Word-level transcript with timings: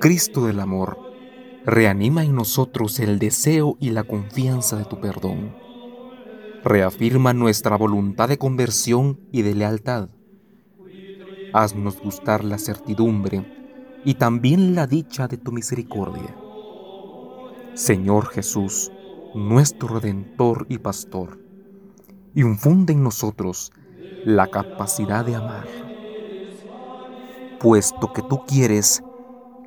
Cristo 0.00 0.46
del 0.46 0.60
amor, 0.60 0.98
reanima 1.64 2.22
en 2.22 2.34
nosotros 2.34 3.00
el 3.00 3.18
deseo 3.18 3.76
y 3.80 3.90
la 3.90 4.04
confianza 4.04 4.78
de 4.78 4.84
tu 4.84 5.00
perdón. 5.00 5.56
Reafirma 6.62 7.32
nuestra 7.32 7.76
voluntad 7.76 8.28
de 8.28 8.38
conversión 8.38 9.18
y 9.32 9.42
de 9.42 9.56
lealtad. 9.56 10.10
Haznos 11.52 12.00
gustar 12.00 12.44
la 12.44 12.58
certidumbre 12.58 13.44
y 14.04 14.14
también 14.14 14.76
la 14.76 14.86
dicha 14.86 15.26
de 15.26 15.36
tu 15.36 15.50
misericordia. 15.50 16.36
Señor 17.74 18.26
Jesús, 18.28 18.92
nuestro 19.34 19.88
Redentor 19.88 20.66
y 20.68 20.78
Pastor, 20.78 21.40
infunde 22.34 22.92
en 22.92 23.02
nosotros 23.02 23.72
la 24.24 24.46
capacidad 24.46 25.24
de 25.24 25.34
amar, 25.34 25.87
puesto 27.60 28.12
que 28.12 28.22
tú 28.22 28.42
quieres 28.46 29.02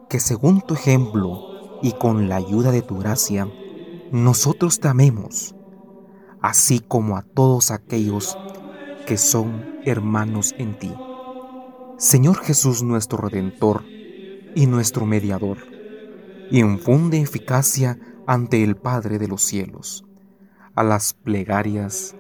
que 0.10 0.20
según 0.20 0.62
tu 0.62 0.74
ejemplo 0.74 1.80
y 1.82 1.94
con 1.94 2.30
la 2.30 2.36
ayuda 2.36 2.72
de 2.72 2.82
tu 2.82 2.98
gracia, 2.98 3.48
nosotros 4.12 4.80
te 4.80 4.88
amemos, 4.88 5.56
así 6.42 6.80
como 6.80 7.18
a 7.18 7.22
todos 7.22 7.72
aquellos 7.72 8.38
que 9.06 9.18
son 9.18 9.80
hermanos 9.86 10.54
en 10.58 10.78
ti. 10.78 10.94
Señor 11.98 12.38
Jesús 12.40 12.84
nuestro 12.84 13.20
Redentor 13.20 13.84
y 14.56 14.68
nuestro 14.68 15.06
Mediador, 15.06 15.60
infunde 16.52 17.22
eficacia 17.22 17.98
ante 18.28 18.64
el 18.64 18.76
Padre 18.76 19.18
de 19.18 19.28
los 19.28 19.44
cielos, 19.44 20.04
a 20.76 20.84
las 20.84 21.14
plegarias 21.14 22.16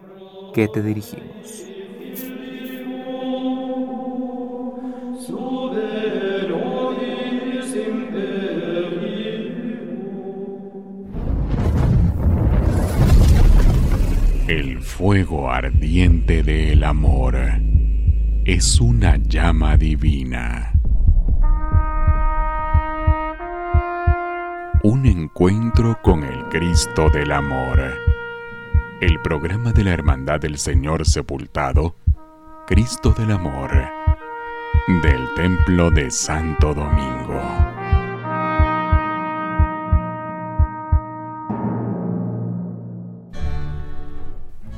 que 0.53 0.67
te 0.67 0.81
dirigimos. 0.81 1.70
Fuego 15.01 15.49
ardiente 15.49 16.43
del 16.43 16.83
amor 16.83 17.35
es 18.45 18.79
una 18.79 19.17
llama 19.17 19.75
divina. 19.75 20.73
Un 24.83 25.07
encuentro 25.07 25.97
con 26.03 26.23
el 26.23 26.43
Cristo 26.49 27.09
del 27.09 27.31
Amor. 27.31 27.81
El 29.01 29.19
programa 29.23 29.71
de 29.71 29.85
la 29.85 29.91
Hermandad 29.93 30.39
del 30.39 30.59
Señor 30.59 31.07
Sepultado, 31.07 31.95
Cristo 32.67 33.15
del 33.17 33.31
Amor, 33.31 33.71
del 35.01 35.33
Templo 35.35 35.89
de 35.89 36.11
Santo 36.11 36.75
Domingo. 36.75 37.70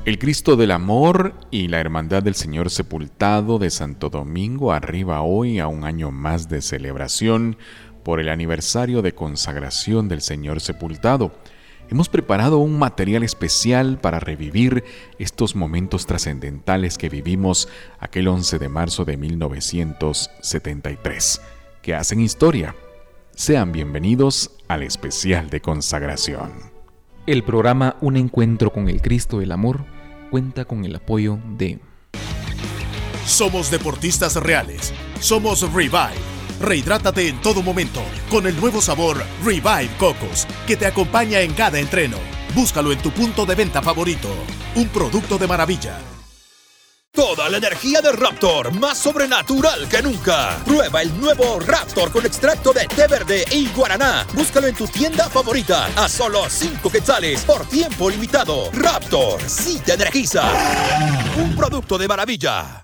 El 0.06 0.20
Cristo 0.20 0.58
del 0.58 0.72
Amor 0.72 1.34
y 1.50 1.70
la 1.70 1.80
Hermandad 1.80 2.24
del 2.24 2.36
Señor 2.36 2.70
Sepultado 2.70 3.58
de 3.58 3.70
Santo 3.70 4.10
Domingo 4.10 4.74
arriba 4.74 5.22
hoy 5.22 5.60
a 5.60 5.68
un 5.68 5.86
año 5.86 6.12
más 6.12 6.50
de 6.50 6.62
celebración 6.62 7.56
por 8.04 8.20
el 8.20 8.28
aniversario 8.28 9.02
de 9.02 9.16
consagración 9.16 10.10
del 10.10 10.20
Señor 10.20 10.60
Sepultado. 10.60 11.32
Hemos 11.90 12.10
preparado 12.10 12.58
un 12.58 12.78
material 12.78 13.24
especial 13.24 13.98
para 13.98 14.20
revivir 14.20 14.84
estos 15.20 15.56
momentos 15.56 16.06
trascendentales 16.06 16.98
que 16.98 17.08
vivimos 17.08 17.70
aquel 17.98 18.28
11 18.28 18.60
de 18.60 18.68
marzo 18.68 19.06
de 19.06 19.16
1973, 19.16 21.42
que 21.82 21.96
hacen 21.96 22.20
historia. 22.20 22.76
Sean 23.36 23.72
bienvenidos 23.72 24.52
al 24.68 24.84
especial 24.84 25.50
de 25.50 25.62
consagración. 25.62 26.73
El 27.26 27.44
programa 27.44 27.96
Un 28.02 28.18
Encuentro 28.18 28.74
con 28.74 28.90
el 28.90 29.02
Cristo 29.02 29.40
del 29.40 29.54
Amor 29.54 29.86
cuenta 30.30 30.66
con 30.66 30.84
el 30.84 30.94
apoyo 30.94 31.40
de... 31.58 31.80
Somos 33.26 33.72
deportistas 33.72 34.36
reales. 34.36 34.94
Somos 35.22 35.62
Revive. 35.74 36.20
Rehidrátate 36.60 37.30
en 37.30 37.40
todo 37.40 37.64
momento 37.64 38.02
con 38.30 38.46
el 38.46 38.60
nuevo 38.60 38.82
sabor 38.82 39.24
Revive 39.42 39.90
Cocos 39.98 40.46
que 40.68 40.76
te 40.76 40.86
acompaña 40.86 41.40
en 41.40 41.54
cada 41.54 41.80
entreno. 41.80 42.18
Búscalo 42.54 42.92
en 42.92 43.00
tu 43.00 43.10
punto 43.12 43.46
de 43.46 43.56
venta 43.56 43.82
favorito. 43.82 44.28
Un 44.76 44.90
producto 44.90 45.38
de 45.38 45.48
maravilla. 45.48 46.00
Toda 47.16 47.48
la 47.48 47.58
energía 47.58 48.02
de 48.02 48.12
Raptor, 48.12 48.74
más 48.80 48.98
sobrenatural 48.98 49.88
que 49.88 50.02
nunca. 50.02 50.58
Prueba 50.66 51.04
el 51.04 51.16
nuevo 51.22 51.60
Raptor 51.60 52.12
con 52.12 52.26
extracto 52.26 52.74
de 52.74 52.88
té 52.88 53.06
verde 53.06 53.46
y 53.52 53.70
guaraná. 53.70 54.26
Búscalo 54.34 54.66
en 54.66 54.74
tu 54.74 54.88
tienda 54.88 55.30
favorita 55.30 55.92
a 55.96 56.10
solo 56.10 56.50
5 56.50 56.90
quetzales 56.90 57.46
por 57.46 57.68
tiempo 57.68 58.10
limitado. 58.10 58.72
Raptor, 58.72 59.40
sí 59.48 59.80
te 59.86 59.94
energiza. 59.94 60.42
Un 61.38 61.56
producto 61.56 62.00
de 62.00 62.08
maravilla. 62.08 62.83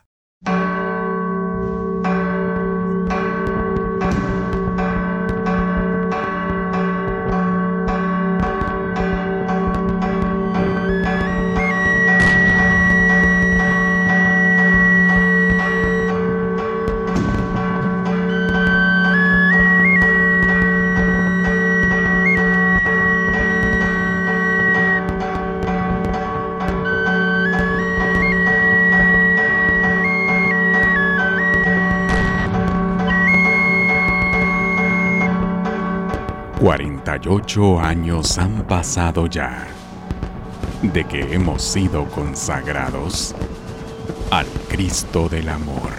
48 37.21 37.79
años 37.81 38.37
han 38.37 38.63
pasado 38.63 39.27
ya 39.27 39.67
de 40.81 41.03
que 41.03 41.33
hemos 41.33 41.61
sido 41.61 42.05
consagrados 42.05 43.35
al 44.31 44.45
Cristo 44.69 45.27
del 45.27 45.49
Amor. 45.49 45.98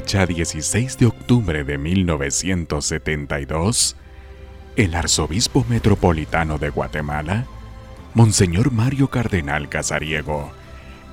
16 0.00 0.98
de 0.98 1.06
octubre 1.06 1.64
de 1.64 1.76
1972, 1.76 3.96
el 4.76 4.94
arzobispo 4.94 5.66
metropolitano 5.68 6.58
de 6.58 6.70
Guatemala, 6.70 7.46
Monseñor 8.14 8.70
Mario 8.70 9.08
Cardenal 9.08 9.68
Casariego, 9.68 10.52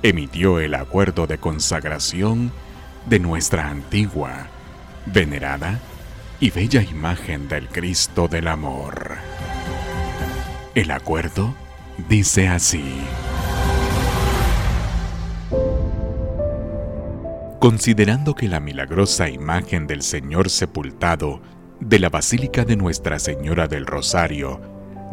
emitió 0.02 0.60
el 0.60 0.74
acuerdo 0.74 1.26
de 1.26 1.38
consagración 1.38 2.52
de 3.06 3.18
nuestra 3.18 3.70
antigua 3.70 4.46
venerada 5.06 5.80
y 6.38 6.50
bella 6.50 6.82
imagen 6.82 7.48
del 7.48 7.66
Cristo 7.68 8.28
del 8.28 8.46
Amor. 8.48 9.16
El 10.74 10.92
acuerdo 10.92 11.54
dice 12.08 12.48
así. 12.48 12.84
Considerando 17.66 18.36
que 18.36 18.46
la 18.46 18.60
milagrosa 18.60 19.28
imagen 19.28 19.88
del 19.88 20.02
Señor 20.02 20.50
sepultado 20.50 21.40
de 21.80 21.98
la 21.98 22.08
Basílica 22.08 22.64
de 22.64 22.76
Nuestra 22.76 23.18
Señora 23.18 23.66
del 23.66 23.86
Rosario, 23.86 24.60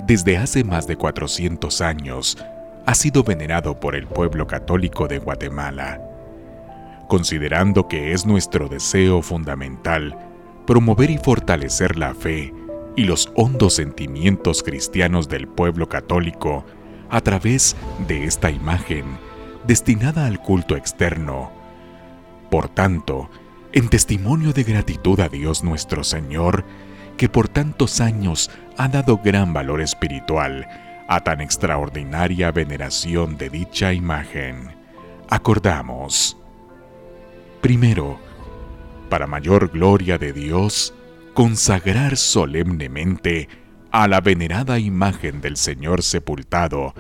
desde 0.06 0.38
hace 0.38 0.64
más 0.64 0.86
de 0.86 0.96
400 0.96 1.82
años, 1.82 2.38
ha 2.86 2.94
sido 2.94 3.24
venerado 3.24 3.80
por 3.80 3.96
el 3.96 4.06
pueblo 4.06 4.46
católico 4.46 5.08
de 5.08 5.18
Guatemala, 5.18 6.00
considerando 7.08 7.88
que 7.88 8.12
es 8.12 8.28
nuestro 8.28 8.70
deseo 8.70 9.24
fundamental 9.24 10.16
promover 10.68 11.10
y 11.10 11.18
fortalecer 11.18 11.98
la 11.98 12.14
fe 12.14 12.54
y 12.96 13.06
los 13.06 13.32
hondos 13.34 13.74
sentimientos 13.74 14.62
cristianos 14.62 15.28
del 15.28 15.48
pueblo 15.48 15.90
católico 15.90 16.66
a 17.10 17.20
través 17.20 17.76
de 18.08 18.26
esta 18.26 18.52
imagen 18.52 19.06
destinada 19.66 20.28
al 20.28 20.40
culto 20.40 20.76
externo. 20.78 21.63
Por 22.54 22.70
tanto, 22.70 23.32
en 23.72 23.90
testimonio 23.90 24.54
de 24.54 24.64
gratitud 24.64 25.20
a 25.22 25.28
Dios 25.28 25.64
nuestro 25.64 26.04
Señor, 26.04 26.64
que 27.18 27.28
por 27.28 27.50
tantos 27.50 28.00
años 28.00 28.52
ha 28.78 28.88
dado 28.90 29.18
gran 29.18 29.54
valor 29.54 29.82
espiritual 29.82 30.68
a 31.08 31.22
tan 31.22 31.42
extraordinaria 31.42 32.52
veneración 32.52 33.38
de 33.38 33.50
dicha 33.50 33.92
imagen, 33.92 34.68
acordamos. 35.32 36.38
Primero, 37.60 38.20
para 39.10 39.26
mayor 39.26 39.70
gloria 39.70 40.20
de 40.20 40.32
Dios, 40.32 40.94
consagrar 41.34 42.18
solemnemente 42.18 43.50
a 43.90 44.08
la 44.08 44.22
venerada 44.22 44.78
imagen 44.78 45.42
del 45.42 45.58
Señor 45.58 46.04
sepultado 46.04 46.94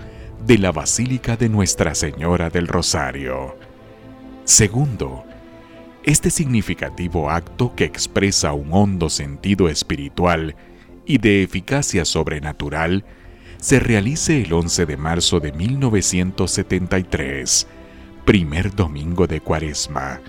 de 0.48 0.58
la 0.58 0.72
Basílica 0.72 1.38
de 1.38 1.48
Nuestra 1.48 1.94
Señora 1.94 2.50
del 2.50 2.68
Rosario. 2.68 3.56
Segundo, 4.46 5.26
este 6.04 6.30
significativo 6.30 7.30
acto 7.30 7.74
que 7.76 7.84
expresa 7.86 8.52
un 8.54 8.74
hondo 8.74 9.10
sentido 9.10 9.70
espiritual 9.70 10.58
y 11.06 11.18
de 11.18 11.44
eficacia 11.44 12.04
sobrenatural 12.04 13.06
se 13.58 13.80
realice 13.80 14.42
el 14.42 14.52
11 14.52 14.86
de 14.86 14.98
marzo 14.98 15.40
de 15.40 15.54
1973, 15.54 17.68
primer 18.26 18.76
domingo 18.76 19.28
de 19.28 19.40
Cuaresma, 19.40 20.20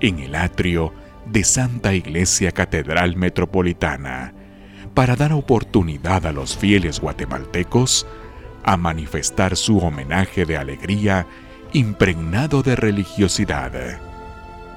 en 0.00 0.18
el 0.18 0.34
atrio 0.34 0.92
de 1.26 1.44
Santa 1.44 1.94
Iglesia 1.94 2.50
Catedral 2.50 3.14
Metropolitana, 3.16 4.34
para 4.94 5.14
dar 5.14 5.32
oportunidad 5.32 6.26
a 6.26 6.32
los 6.32 6.56
fieles 6.56 6.98
guatemaltecos 6.98 8.04
a 8.64 8.76
manifestar 8.76 9.54
su 9.56 9.78
homenaje 9.78 10.44
de 10.44 10.56
alegría 10.56 11.28
impregnado 11.72 12.64
de 12.64 12.74
religiosidad. 12.74 14.00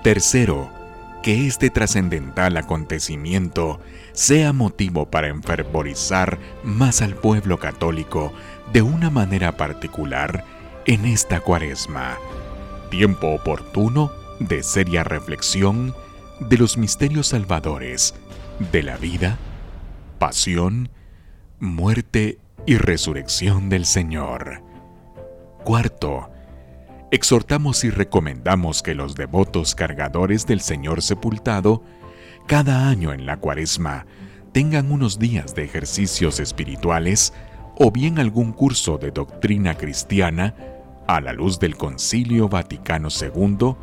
Tercero, 0.08 0.70
que 1.22 1.48
este 1.48 1.70
trascendental 1.70 2.56
acontecimiento 2.56 3.82
sea 4.14 4.54
motivo 4.54 5.12
para 5.12 5.28
enfervorizar 5.28 6.40
más 6.64 7.02
al 7.02 7.14
pueblo 7.14 7.60
católico 7.60 8.32
de 8.72 8.82
una 8.82 9.10
manera 9.10 9.58
particular 9.58 10.46
en 10.86 11.04
esta 11.04 11.42
cuaresma, 11.42 12.18
tiempo 12.90 13.34
oportuno 13.34 14.14
de 14.40 14.64
seria 14.64 15.04
reflexión 15.04 15.94
de 16.40 16.58
los 16.58 16.78
misterios 16.78 17.28
salvadores 17.28 18.16
de 18.72 18.84
la 18.84 18.96
vida, 18.96 19.38
pasión, 20.20 20.88
muerte 21.60 22.38
y 22.66 22.78
resurrección 22.78 23.68
del 23.68 23.86
Señor. 23.86 24.62
Cuarto, 25.66 26.30
exhortamos 27.12 27.84
y 27.84 27.90
recomendamos 27.90 28.84
que 28.84 28.96
los 28.96 29.16
devotos 29.16 29.76
cargadores 29.76 30.46
del 30.46 30.62
Señor 30.62 31.02
sepultado, 31.02 31.84
cada 32.48 32.90
año 32.90 33.14
en 33.14 33.26
la 33.26 33.38
cuaresma, 33.38 34.06
tengan 34.52 34.92
unos 34.92 35.20
días 35.20 35.56
de 35.56 35.64
ejercicios 35.64 36.40
espirituales 36.40 37.34
o 37.76 37.92
bien 37.92 38.20
algún 38.20 38.54
curso 38.54 38.98
de 38.98 39.12
doctrina 39.12 39.76
cristiana 39.76 40.56
a 41.08 41.22
la 41.22 41.34
luz 41.34 41.60
del 41.60 41.78
Concilio 41.78 42.50
Vaticano 42.50 43.10
II 43.10 43.76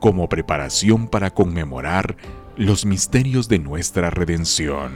como 0.00 0.28
preparación 0.28 1.08
para 1.08 1.30
conmemorar 1.30 2.16
los 2.56 2.84
misterios 2.84 3.48
de 3.48 3.58
nuestra 3.58 4.10
redención. 4.10 4.92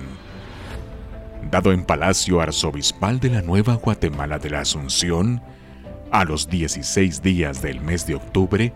Dado 1.50 1.72
en 1.72 1.84
Palacio 1.84 2.40
Arzobispal 2.40 3.20
de 3.20 3.30
la 3.30 3.42
Nueva 3.42 3.74
Guatemala 3.74 4.38
de 4.38 4.50
la 4.50 4.60
Asunción, 4.60 5.42
a 6.16 6.24
los 6.24 6.48
16 6.48 7.20
días 7.20 7.60
del 7.60 7.82
mes 7.82 8.06
de 8.06 8.14
octubre 8.14 8.72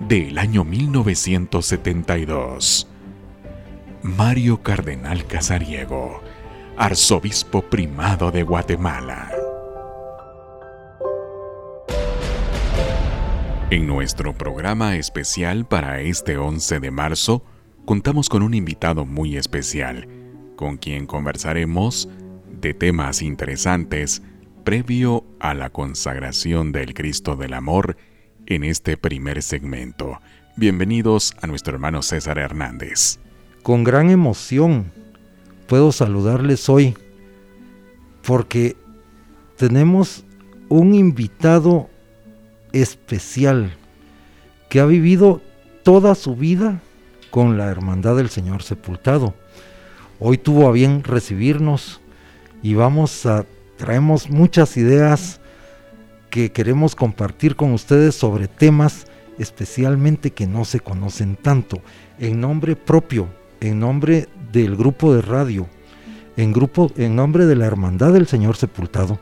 del 0.00 0.38
año 0.38 0.64
1972. 0.64 2.88
Mario 4.02 4.60
Cardenal 4.60 5.24
Casariego, 5.24 6.20
arzobispo 6.76 7.62
primado 7.62 8.32
de 8.32 8.42
Guatemala. 8.42 9.30
En 13.70 13.86
nuestro 13.86 14.36
programa 14.36 14.96
especial 14.96 15.68
para 15.68 16.00
este 16.00 16.38
11 16.38 16.80
de 16.80 16.90
marzo, 16.90 17.44
contamos 17.84 18.28
con 18.28 18.42
un 18.42 18.52
invitado 18.52 19.06
muy 19.06 19.36
especial, 19.36 20.08
con 20.56 20.76
quien 20.76 21.06
conversaremos 21.06 22.08
de 22.48 22.74
temas 22.74 23.22
interesantes 23.22 24.24
previo 24.64 25.24
a 25.40 25.54
la 25.54 25.70
consagración 25.70 26.72
del 26.72 26.94
Cristo 26.94 27.36
del 27.36 27.54
Amor 27.54 27.96
en 28.46 28.64
este 28.64 28.96
primer 28.96 29.42
segmento. 29.42 30.20
Bienvenidos 30.56 31.34
a 31.40 31.46
nuestro 31.46 31.74
hermano 31.74 32.02
César 32.02 32.38
Hernández. 32.38 33.18
Con 33.62 33.84
gran 33.84 34.10
emoción 34.10 34.92
puedo 35.66 35.92
saludarles 35.92 36.68
hoy 36.68 36.96
porque 38.22 38.76
tenemos 39.56 40.24
un 40.68 40.94
invitado 40.94 41.88
especial 42.72 43.72
que 44.68 44.80
ha 44.80 44.86
vivido 44.86 45.40
toda 45.82 46.14
su 46.14 46.36
vida 46.36 46.80
con 47.30 47.56
la 47.56 47.66
Hermandad 47.66 48.16
del 48.16 48.28
Señor 48.28 48.62
Sepultado. 48.62 49.34
Hoy 50.18 50.36
tuvo 50.36 50.68
a 50.68 50.72
bien 50.72 51.02
recibirnos 51.02 52.00
y 52.62 52.74
vamos 52.74 53.24
a 53.24 53.46
traemos 53.80 54.28
muchas 54.28 54.76
ideas 54.76 55.40
que 56.28 56.52
queremos 56.52 56.94
compartir 56.94 57.56
con 57.56 57.72
ustedes 57.72 58.14
sobre 58.14 58.46
temas 58.46 59.06
especialmente 59.38 60.32
que 60.32 60.46
no 60.46 60.66
se 60.66 60.80
conocen 60.80 61.34
tanto. 61.34 61.80
En 62.18 62.42
nombre 62.42 62.76
propio, 62.76 63.28
en 63.58 63.80
nombre 63.80 64.28
del 64.52 64.76
grupo 64.76 65.14
de 65.14 65.22
radio, 65.22 65.66
en, 66.36 66.52
grupo, 66.52 66.92
en 66.98 67.16
nombre 67.16 67.46
de 67.46 67.56
la 67.56 67.64
Hermandad 67.64 68.12
del 68.12 68.26
Señor 68.26 68.58
Sepultado, 68.58 69.18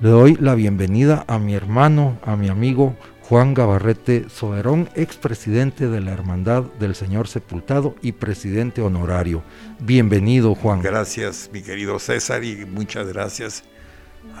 le 0.00 0.08
doy 0.08 0.38
la 0.40 0.54
bienvenida 0.54 1.26
a 1.28 1.38
mi 1.38 1.52
hermano, 1.52 2.18
a 2.24 2.34
mi 2.34 2.48
amigo 2.48 2.96
Juan 3.20 3.52
Gabarrete 3.52 4.24
Soberón, 4.30 4.88
expresidente 4.94 5.86
de 5.88 6.00
la 6.00 6.12
Hermandad 6.12 6.62
del 6.80 6.94
Señor 6.94 7.28
Sepultado 7.28 7.94
y 8.00 8.12
presidente 8.12 8.80
honorario. 8.80 9.42
Bienvenido, 9.80 10.54
Juan. 10.54 10.80
Gracias, 10.80 11.50
mi 11.52 11.60
querido 11.60 11.98
César, 11.98 12.42
y 12.42 12.64
muchas 12.64 13.06
gracias 13.06 13.64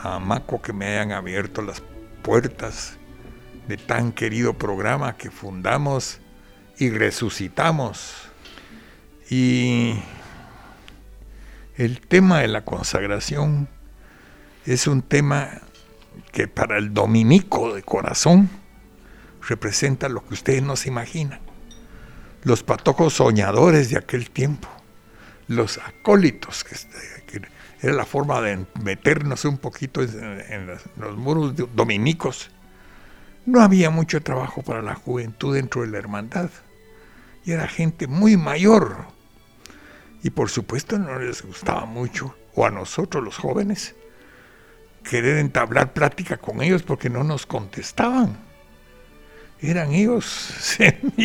a 0.02 0.18
Maco 0.18 0.60
que 0.60 0.72
me 0.72 0.86
hayan 0.86 1.12
abierto 1.12 1.62
las 1.62 1.82
puertas 2.22 2.98
de 3.68 3.76
tan 3.76 4.12
querido 4.12 4.54
programa 4.54 5.16
que 5.16 5.30
fundamos 5.30 6.20
y 6.78 6.90
resucitamos. 6.90 8.14
Y 9.30 9.94
el 11.76 12.00
tema 12.00 12.40
de 12.40 12.48
la 12.48 12.64
consagración 12.64 13.68
es 14.66 14.86
un 14.86 15.02
tema 15.02 15.60
que 16.32 16.48
para 16.48 16.78
el 16.78 16.92
dominico 16.92 17.74
de 17.74 17.82
corazón 17.82 18.50
representa 19.48 20.08
lo 20.08 20.26
que 20.26 20.34
ustedes 20.34 20.62
no 20.62 20.76
se 20.76 20.88
imaginan. 20.88 21.40
Los 22.42 22.62
patojos 22.62 23.14
soñadores 23.14 23.90
de 23.90 23.98
aquel 23.98 24.30
tiempo, 24.30 24.68
los 25.46 25.78
acólitos 25.78 26.64
que, 26.64 26.76
era 27.82 27.92
la 27.94 28.04
forma 28.04 28.40
de 28.40 28.64
meternos 28.80 29.44
un 29.44 29.58
poquito 29.58 30.02
en, 30.02 30.68
los 30.96 31.16
muros 31.16 31.54
dominicos. 31.74 32.50
No 33.44 33.60
había 33.60 33.90
mucho 33.90 34.22
trabajo 34.22 34.62
para 34.62 34.82
la 34.82 34.94
juventud 34.94 35.56
dentro 35.56 35.82
de 35.82 35.88
la 35.88 35.98
hermandad. 35.98 36.48
Y 37.44 37.50
era 37.50 37.66
gente 37.66 38.06
muy 38.06 38.36
mayor. 38.36 39.06
Y 40.22 40.30
por 40.30 40.48
supuesto 40.48 40.96
no 40.96 41.18
les 41.18 41.42
gustaba 41.42 41.84
mucho, 41.84 42.36
o 42.54 42.64
a 42.64 42.70
nosotros 42.70 43.24
los 43.24 43.36
jóvenes, 43.36 43.96
querer 45.02 45.38
entablar 45.38 45.92
plática 45.92 46.36
con 46.36 46.62
ellos 46.62 46.84
porque 46.84 47.10
no 47.10 47.24
nos 47.24 47.46
contestaban. 47.46 48.38
Eran 49.60 49.92
ellos 49.92 50.78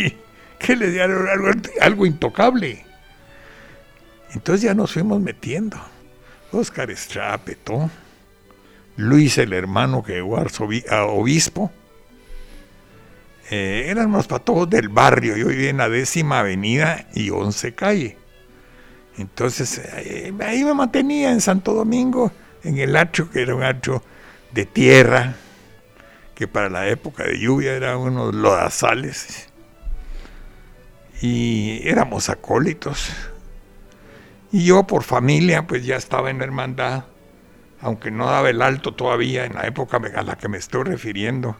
que 0.57 0.75
le 0.75 0.89
dieron 0.89 1.27
algo 1.81 2.07
intocable. 2.07 2.83
Entonces 4.33 4.63
ya 4.63 4.73
nos 4.73 4.93
fuimos 4.93 5.21
metiendo. 5.21 5.77
Oscar 6.51 6.91
Estrada 6.91 7.37
Petón, 7.37 7.91
Luis 8.95 9.37
el 9.37 9.53
hermano 9.53 10.03
que 10.03 10.13
llegó 10.13 10.37
a 10.37 11.05
obispo, 11.05 11.71
eh, 13.49 13.85
éramos 13.87 14.27
para 14.27 14.43
todos 14.43 14.69
del 14.69 14.89
barrio. 14.89 15.37
Yo 15.37 15.47
vivía 15.47 15.69
en 15.69 15.77
la 15.77 15.89
décima 15.89 16.39
avenida 16.39 17.07
y 17.13 17.29
once 17.29 17.73
calle. 17.73 18.17
Entonces 19.17 19.79
eh, 19.79 20.33
ahí 20.41 20.63
me 20.63 20.73
mantenía 20.73 21.31
en 21.31 21.41
Santo 21.41 21.73
Domingo, 21.73 22.31
en 22.63 22.77
el 22.77 22.95
hacho, 22.95 23.29
que 23.29 23.41
era 23.41 23.55
un 23.55 23.63
hacho 23.63 24.03
de 24.51 24.65
tierra, 24.65 25.35
que 26.35 26.47
para 26.47 26.69
la 26.69 26.87
época 26.87 27.23
de 27.23 27.39
lluvia 27.39 27.73
era 27.73 27.97
unos 27.97 28.35
lodazales. 28.35 29.47
Y 31.21 31.81
éramos 31.87 32.29
acólitos. 32.29 33.11
Y 34.51 34.65
yo 34.65 34.87
por 34.87 35.03
familia, 35.03 35.67
pues 35.67 35.85
ya 35.85 35.97
estaba 35.97 36.29
en 36.29 36.39
la 36.39 36.45
hermandad, 36.45 37.05
aunque 37.81 38.11
no 38.11 38.27
daba 38.27 38.49
el 38.49 38.61
alto 38.61 38.93
todavía 38.93 39.45
en 39.45 39.55
la 39.55 39.67
época 39.67 39.97
a 39.97 40.21
la 40.23 40.37
que 40.37 40.47
me 40.47 40.57
estoy 40.57 40.83
refiriendo 40.83 41.57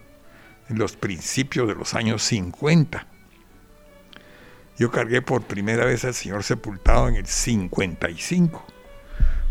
en 0.69 0.79
los 0.79 0.95
principios 0.95 1.67
de 1.67 1.75
los 1.75 1.93
años 1.93 2.23
50. 2.23 3.07
Yo 4.77 4.91
cargué 4.91 5.21
por 5.21 5.43
primera 5.43 5.85
vez 5.85 6.05
al 6.05 6.13
Señor 6.13 6.43
sepultado 6.43 7.07
en 7.09 7.15
el 7.15 7.25
55, 7.25 8.65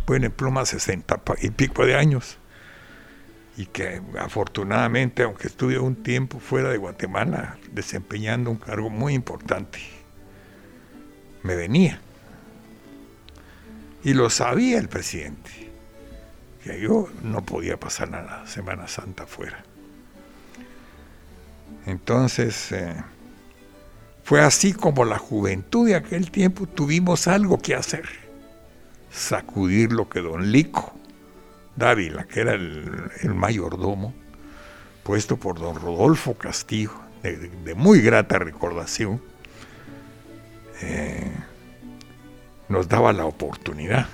pues 0.05 0.23
en 0.23 0.31
pluma 0.31 0.65
60 0.65 1.21
y 1.43 1.51
pico 1.51 1.85
de 1.85 1.97
años. 1.97 2.39
Y 3.59 3.67
que 3.67 4.03
afortunadamente, 4.19 5.25
aunque 5.25 5.49
estuve 5.49 5.79
un 5.79 5.97
tiempo 5.97 6.39
fuera 6.39 6.69
de 6.69 6.77
Guatemala 6.77 7.59
desempeñando 7.73 8.51
un 8.51 8.59
cargo 8.59 8.89
muy 8.89 9.15
importante, 9.15 9.81
me 11.43 11.57
venía. 11.57 12.01
Y 14.07 14.15
lo 14.15 14.31
sabía 14.31 14.79
el 14.79 14.89
presidente, 14.89 15.51
que 16.63 16.81
yo 16.81 17.09
no 17.25 17.45
podía 17.45 17.77
pasar 17.77 18.09
la 18.11 18.47
Semana 18.47 18.87
Santa 18.87 19.27
fuera. 19.27 19.65
Entonces, 21.87 22.71
eh, 22.71 22.95
fue 24.23 24.43
así 24.43 24.73
como 24.73 25.05
la 25.05 25.19
juventud 25.19 25.89
de 25.89 25.97
aquel 25.97 26.31
tiempo 26.31 26.69
tuvimos 26.69 27.27
algo 27.27 27.59
que 27.59 27.75
hacer. 27.75 28.05
Sacudir 29.11 29.91
lo 29.91 30.09
que 30.09 30.21
don 30.21 30.53
Lico 30.53 30.95
Dávila, 31.75 32.29
que 32.29 32.43
era 32.43 32.53
el, 32.53 33.35
mayordomo, 33.35 34.15
puesto 35.03 35.37
por 35.37 35.59
don 35.59 35.75
Rodolfo 35.75 36.35
Castillo, 36.35 36.93
de, 37.25 37.75
muy 37.75 38.01
grata 38.03 38.39
recordación, 38.39 39.21
eh, 40.81 41.29
nos 42.69 42.89
daba 42.89 43.13
la 43.13 43.27
oportunidad 43.27 44.07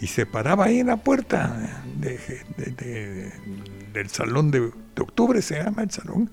y 0.00 0.08
se 0.08 0.26
paraba 0.26 0.64
ahí 0.64 0.80
en 0.80 0.88
la 0.88 0.96
puerta 0.96 1.56
del 1.94 3.30
salón 4.10 4.50
de, 4.50 4.72
octubre, 5.00 5.40
se 5.40 5.62
llama 5.62 5.84
el 5.84 5.90
salón. 5.90 6.28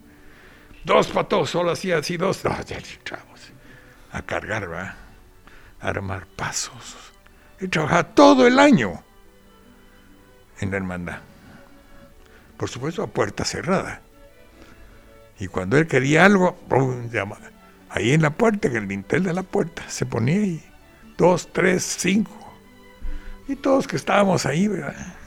Dos 0.84 1.10
patos, 1.10 1.51
solo 1.51 1.72
hacía 1.72 2.00
así, 2.00 2.18
dos. 2.18 2.41
A 4.12 4.22
cargar, 4.24 4.72
¿va? 4.72 4.96
A 5.82 5.88
armar 5.88 6.25
pasos. 6.36 7.13
Y 7.62 7.68
trabajaba 7.68 8.06
todo 8.06 8.48
el 8.48 8.58
año 8.58 9.03
en 10.62 10.72
la 10.72 10.77
hermandad. 10.77 11.20
Por 12.58 12.70
supuesto, 12.70 13.03
a 13.03 13.08
puerta 13.08 13.46
cerrada. 13.46 14.01
Y 15.39 15.48
cuando 15.48 15.77
él 15.77 15.86
quería 15.86 16.25
algo, 16.25 16.56
¡pum! 16.68 17.08
Ahí 17.89 18.13
en 18.13 18.24
la 18.24 18.32
puerta, 18.32 18.68
en 18.68 18.75
el 18.75 18.88
dintel 18.88 19.24
de 19.24 19.34
la 19.34 19.44
puerta, 19.44 19.88
se 19.89 20.08
ponía 20.08 20.38
y 20.38 20.69
2, 21.20 21.50
3, 21.52 21.84
5. 21.84 22.32
Y 23.50 23.58
todos 23.58 23.88
que 23.88 23.98
estábamos 23.98 24.46
ahí, 24.46 24.70
¿verdad? 24.70 25.18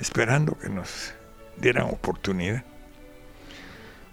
Esperando 0.00 0.58
que 0.58 0.68
nos 0.68 1.14
dieran 1.56 1.84
oportunidad. 1.84 2.64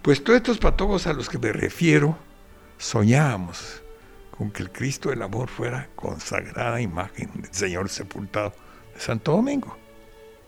Pues 0.00 0.22
todos 0.22 0.36
estos 0.36 0.58
patojos 0.58 1.08
a 1.08 1.12
los 1.12 1.28
que 1.28 1.38
me 1.38 1.52
refiero 1.52 2.16
soñábamos 2.78 3.82
con 4.30 4.52
que 4.52 4.62
el 4.62 4.70
Cristo 4.70 5.10
del 5.10 5.22
Amor 5.22 5.48
fuera 5.48 5.88
consagrada 5.96 6.80
imagen 6.80 7.30
del 7.34 7.52
Señor 7.52 7.88
sepultado 7.88 8.54
de 8.94 9.00
Santo 9.00 9.32
Domingo. 9.32 9.76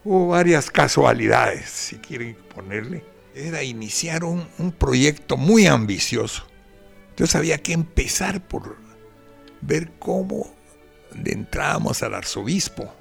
Hubo 0.05 0.29
varias 0.29 0.71
casualidades, 0.71 1.69
si 1.69 1.97
quieren 1.97 2.37
ponerle. 2.55 3.05
Era 3.35 3.65
iniciar 3.65 4.23
un, 4.23 4.47
un 4.59 4.71
proyecto 4.71 5.37
muy 5.37 5.67
ambicioso. 5.67 6.47
Yo 7.17 7.27
sabía 7.27 7.59
que 7.59 7.73
empezar 7.73 8.47
por 8.47 8.86
ver 9.61 9.93
cómo 9.99 10.55
entrábamos 11.25 12.03
al 12.03 12.15
arzobispo 12.15 12.93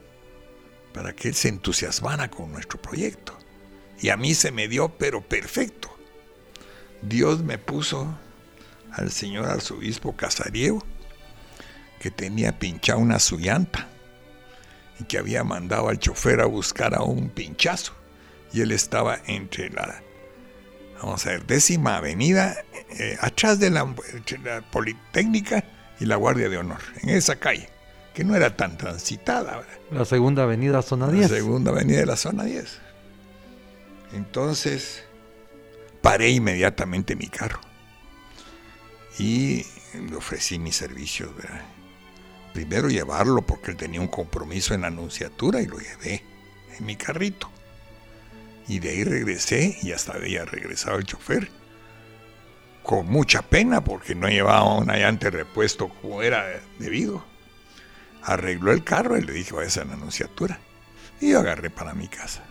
para 0.94 1.14
que 1.14 1.28
él 1.28 1.36
se 1.36 1.50
entusiasmara 1.50 2.30
con 2.30 2.52
nuestro 2.52 2.82
proyecto. 2.82 3.38
Y 4.00 4.10
a 4.10 4.18
mí 4.18 4.34
se 4.34 4.52
me 4.52 4.68
dio, 4.68 4.90
pero 4.98 5.22
perfecto. 5.22 5.96
Dios 7.02 7.44
me 7.44 7.58
puso 7.58 8.18
al 8.92 9.12
señor 9.12 9.46
arzobispo 9.46 10.16
Casariego, 10.16 10.84
que 12.00 12.12
tenía 12.12 12.58
pinchada 12.60 13.00
una 13.00 13.20
su 13.20 13.38
llanta 13.38 13.90
y 15.00 15.04
que 15.04 15.18
había 15.18 15.44
mandado 15.44 15.90
al 15.90 16.00
chofer 16.00 16.40
a 16.40 16.46
buscar 16.46 16.96
a 16.96 17.04
un 17.04 17.30
pinchazo. 17.30 17.94
Y 18.54 18.62
él 18.62 18.72
estaba 18.72 19.20
entre 19.28 19.70
la, 19.70 20.02
vamos 21.02 21.26
a 21.26 21.32
ver, 21.32 21.46
décima 21.46 21.98
avenida, 21.98 22.56
eh, 22.98 23.18
atrás 23.20 23.60
de 23.60 23.70
la, 23.70 23.94
Politécnica 24.72 25.66
y 26.00 26.06
la 26.06 26.16
Guardia 26.16 26.50
de 26.50 26.58
Honor, 26.58 26.82
en 27.02 27.10
esa 27.10 27.38
calle, 27.38 27.70
que 28.14 28.24
no 28.24 28.36
era 28.36 28.56
tan 28.56 28.78
transitada. 28.78 29.64
La 29.92 30.06
segunda 30.06 30.44
avenida, 30.44 30.82
zona 30.82 31.08
10. 31.08 31.32
La 31.32 31.38
segunda 31.38 31.72
avenida 31.72 32.00
de 32.00 32.06
la 32.06 32.18
zona 32.18 32.44
10. 32.44 32.80
Entonces, 34.14 35.04
paré 36.02 36.30
inmediatamente 36.30 37.16
mi 37.16 37.28
carro 37.28 37.60
y 39.18 39.66
le 40.10 40.16
ofrecí 40.16 40.60
mis 40.60 40.76
servicios. 40.76 41.32
Primero 42.54 42.90
llevarlo 42.90 43.42
porque 43.42 43.72
él 43.72 43.78
tenía 43.78 44.02
un 44.02 44.08
compromiso 44.08 44.74
en 44.74 44.82
la 44.82 44.88
anunciatura 44.88 45.62
y 45.62 45.66
lo 45.66 45.78
llevé 45.80 46.24
en 46.78 46.86
mi 46.86 46.96
carrito. 46.96 47.50
Y 48.68 48.80
de 48.80 48.90
ahí 48.90 49.04
regresé 49.04 49.78
y 49.84 49.92
hasta 49.92 50.14
había 50.14 50.46
regresado 50.46 50.98
el 50.98 51.06
chofer. 51.06 51.50
Con 52.86 53.08
mucha 53.08 53.42
pena 53.42 53.84
porque 53.84 54.14
no 54.14 54.28
llevaba 54.28 54.78
una 54.78 54.98
llanta 54.98 55.26
de 55.26 55.38
repuesto 55.38 55.90
como 55.90 56.22
era 56.22 56.46
debido. 56.78 57.26
Arregló 58.22 58.72
el 58.72 58.84
carro 58.84 59.18
y 59.18 59.22
le 59.22 59.44
vaya 59.52 59.82
a 59.82 59.86
la 59.86 59.94
anunciatura. 59.94 60.60
Y 61.20 61.32
yo 61.32 61.40
agarré 61.40 61.72
para 61.72 61.96
mi 61.96 62.08
casa. 62.08 62.44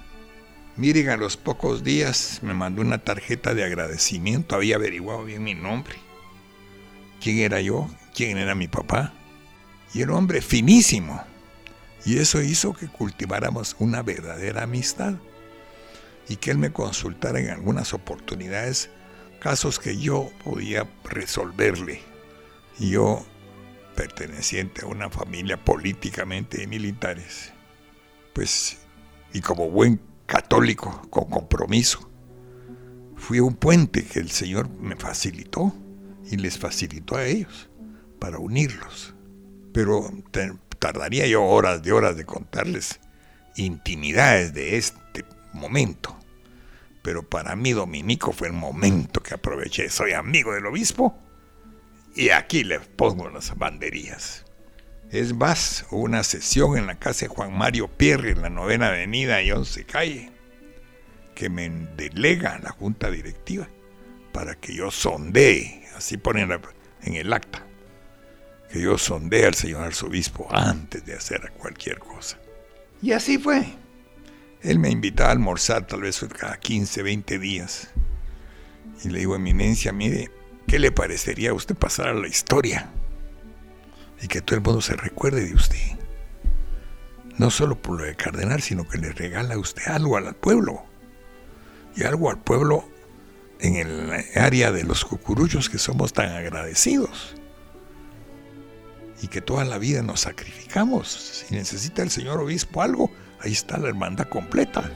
Miren, 0.77 1.09
a 1.11 1.17
los 1.17 1.37
pocos 1.37 1.85
días 1.85 2.41
me 2.43 2.53
mandó 2.53 2.83
una 2.83 2.99
tarjeta 2.99 3.55
de 3.55 3.63
agradecimiento, 3.63 4.57
había 4.57 4.75
averiguado 4.75 5.25
bien 5.25 5.45
mi 5.45 5.55
nombre, 5.55 5.95
quién 7.21 7.39
era 7.39 7.61
yo, 7.61 7.89
quién 8.13 8.39
era 8.39 8.57
mi 8.57 8.67
papá, 8.67 9.13
y 9.93 10.03
era 10.03 10.11
un 10.11 10.19
hombre 10.19 10.43
finísimo. 10.43 11.23
Y 12.05 12.19
eso 12.19 12.43
hizo 12.43 12.73
que 12.73 12.89
cultiváramos 12.89 13.77
una 13.79 14.03
verdadera 14.03 14.65
amistad 14.65 15.15
y 16.29 16.37
que 16.37 16.51
él 16.51 16.59
me 16.59 16.73
consultara 16.73 17.39
en 17.39 17.51
algunas 17.51 17.95
oportunidades 17.95 18.91
casos 19.45 19.79
que 19.79 19.99
yo 19.99 20.33
podía 20.43 20.89
resolverle. 21.05 22.01
Yo, 22.81 23.23
perteneciente 23.95 24.87
a 24.87 24.89
una 24.89 25.11
familia 25.11 25.63
políticamente 25.63 26.57
de 26.57 26.67
militares, 26.67 27.53
pues, 28.33 28.79
y 29.35 29.43
como 29.43 29.69
buen 29.69 30.01
católico 30.25 31.07
con 31.11 31.27
compromiso. 31.27 32.11
Fui 33.17 33.39
un 33.39 33.55
puente 33.55 34.07
que 34.07 34.19
el 34.19 34.31
Señor 34.31 34.71
me 34.81 34.97
facilitó 34.97 35.75
y 36.25 36.39
les 36.39 36.57
facilitó 36.57 37.17
a 37.17 37.27
ellos 37.27 37.69
para 38.19 38.39
unirlos. 38.39 39.15
Pero 39.75 40.11
tardaría 40.79 41.27
yo 41.27 41.45
horas 41.45 41.83
de 41.83 41.93
horas 41.93 42.17
de 42.17 42.25
contarles 42.25 42.99
intimidades 43.57 44.55
de 44.55 44.79
este 44.79 45.27
momento. 45.53 46.17
Pero 47.05 47.23
para 47.23 47.55
mí 47.55 47.73
Dominico 47.73 48.33
fue 48.33 48.49
el 48.49 48.55
momento 48.55 49.23
que 49.23 49.35
aproveché. 49.35 49.91
Soy 49.91 50.13
amigo 50.13 50.55
del 50.55 50.65
obispo 50.65 51.15
y 52.17 52.31
aquí 52.31 52.65
le 52.65 52.81
pongo 52.81 53.29
las 53.29 53.55
banderías. 53.59 54.47
Es 55.11 55.35
más, 55.35 55.85
una 55.91 56.25
sesión 56.25 56.79
en 56.79 56.87
la 56.87 56.99
casa 56.99 57.27
de 57.27 57.29
Juan 57.29 57.53
Mario 57.53 57.89
Pierre 57.89 58.31
en 58.31 58.41
la 58.41 58.49
novena 58.49 58.89
avenida 58.89 59.43
y 59.43 59.53
once 59.53 59.85
calle, 59.85 60.33
que 61.35 61.51
me 61.51 61.69
delega 61.69 62.59
la 62.61 62.71
junta 62.71 63.11
directiva 63.11 63.69
para 64.33 64.55
que 64.55 64.75
yo 64.75 64.91
sondee, 64.91 65.85
así 65.97 66.17
ponen 66.17 66.59
en 67.03 67.15
el 67.15 67.35
acta, 67.35 67.67
que 68.73 68.81
yo 68.81 68.97
sondee 68.97 69.45
al 69.45 69.55
señor 69.55 69.83
arzobispo 69.83 70.49
antes 70.51 71.05
de 71.05 71.13
hacer 71.13 71.53
cualquier 71.59 71.99
cosa. 71.99 72.39
Y 73.03 73.13
así 73.13 73.37
fue. 73.37 73.84
Él 74.65 74.81
me 74.81 74.91
invitaba 74.91 75.29
a 75.29 75.33
almorzar 75.33 75.87
tal 75.87 76.01
vez 76.01 76.25
cada 76.37 76.59
15, 76.59 77.03
20 77.03 77.39
días. 77.39 77.91
Y 79.05 79.11
le 79.11 79.21
digo, 79.21 79.37
eminencia, 79.37 79.93
mire, 79.93 80.31
¿qué 80.67 80.81
le 80.81 80.91
parecería 80.91 81.51
a 81.51 81.55
usted 81.55 81.77
pasar 81.77 82.09
a 82.09 82.15
la 82.15 82.27
historia? 82.27 82.91
y 84.25 84.29
que 84.29 84.41
todo 84.41 84.57
el 84.57 84.63
mundo 84.63 84.81
se 84.81 84.95
recuerde 84.95 85.45
de 85.45 85.55
usted. 85.55 85.79
No 87.37 87.51
solo 87.51 87.81
por 87.81 87.99
lo 87.99 88.05
de 88.05 88.15
Cardenal, 88.15 88.63
sino 88.63 88.89
que 88.89 88.99
le 88.99 89.13
regala 89.13 89.55
a 89.55 89.59
usted 89.59 89.87
algo 89.87 90.17
al 90.17 90.35
pueblo. 90.35 90.85
Y 91.97 92.05
algo 92.05 92.31
al 92.31 92.39
pueblo 92.39 92.89
en 93.61 93.77
el 93.77 94.13
área 94.37 94.73
de 94.73 94.85
los 94.85 95.05
cucuruchos 95.05 95.69
que 95.69 95.79
somos 95.79 96.13
tan 96.13 96.31
agradecidos. 96.31 97.35
Y 99.21 99.29
que 99.29 99.41
toda 99.41 99.65
la 99.65 99.79
vida 99.79 100.03
nos 100.03 100.21
sacrificamos. 100.21 101.09
Si 101.47 101.55
necesita 101.55 102.03
el 102.03 102.11
señor 102.11 102.41
obispo 102.41 102.83
algo, 102.83 103.11
ahí 103.45 103.53
está 103.53 103.79
la 103.79 103.89
hermandad 103.89 104.27
completa. 104.27 104.91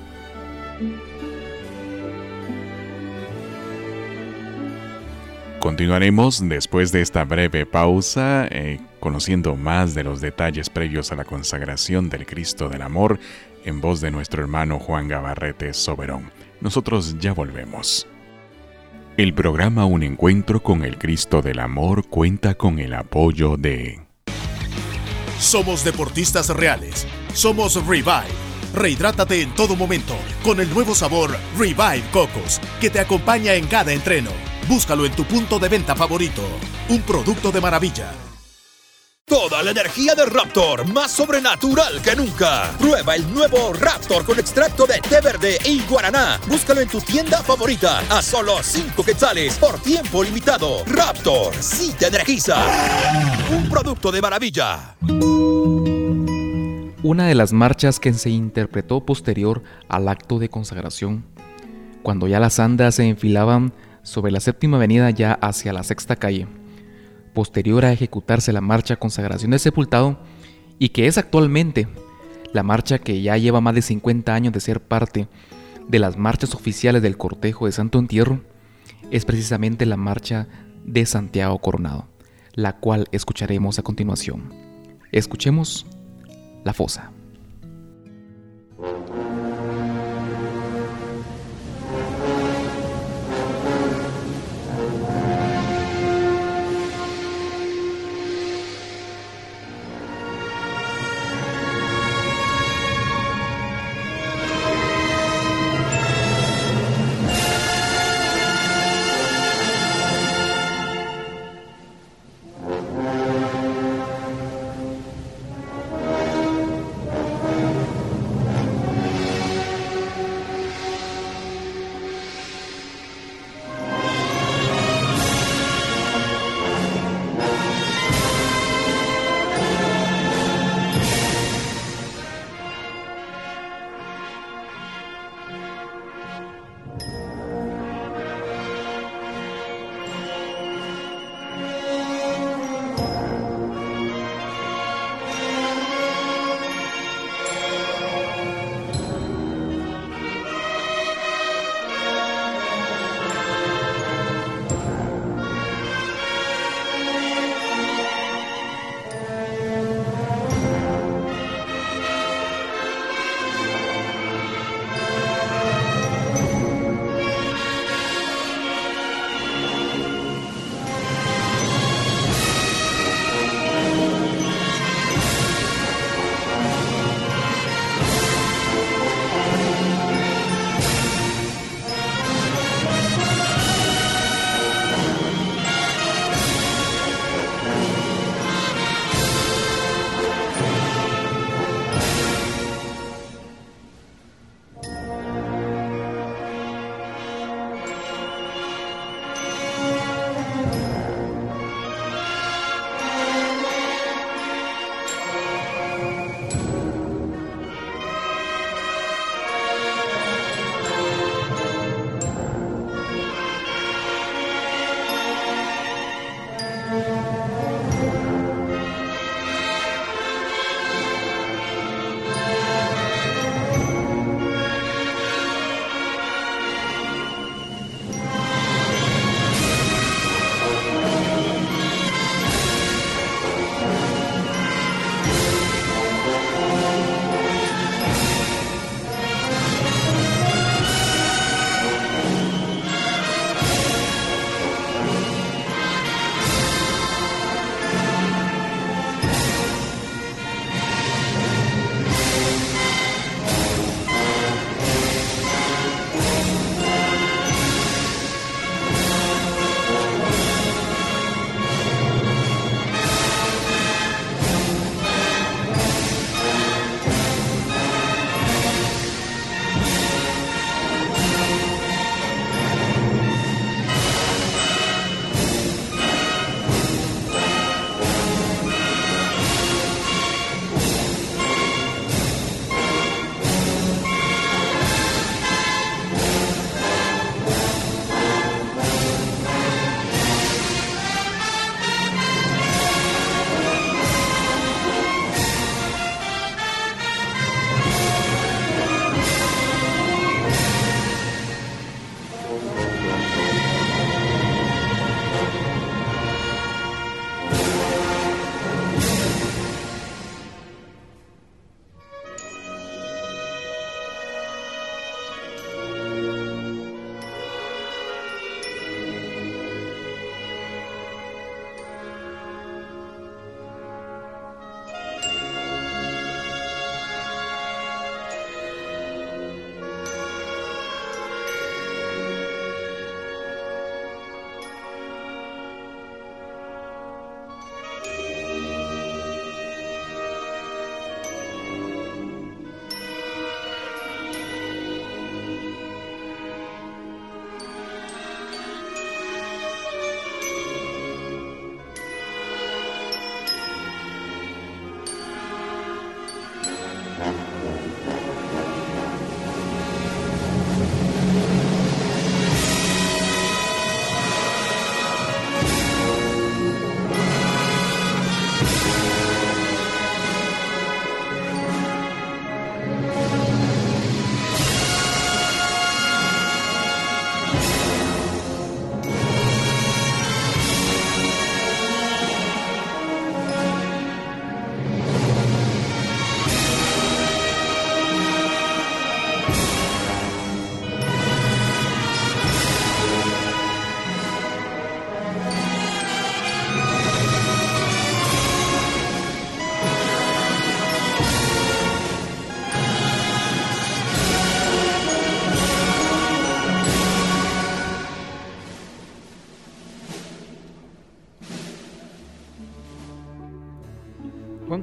Continuaremos 5.61 6.41
después 6.49 6.93
de 6.93 7.03
esta 7.03 7.25
breve 7.25 7.67
pausa, 7.67 8.47
eh, 8.51 8.81
conociendo 9.01 9.57
más 9.57 9.95
de 9.95 10.05
los 10.05 10.21
detalles 10.21 10.71
previos 10.71 11.11
a 11.11 11.17
la 11.17 11.25
consagración 11.25 12.09
del 12.09 12.27
Cristo 12.27 12.69
del 12.69 12.83
Amor, 12.83 13.19
en 13.65 13.81
voz 13.81 14.01
de 14.01 14.11
nuestro 14.11 14.41
hermano 14.41 14.79
Juan 14.79 15.09
Gabarrete 15.09 15.75
Soberón. 15.75 16.31
Nosotros 16.61 17.17
ya 17.19 17.33
volvemos. 17.33 18.07
El 19.17 19.35
programa 19.35 19.85
Un 19.85 20.05
Encuentro 20.05 20.63
con 20.63 20.85
el 20.85 20.97
Cristo 20.97 21.43
del 21.43 21.59
Amor 21.59 22.07
cuenta 22.07 22.55
con 22.55 22.79
el 22.79 22.95
apoyo 22.95 23.57
de... 23.57 24.01
Somos 25.41 25.85
deportistas 25.85 26.51
reales. 26.51 27.07
Somos 27.33 27.75
Revive. 27.87 28.27
Rehidrátate 28.75 29.43
en 29.43 29.55
todo 29.55 29.77
momento 29.77 30.17
con 30.43 30.61
el 30.61 30.73
nuevo 30.73 30.95
sabor 30.95 31.37
Revive 31.57 32.05
Cocos, 32.13 32.61
que 32.81 32.91
te 32.91 33.01
acompaña 33.01 33.55
en 33.55 33.67
cada 33.67 33.93
entreno. 33.93 34.31
Búscalo 34.69 35.07
en 35.07 35.13
tu 35.13 35.25
punto 35.25 35.59
de 35.59 35.69
venta 35.69 35.97
favorito. 35.97 36.43
Un 36.89 37.03
producto 37.03 37.51
de 37.51 37.61
maravilla. 37.61 38.13
Toda 39.29 39.63
la 39.63 39.73
energía 39.73 40.15
de 40.15 40.25
Raptor, 40.25 40.87
más 40.87 41.13
sobrenatural 41.13 42.01
que 42.01 42.17
nunca. 42.17 42.73
Prueba 42.79 43.15
el 43.15 43.31
nuevo 43.35 43.75
Raptor 43.75 44.25
con 44.25 44.39
extracto 44.39 44.87
de 44.87 45.01
té 45.01 45.21
verde 45.21 45.59
y 45.67 45.83
guaraná. 45.83 46.41
Búscalo 46.47 46.81
en 46.81 46.89
tu 46.89 46.99
tienda 47.03 47.43
favorita 47.43 48.01
a 48.09 48.23
solo 48.23 48.63
5 48.63 49.05
quetzales 49.05 49.59
por 49.59 49.79
tiempo 49.81 50.25
limitado. 50.25 50.83
Raptor, 50.87 51.55
sí 51.61 51.95
te 51.99 52.07
energiza. 52.07 52.57
Un 53.51 53.69
producto 53.69 54.11
de 54.11 54.23
maravilla. 54.23 54.97
Una 57.03 57.27
de 57.27 57.37
las 57.37 57.53
marchas 57.53 58.01
que 58.01 58.13
se 58.13 58.31
interpretó 58.31 59.07
posterior 59.07 59.63
al 59.89 60.09
acto 60.09 60.41
de 60.41 60.49
consagración, 60.49 61.25
cuando 62.03 62.27
ya 62.27 62.41
las 62.41 62.59
andas 62.59 62.97
se 62.97 63.09
enfilaban 63.09 63.73
sobre 64.03 64.33
la 64.33 64.41
séptima 64.41 64.79
avenida 64.79 65.11
ya 65.11 65.35
hacia 65.35 65.73
la 65.73 65.85
sexta 65.85 66.17
calle 66.17 66.49
posterior 67.35 67.85
a 67.85 67.93
ejecutarse 67.93 68.53
la 68.53 68.61
marcha 68.61 68.97
consagración 68.97 69.53
del 69.53 69.61
sepultado 69.61 70.19
y 70.81 70.89
que 70.89 71.07
es 71.07 71.19
actualmente 71.19 71.87
la 72.53 72.65
marcha 72.65 72.99
que 72.99 73.23
ya 73.23 73.37
lleva 73.37 73.61
más 73.61 73.77
de 73.77 73.83
50 73.83 74.35
años 74.35 74.53
de 74.53 74.59
ser 74.59 74.81
parte 74.81 75.29
de 75.87 75.99
las 76.01 76.17
marchas 76.17 76.57
oficiales 76.57 77.01
del 77.01 77.17
cortejo 77.17 77.67
de 77.67 77.73
Santo 77.73 78.01
Entierro, 78.01 78.41
es 79.13 79.25
precisamente 79.25 79.87
la 79.87 79.97
marcha 79.97 80.49
de 80.85 81.07
Santiago 81.07 81.59
Coronado, 81.61 82.09
la 82.55 82.77
cual 82.81 83.07
escucharemos 83.13 83.79
a 83.79 83.83
continuación. 83.83 84.53
Escuchemos 85.13 85.87
La 86.65 86.73
Fosa. 86.73 87.18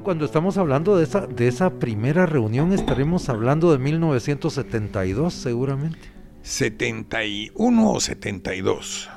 Cuando 0.06 0.24
estamos 0.24 0.56
hablando 0.56 0.96
de 0.96 1.02
esa, 1.02 1.26
de 1.26 1.48
esa 1.48 1.80
primera 1.80 2.26
reunión, 2.26 2.72
estaremos 2.72 3.28
hablando 3.28 3.72
de 3.72 3.78
1972 3.78 5.34
seguramente. 5.34 5.98
71 6.44 7.90
o 7.90 7.98
72, 7.98 9.10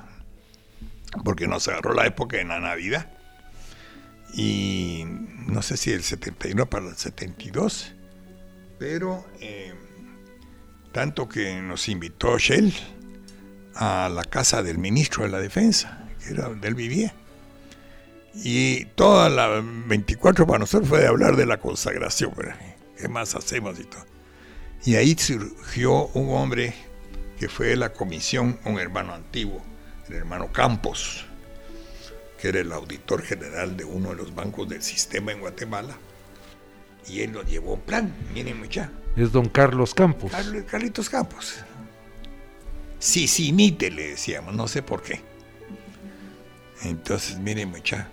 porque 1.24 1.48
nos 1.48 1.68
agarró 1.68 1.94
la 1.94 2.08
época 2.08 2.38
de 2.38 2.46
la 2.46 2.60
Navidad. 2.60 3.08
Y 4.34 5.04
no 5.46 5.62
sé 5.62 5.78
si 5.78 5.92
el 5.92 6.02
71 6.02 6.68
para 6.72 6.88
el 6.88 6.96
72, 6.96 7.94
pero 8.80 9.24
eh, 9.42 9.76
tanto 10.92 11.30
que 11.30 11.62
nos 11.62 11.88
invitó 11.88 12.40
Shell 12.40 12.74
a 13.76 14.10
la 14.12 14.24
casa 14.24 14.64
del 14.64 14.80
ministro 14.80 15.24
de 15.24 15.30
la 15.30 15.40
Defensa, 15.40 16.10
que 16.20 16.34
era 16.34 16.46
donde 16.46 16.68
él 16.68 16.74
vivía. 16.74 17.14
Y 18.34 18.86
toda 18.86 19.30
la 19.30 19.62
24 19.62 20.46
para 20.46 20.60
nosotros 20.60 20.90
fue 20.90 21.00
de 21.00 21.08
hablar 21.08 21.36
de 21.36 21.46
la 21.46 21.60
consagración, 21.60 22.34
¿qué 22.98 23.08
más 23.08 23.36
hacemos 23.36 23.80
y 23.80 23.84
todo? 23.84 24.06
Y 24.86 24.96
ahí 24.96 25.16
surgió 25.18 26.08
un 26.14 26.36
hombre 26.36 26.74
que 27.40 27.50
fue 27.50 27.68
de 27.68 27.76
la 27.76 27.92
comisión, 27.92 28.60
un 28.66 28.80
hermano 28.80 29.14
antiguo, 29.14 29.62
el 30.08 30.16
hermano 30.16 30.52
Campos, 30.52 31.26
que 32.40 32.50
era 32.50 32.60
el 32.60 32.72
auditor 32.72 33.22
general 33.22 33.76
de 33.76 33.84
uno 33.84 34.10
de 34.10 34.16
los 34.16 34.34
bancos 34.34 34.70
del 34.70 34.82
sistema 34.82 35.32
en 35.32 35.40
Guatemala. 35.40 35.98
Y 37.08 37.22
él 37.22 37.32
nos 37.32 37.46
llevó 37.46 37.74
un 37.74 37.82
plan, 37.82 38.14
miren 38.34 38.60
mucha. 38.60 38.92
Es 39.16 39.32
don 39.32 39.50
Carlos 39.50 39.94
Campos. 39.94 40.32
Carlos, 40.32 40.64
Carlitos 40.70 41.10
Campos. 41.10 41.56
Sí, 43.00 43.28
le 43.52 44.10
decíamos, 44.10 44.54
no 44.54 44.68
sé 44.68 44.84
por 44.84 45.02
qué. 45.02 45.22
Entonces, 46.84 47.38
miren 47.40 47.70
mucha, 47.70 48.10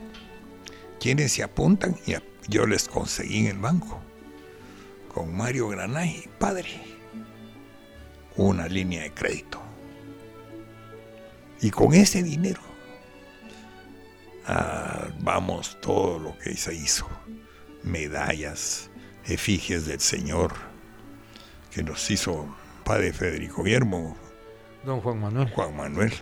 quienes 1.07 1.35
se 1.35 1.45
apuntan, 1.45 1.95
y 2.05 2.16
yo 2.49 2.66
les 2.66 2.88
conseguí 2.88 3.38
en 3.38 3.47
el 3.47 3.59
banco, 3.59 4.01
con 5.14 5.37
Mario 5.37 5.69
Granay, 5.69 6.29
padre, 6.40 6.83
una 8.35 8.66
línea 8.66 9.05
de 9.05 9.12
crédito. 9.14 9.62
Y 11.61 11.71
con 11.71 11.95
ese 11.95 12.25
dinero 12.25 12.61
ah, 14.49 15.07
vamos 15.21 15.79
todo 15.81 16.19
lo 16.19 16.37
que 16.38 16.57
se 16.57 16.75
hizo, 16.75 17.07
medallas, 17.85 18.90
efigies 19.27 19.87
del 19.87 20.01
Señor, 20.01 20.55
que 21.71 21.85
nos 21.85 22.11
hizo 22.11 22.53
padre 22.83 23.12
Federico 23.12 23.62
Guillermo, 23.62 24.16
don 24.85 25.01
Juan 25.01 25.21
Manuel. 25.21 25.51
Juan 25.53 25.77
Manuel, 25.77 26.12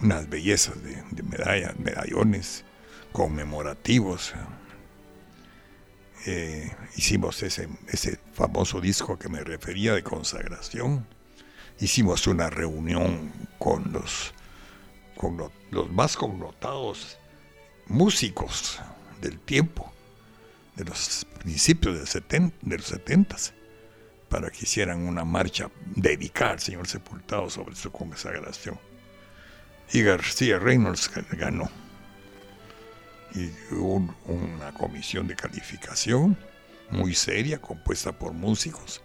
unas 0.00 0.30
bellezas 0.30 0.82
de, 0.82 0.96
de 1.10 1.22
medallas, 1.24 1.78
medallones 1.78 2.64
conmemorativos. 3.12 4.34
Eh, 6.26 6.70
hicimos 6.96 7.42
ese, 7.42 7.68
ese 7.88 8.18
famoso 8.32 8.80
disco 8.80 9.18
que 9.18 9.28
me 9.28 9.42
refería 9.42 9.94
de 9.94 10.02
consagración. 10.02 11.06
Hicimos 11.80 12.26
una 12.26 12.48
reunión 12.48 13.32
con 13.58 13.92
los, 13.92 14.32
con 15.16 15.50
más 15.90 16.16
connotados 16.16 17.18
músicos 17.86 18.80
del 19.20 19.38
tiempo, 19.40 19.92
de 20.76 20.84
los 20.84 21.26
principios 21.40 21.96
del 21.96 22.06
seten- 22.06 22.52
de 22.62 22.76
los 22.78 22.86
setentas, 22.86 23.52
para 24.28 24.50
que 24.50 24.60
hicieran 24.62 25.00
una 25.06 25.24
marcha 25.24 25.70
dedicada 25.94 26.52
al 26.52 26.60
Señor 26.60 26.86
sepultado 26.86 27.50
sobre 27.50 27.74
su 27.74 27.90
consagración. 27.90 28.78
Y 29.92 30.02
García 30.02 30.58
Reynolds 30.58 31.10
ganó 31.32 31.70
y 33.34 33.50
un- 33.74 34.14
una 34.26 34.72
comisión 34.74 35.26
de 35.26 35.34
calificación 35.36 36.36
muy 36.90 37.14
seria, 37.14 37.60
compuesta 37.60 38.12
por 38.12 38.32
músicos. 38.32 39.00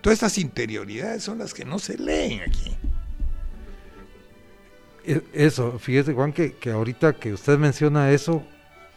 Todas 0.00 0.14
estas 0.18 0.38
interioridades 0.38 1.22
son 1.24 1.38
las 1.38 1.52
que 1.52 1.64
no 1.64 1.78
se 1.78 1.98
leen 1.98 2.40
aquí. 2.42 2.76
E- 5.04 5.22
Eso, 5.32 5.78
fíjese 5.78 6.12
Juan, 6.14 6.32
que, 6.32 6.54
que 6.54 6.70
ahorita 6.70 7.14
que 7.14 7.32
usted 7.32 7.58
menciona 7.58 8.10
eso, 8.10 8.42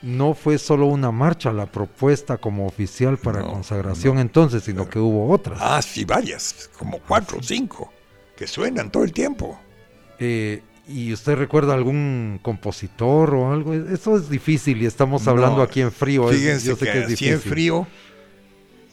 no 0.01 0.33
fue 0.33 0.57
solo 0.57 0.87
una 0.87 1.11
marcha 1.11 1.51
la 1.53 1.65
propuesta 1.67 2.37
como 2.37 2.65
oficial 2.65 3.17
para 3.17 3.41
No, 3.41 3.51
consagración 3.53 4.17
entonces, 4.19 4.63
sino 4.63 4.89
que 4.89 4.97
hubo 4.99 5.29
otras. 5.31 5.59
Ah, 5.61 5.81
sí, 5.81 6.05
varias, 6.05 6.69
como 6.77 6.99
cuatro 6.99 7.37
o 7.39 7.43
cinco, 7.43 7.91
que 8.35 8.47
suenan 8.47 8.91
todo 8.91 9.03
el 9.03 9.13
tiempo. 9.13 9.59
Eh, 10.17 10.63
¿Y 10.91 11.13
usted 11.13 11.35
recuerda 11.35 11.73
algún 11.73 12.39
compositor 12.41 13.33
o 13.35 13.51
algo? 13.53 13.73
Eso 13.73 14.17
es 14.17 14.29
difícil 14.29 14.81
y 14.81 14.85
estamos 14.85 15.27
hablando 15.27 15.57
No, 15.57 15.63
aquí 15.63 15.81
en 15.81 15.91
frío. 15.91 16.29
es- 16.29 16.37
Fíjense 16.37 16.67
yo 16.67 16.75
sé 16.75 16.85
que, 16.85 16.91
que 16.91 16.99
es 17.01 17.07
difícil. 17.07 17.33
en 17.33 17.41
frío, 17.41 17.87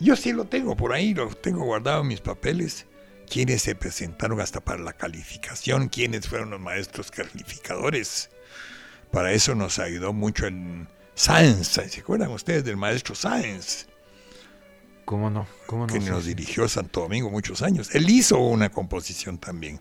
yo 0.01 0.15
sí 0.17 0.33
lo 0.33 0.45
tengo 0.45 0.77
por 0.77 0.93
ahí, 0.93 1.15
lo 1.15 1.29
tengo 1.29 1.65
guardado 1.65 2.03
en 2.03 2.09
mis 2.09 2.21
papeles. 2.21 2.87
Quienes 3.31 3.61
se 3.63 3.75
presentaron 3.75 4.41
hasta 4.41 4.61
para 4.61 4.81
la 4.83 4.95
calificación, 4.95 5.89
quiénes 5.89 6.29
fueron 6.29 6.51
los 6.51 6.61
maestros 6.61 7.11
calificadores. 7.11 8.31
Para 9.11 9.33
eso 9.33 9.55
nos 9.55 9.79
ayudó 9.79 10.13
mucho 10.13 10.47
en 10.47 10.89
Sáenz, 11.15 11.67
¿se 11.69 12.01
acuerdan 12.01 12.31
ustedes 12.31 12.65
del 12.65 12.77
maestro 12.77 13.15
Sáenz? 13.15 13.87
¿Cómo 15.05 15.31
no? 15.31 15.47
¿Cómo 15.67 15.87
no? 15.87 15.93
que 15.93 16.01
nos 16.01 16.27
dirigió 16.27 16.65
a 16.65 16.69
Santo 16.69 17.01
Domingo 17.01 17.31
muchos 17.31 17.61
años. 17.63 17.95
Él 17.95 18.09
hizo 18.09 18.39
una 18.39 18.71
composición 18.71 19.39
también. 19.39 19.81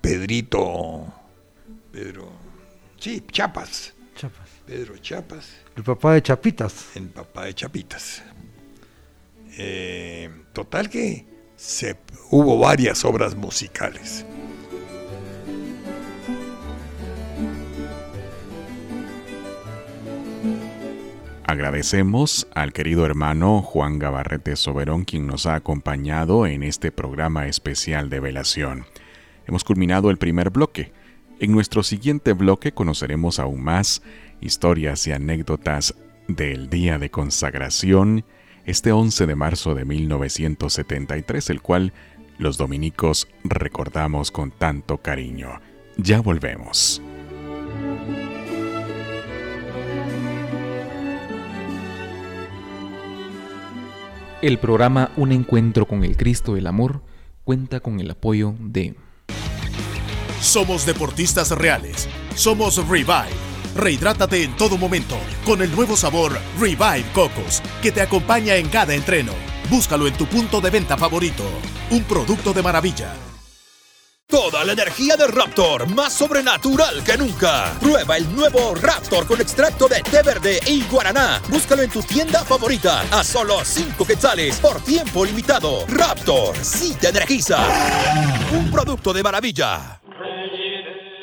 Pedrito, 0.00 1.12
Pedro, 1.94 2.28
sí, 2.98 3.22
Chapas, 3.30 3.94
Chapas. 4.16 4.48
Pedro 4.66 4.98
Chapas, 4.98 5.54
El 5.76 5.84
papá 5.84 6.14
de 6.14 6.22
Chapitas. 6.22 6.96
el 6.96 7.08
papá 7.08 7.44
de 7.44 7.54
Chapitas. 7.54 8.24
Eh, 9.56 10.28
total 10.52 10.90
que 10.90 11.24
se, 11.54 11.96
hubo 12.32 12.58
varias 12.58 13.04
obras 13.04 13.36
musicales. 13.36 14.26
Agradecemos 21.46 22.48
al 22.56 22.72
querido 22.72 23.06
hermano 23.06 23.62
Juan 23.62 24.00
Gabarrete 24.00 24.56
Soberón 24.56 25.04
quien 25.04 25.28
nos 25.28 25.46
ha 25.46 25.54
acompañado 25.54 26.48
en 26.48 26.64
este 26.64 26.90
programa 26.90 27.46
especial 27.46 28.10
de 28.10 28.18
velación. 28.18 28.84
Hemos 29.46 29.62
culminado 29.62 30.10
el 30.10 30.16
primer 30.16 30.50
bloque. 30.50 31.03
En 31.40 31.50
nuestro 31.50 31.82
siguiente 31.82 32.32
bloque 32.32 32.72
conoceremos 32.72 33.40
aún 33.40 33.62
más 33.62 34.02
historias 34.40 35.06
y 35.08 35.12
anécdotas 35.12 35.94
del 36.28 36.70
día 36.70 36.98
de 36.98 37.10
consagración, 37.10 38.24
este 38.64 38.92
11 38.92 39.26
de 39.26 39.34
marzo 39.34 39.74
de 39.74 39.84
1973, 39.84 41.50
el 41.50 41.60
cual 41.60 41.92
los 42.38 42.56
dominicos 42.56 43.28
recordamos 43.42 44.30
con 44.30 44.52
tanto 44.52 44.98
cariño. 44.98 45.60
Ya 45.96 46.20
volvemos. 46.20 47.02
El 54.40 54.58
programa 54.58 55.10
Un 55.16 55.32
Encuentro 55.32 55.86
con 55.86 56.04
el 56.04 56.16
Cristo 56.16 56.54
del 56.54 56.68
Amor 56.68 57.02
cuenta 57.44 57.80
con 57.80 57.98
el 57.98 58.10
apoyo 58.10 58.54
de 58.60 58.94
Somos 60.44 60.84
deportistas 60.84 61.50
reales. 61.52 62.06
Somos 62.36 62.76
Revive. 62.86 63.32
Rehidrátate 63.74 64.44
en 64.44 64.54
todo 64.56 64.76
momento 64.76 65.16
con 65.44 65.62
el 65.62 65.74
nuevo 65.74 65.96
sabor 65.96 66.38
Revive 66.60 67.10
Cocos, 67.12 67.62
que 67.82 67.90
te 67.90 68.02
acompaña 68.02 68.54
en 68.56 68.68
cada 68.68 68.94
entreno. 68.94 69.32
Búscalo 69.70 70.06
en 70.06 70.14
tu 70.14 70.26
punto 70.26 70.60
de 70.60 70.68
venta 70.68 70.98
favorito. 70.98 71.44
Un 71.90 72.04
producto 72.04 72.52
de 72.52 72.62
maravilla. 72.62 73.14
Toda 74.26 74.64
la 74.64 74.72
energía 74.72 75.16
de 75.16 75.26
Raptor, 75.28 75.88
más 75.88 76.12
sobrenatural 76.12 77.02
que 77.02 77.16
nunca. 77.16 77.72
Prueba 77.80 78.16
el 78.16 78.32
nuevo 78.34 78.74
Raptor 78.74 79.26
con 79.26 79.40
extracto 79.40 79.88
de 79.88 80.02
té 80.02 80.22
verde 80.22 80.60
y 80.66 80.82
guaraná. 80.84 81.40
Búscalo 81.48 81.82
en 81.82 81.90
tu 81.90 82.02
tienda 82.02 82.44
favorita 82.44 83.02
a 83.10 83.24
solo 83.24 83.64
5 83.64 84.04
quetzales 84.04 84.60
por 84.60 84.80
tiempo 84.82 85.24
limitado. 85.24 85.86
Raptor, 85.88 86.54
sí 86.62 86.94
te 87.00 87.08
energiza. 87.08 87.58
Un 88.52 88.70
producto 88.70 89.12
de 89.12 89.22
maravilla. 89.22 90.00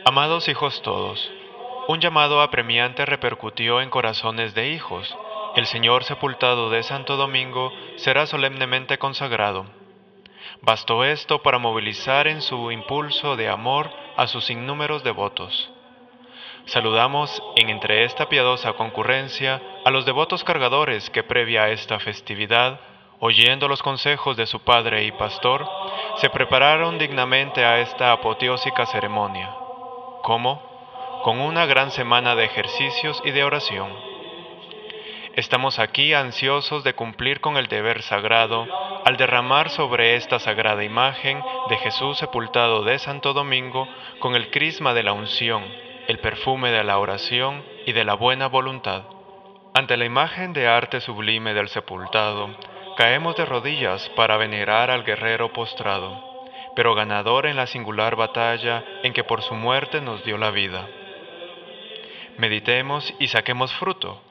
Amados 0.04 0.48
hijos 0.48 0.82
todos, 0.82 1.32
un 1.88 2.00
llamado 2.00 2.42
apremiante 2.42 3.06
repercutió 3.06 3.82
en 3.82 3.92
corazones 3.92 4.56
de 4.56 4.70
hijos. 4.70 5.16
El 5.56 5.68
Señor 5.68 6.06
sepultado 6.06 6.72
de 6.72 6.82
Santo 6.82 7.18
Domingo 7.18 7.72
será 7.98 8.26
solemnemente 8.26 8.98
consagrado. 8.98 9.68
Bastó 10.62 11.04
esto 11.04 11.44
para 11.44 11.60
movilizar 11.60 12.28
en 12.28 12.42
su 12.42 12.72
impulso 12.72 13.36
de 13.36 13.48
amor 13.48 13.92
a 14.18 14.26
sus 14.26 14.50
innúmeros 14.50 15.04
devotos. 15.04 15.70
Saludamos 16.66 17.42
en 17.56 17.70
entre 17.70 18.04
esta 18.04 18.28
piadosa 18.28 18.74
concurrencia 18.74 19.62
a 19.86 19.92
los 19.92 20.06
devotos 20.08 20.44
cargadores 20.44 21.12
que 21.12 21.22
previa 21.22 21.66
a 21.66 21.70
esta 21.70 22.00
festividad, 22.00 22.80
oyendo 23.20 23.68
los 23.68 23.84
consejos 23.84 24.36
de 24.36 24.48
su 24.48 24.62
padre 24.62 25.04
y 25.04 25.12
pastor, 25.12 25.70
se 26.16 26.32
prepararon 26.32 26.98
dignamente 26.98 27.64
a 27.64 27.80
esta 27.80 28.12
apoteósica 28.12 28.88
ceremonia. 28.88 29.61
¿Cómo? 30.22 30.62
Con 31.24 31.40
una 31.40 31.66
gran 31.66 31.90
semana 31.92 32.36
de 32.36 32.46
ejercicios 32.46 33.22
y 33.26 33.32
de 33.32 33.44
oración. 33.44 33.92
Estamos 35.36 35.80
aquí 35.80 36.14
ansiosos 36.14 36.84
de 36.84 36.94
cumplir 36.94 37.42
con 37.42 37.58
el 37.58 37.68
deber 37.68 38.04
sagrado 38.04 38.68
al 39.04 39.18
derramar 39.18 39.72
sobre 39.72 40.16
esta 40.16 40.38
sagrada 40.38 40.84
imagen 40.84 41.42
de 41.70 41.78
Jesús 41.78 42.20
sepultado 42.20 42.84
de 42.84 43.00
Santo 43.00 43.34
Domingo 43.34 43.88
con 44.20 44.36
el 44.36 44.52
crisma 44.52 44.94
de 44.94 45.04
la 45.04 45.14
unción, 45.14 45.64
el 46.08 46.20
perfume 46.20 46.70
de 46.70 46.84
la 46.84 47.00
oración 47.00 47.64
y 47.88 47.94
de 47.94 48.04
la 48.04 48.14
buena 48.14 48.48
voluntad. 48.48 49.04
Ante 49.74 49.98
la 49.98 50.06
imagen 50.06 50.54
de 50.54 50.68
arte 50.68 51.02
sublime 51.02 51.54
del 51.56 51.70
sepultado, 51.70 52.50
caemos 52.96 53.36
de 53.38 53.46
rodillas 53.46 54.08
para 54.16 54.38
venerar 54.38 54.92
al 54.92 55.04
guerrero 55.04 55.52
postrado, 55.52 56.31
pero 56.76 56.96
ganador 56.96 57.46
en 57.46 57.56
la 57.56 57.68
singular 57.68 58.16
batalla 58.16 58.84
en 59.04 59.14
que 59.14 59.24
por 59.24 59.42
su 59.42 59.56
muerte 59.56 60.02
nos 60.02 60.24
dio 60.24 60.38
la 60.38 60.52
vida. 60.52 60.88
Meditemos 62.38 63.14
y 63.20 63.28
saquemos 63.28 63.74
fruto 63.74 64.22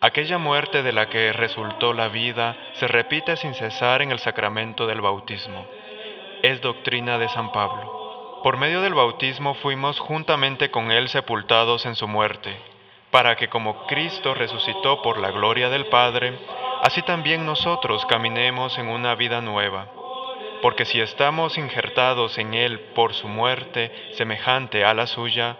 Aquella 0.00 0.38
muerte 0.38 0.84
de 0.84 0.92
la 0.92 1.08
que 1.08 1.32
resultó 1.32 1.92
la 1.92 2.06
vida 2.06 2.56
se 2.74 2.86
repite 2.86 3.36
sin 3.36 3.52
cesar 3.54 4.00
en 4.00 4.12
el 4.12 4.20
sacramento 4.20 4.86
del 4.86 5.00
bautismo. 5.00 5.66
Es 6.40 6.60
doctrina 6.60 7.18
de 7.18 7.28
San 7.28 7.50
Pablo. 7.50 8.38
Por 8.44 8.58
medio 8.58 8.80
del 8.80 8.94
bautismo 8.94 9.54
fuimos 9.54 9.98
juntamente 9.98 10.70
con 10.70 10.92
Él 10.92 11.08
sepultados 11.08 11.84
en 11.84 11.96
su 11.96 12.06
muerte, 12.06 12.56
para 13.10 13.34
que 13.34 13.48
como 13.48 13.86
Cristo 13.86 14.34
resucitó 14.34 15.02
por 15.02 15.18
la 15.18 15.32
gloria 15.32 15.68
del 15.68 15.86
Padre, 15.86 16.38
así 16.84 17.02
también 17.02 17.44
nosotros 17.44 18.06
caminemos 18.06 18.78
en 18.78 18.86
una 18.86 19.16
vida 19.16 19.40
nueva. 19.40 19.88
Porque 20.62 20.84
si 20.84 21.00
estamos 21.00 21.58
injertados 21.58 22.38
en 22.38 22.54
Él 22.54 22.80
por 22.94 23.14
su 23.14 23.28
muerte 23.28 23.92
semejante 24.14 24.84
a 24.84 24.94
la 24.94 25.06
suya, 25.06 25.56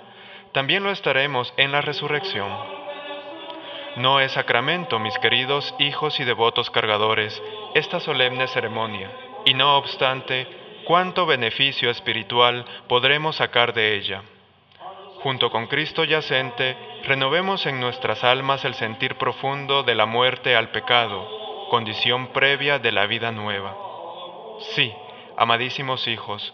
también 0.53 0.83
lo 0.83 0.91
estaremos 0.91 1.53
en 1.57 1.73
la 1.73 1.81
resurrección 1.81 2.79
no 3.99 4.21
es 4.21 4.33
sacramento, 4.33 5.01
mis 5.01 5.19
queridos 5.19 5.75
hijos 5.79 6.21
y 6.21 6.25
devotos 6.25 6.71
cargadores, 6.71 7.43
esta 7.75 7.99
solemne 7.99 8.47
ceremonia, 8.47 9.11
y 9.45 9.55
no 9.55 9.77
obstante, 9.77 10.47
cuánto 10.85 11.27
beneficio 11.27 11.91
espiritual 11.91 12.65
podremos 12.89 13.37
sacar 13.37 13.75
de 13.75 13.97
ella. 13.97 14.23
Junto 15.23 15.51
con 15.51 15.67
Cristo 15.67 16.05
yacente, 16.05 16.77
renovemos 17.03 17.67
en 17.67 17.81
nuestras 17.81 18.23
almas 18.23 18.65
el 18.65 18.75
sentir 18.75 19.17
profundo 19.17 19.83
de 19.83 19.97
la 19.97 20.07
muerte 20.07 20.55
al 20.55 20.71
pecado, 20.71 21.67
condición 21.69 22.29
previa 22.29 22.79
de 22.79 22.93
la 22.93 23.07
vida 23.07 23.33
nueva. 23.33 23.88
Sí, 24.61 24.93
amadísimos 25.37 26.09
hijos, 26.09 26.53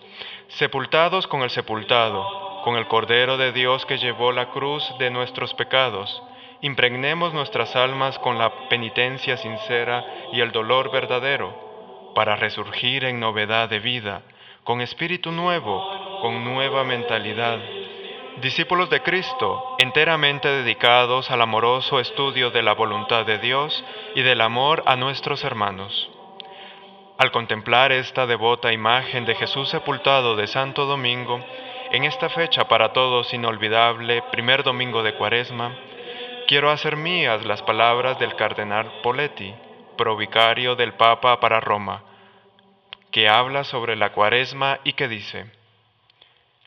sepultados 0.48 1.26
con 1.26 1.42
el 1.42 1.50
sepultado, 1.50 2.60
con 2.62 2.76
el 2.76 2.86
Cordero 2.86 3.36
de 3.36 3.52
Dios 3.52 3.86
que 3.86 3.98
llevó 3.98 4.32
la 4.32 4.50
cruz 4.50 4.84
de 4.98 5.10
nuestros 5.10 5.54
pecados, 5.54 6.22
impregnemos 6.60 7.32
nuestras 7.32 7.76
almas 7.76 8.18
con 8.18 8.38
la 8.38 8.68
penitencia 8.68 9.36
sincera 9.36 10.04
y 10.32 10.40
el 10.40 10.52
dolor 10.52 10.90
verdadero, 10.90 12.12
para 12.14 12.36
resurgir 12.36 13.04
en 13.04 13.20
novedad 13.20 13.68
de 13.68 13.80
vida, 13.80 14.22
con 14.64 14.80
espíritu 14.80 15.32
nuevo, 15.32 16.20
con 16.20 16.44
nueva 16.44 16.84
mentalidad. 16.84 17.58
Discípulos 18.40 18.90
de 18.90 19.02
Cristo, 19.02 19.76
enteramente 19.78 20.48
dedicados 20.48 21.30
al 21.30 21.40
amoroso 21.40 22.00
estudio 22.00 22.50
de 22.50 22.62
la 22.62 22.74
voluntad 22.74 23.24
de 23.24 23.38
Dios 23.38 23.84
y 24.14 24.22
del 24.22 24.40
amor 24.40 24.82
a 24.86 24.96
nuestros 24.96 25.44
hermanos. 25.44 26.10
Al 27.24 27.32
contemplar 27.32 27.90
esta 27.90 28.26
devota 28.26 28.70
imagen 28.70 29.24
de 29.24 29.34
Jesús 29.34 29.70
sepultado 29.70 30.36
de 30.36 30.46
Santo 30.46 30.84
Domingo, 30.84 31.42
en 31.90 32.04
esta 32.04 32.28
fecha 32.28 32.68
para 32.68 32.92
todos 32.92 33.32
inolvidable, 33.32 34.20
primer 34.30 34.62
domingo 34.62 35.02
de 35.02 35.14
Cuaresma, 35.14 35.74
quiero 36.46 36.70
hacer 36.70 36.96
mías 36.96 37.42
las 37.46 37.62
palabras 37.62 38.18
del 38.18 38.36
cardenal 38.36 38.92
Poletti, 39.02 39.54
provicario 39.96 40.76
del 40.76 40.92
Papa 40.92 41.40
para 41.40 41.60
Roma, 41.60 42.02
que 43.10 43.26
habla 43.26 43.64
sobre 43.64 43.96
la 43.96 44.12
cuaresma 44.12 44.80
y 44.84 44.92
que 44.92 45.08
dice, 45.08 45.50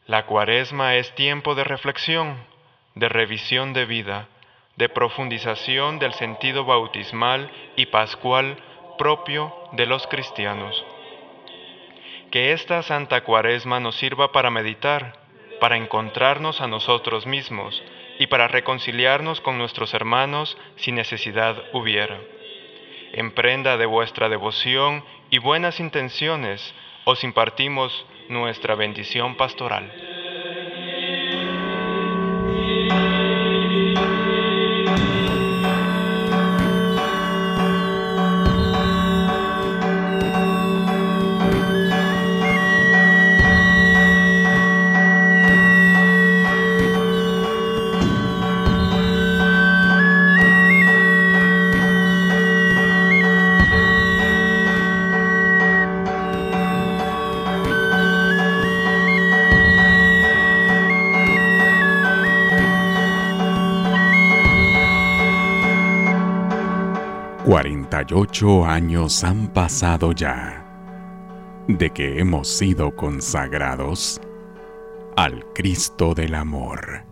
la 0.07 0.25
cuaresma 0.25 0.95
es 0.95 1.13
tiempo 1.13 1.53
de 1.53 1.65
reflexión, 1.65 2.35
de 2.95 3.09
revisión 3.09 3.73
de 3.73 3.85
vida, 3.85 4.27
de 4.75 4.89
profundización 4.89 5.99
del 5.99 6.13
sentido 6.13 6.65
bautismal 6.65 7.51
y 7.75 7.85
pascual 7.85 8.57
propio 8.97 9.53
de 9.73 9.85
los 9.85 10.05
cristianos. 10.07 10.85
Que 12.31 12.51
esta 12.51 12.83
Santa 12.83 13.21
Cuaresma 13.21 13.79
nos 13.79 13.95
sirva 13.95 14.31
para 14.31 14.49
meditar, 14.49 15.13
para 15.61 15.77
encontrarnos 15.77 16.61
a 16.61 16.67
nosotros 16.67 17.25
mismos, 17.25 17.81
y 18.19 18.27
para 18.27 18.47
reconciliarnos 18.47 19.41
con 19.41 19.57
nuestros 19.57 19.93
hermanos 19.93 20.57
si 20.75 20.91
necesidad 20.91 21.63
hubiera. 21.73 22.19
En 23.13 23.31
prenda 23.31 23.77
de 23.77 23.85
vuestra 23.85 24.29
devoción 24.29 25.03
y 25.29 25.37
buenas 25.37 25.79
intenciones, 25.79 26.73
os 27.05 27.23
impartimos 27.23 28.05
nuestra 28.27 28.75
bendición 28.75 29.35
pastoral. 29.35 29.91
48 68.07 68.65
años 68.65 69.23
han 69.25 69.47
pasado 69.49 70.13
ya 70.13 70.63
de 71.67 71.89
que 71.89 72.19
hemos 72.19 72.47
sido 72.47 72.95
consagrados 72.95 74.21
al 75.17 75.45
Cristo 75.53 76.13
del 76.13 76.35
Amor. 76.35 77.03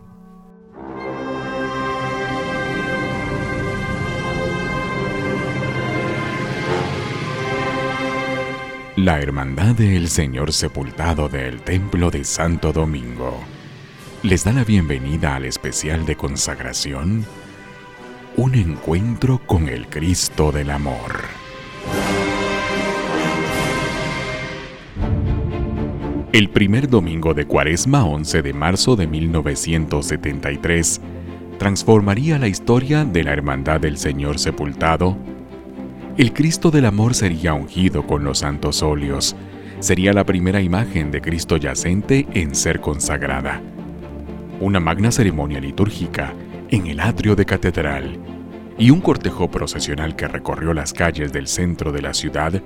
La 8.96 9.20
Hermandad 9.20 9.74
del 9.74 10.08
Señor 10.08 10.54
Sepultado 10.54 11.28
del 11.28 11.60
Templo 11.60 12.10
de 12.10 12.24
Santo 12.24 12.72
Domingo 12.72 13.38
les 14.22 14.44
da 14.44 14.52
la 14.54 14.64
bienvenida 14.64 15.36
al 15.36 15.44
especial 15.44 16.06
de 16.06 16.16
consagración 16.16 17.26
un 18.36 18.54
encuentro 18.54 19.40
con 19.46 19.66
el 19.66 19.86
Cristo 19.86 20.52
del 20.52 20.70
Amor. 20.70 21.24
El 26.32 26.50
primer 26.50 26.86
domingo 26.90 27.32
de 27.32 27.46
Cuaresma, 27.46 28.04
11 28.04 28.42
de 28.42 28.52
marzo 28.52 28.94
de 28.94 29.06
1973, 29.06 31.00
transformaría 31.58 32.38
la 32.38 32.48
historia 32.48 33.06
de 33.06 33.24
la 33.24 33.32
Hermandad 33.32 33.80
del 33.80 33.96
Señor 33.96 34.38
Sepultado. 34.38 35.16
El 36.18 36.34
Cristo 36.34 36.70
del 36.70 36.84
Amor 36.84 37.14
sería 37.14 37.54
ungido 37.54 38.06
con 38.06 38.22
los 38.22 38.40
santos 38.40 38.82
óleos, 38.82 39.34
sería 39.80 40.12
la 40.12 40.24
primera 40.24 40.60
imagen 40.60 41.10
de 41.10 41.22
Cristo 41.22 41.56
yacente 41.56 42.26
en 42.34 42.54
ser 42.54 42.82
consagrada. 42.82 43.62
Una 44.60 44.78
magna 44.78 45.10
ceremonia 45.10 45.58
litúrgica 45.58 46.34
en 46.70 46.86
el 46.86 47.00
atrio 47.00 47.36
de 47.36 47.44
catedral 47.44 48.18
y 48.78 48.90
un 48.90 49.00
cortejo 49.00 49.50
procesional 49.50 50.14
que 50.16 50.28
recorrió 50.28 50.74
las 50.74 50.92
calles 50.92 51.32
del 51.32 51.48
centro 51.48 51.92
de 51.92 52.02
la 52.02 52.12
ciudad 52.14 52.62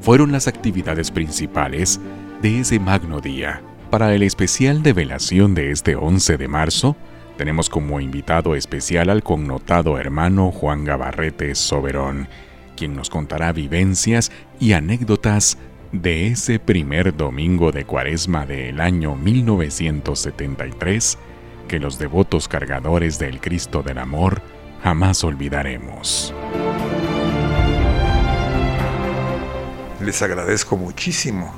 fueron 0.00 0.32
las 0.32 0.48
actividades 0.48 1.10
principales 1.10 2.00
de 2.40 2.60
ese 2.60 2.80
magno 2.80 3.20
día. 3.20 3.60
Para 3.90 4.14
el 4.14 4.22
especial 4.22 4.82
de 4.82 4.94
velación 4.94 5.54
de 5.54 5.70
este 5.70 5.96
11 5.96 6.38
de 6.38 6.48
marzo, 6.48 6.96
tenemos 7.36 7.68
como 7.68 8.00
invitado 8.00 8.54
especial 8.54 9.10
al 9.10 9.22
connotado 9.22 9.98
hermano 9.98 10.50
Juan 10.50 10.84
Gabarrete 10.84 11.54
Soberón, 11.54 12.28
quien 12.76 12.96
nos 12.96 13.10
contará 13.10 13.52
vivencias 13.52 14.32
y 14.58 14.72
anécdotas 14.72 15.58
de 15.92 16.28
ese 16.28 16.58
primer 16.58 17.14
domingo 17.14 17.70
de 17.70 17.84
cuaresma 17.84 18.46
del 18.46 18.80
año 18.80 19.14
1973 19.14 21.18
que 21.72 21.80
los 21.80 21.98
devotos 21.98 22.48
cargadores 22.48 23.18
del 23.18 23.40
Cristo 23.40 23.82
del 23.82 23.96
Amor 23.96 24.42
jamás 24.82 25.24
olvidaremos. 25.24 26.34
Les 30.04 30.20
agradezco 30.20 30.76
muchísimo 30.76 31.50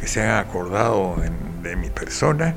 que 0.00 0.08
se 0.08 0.22
hayan 0.22 0.38
acordado 0.38 1.14
de, 1.62 1.76
mi 1.76 1.88
persona 1.88 2.56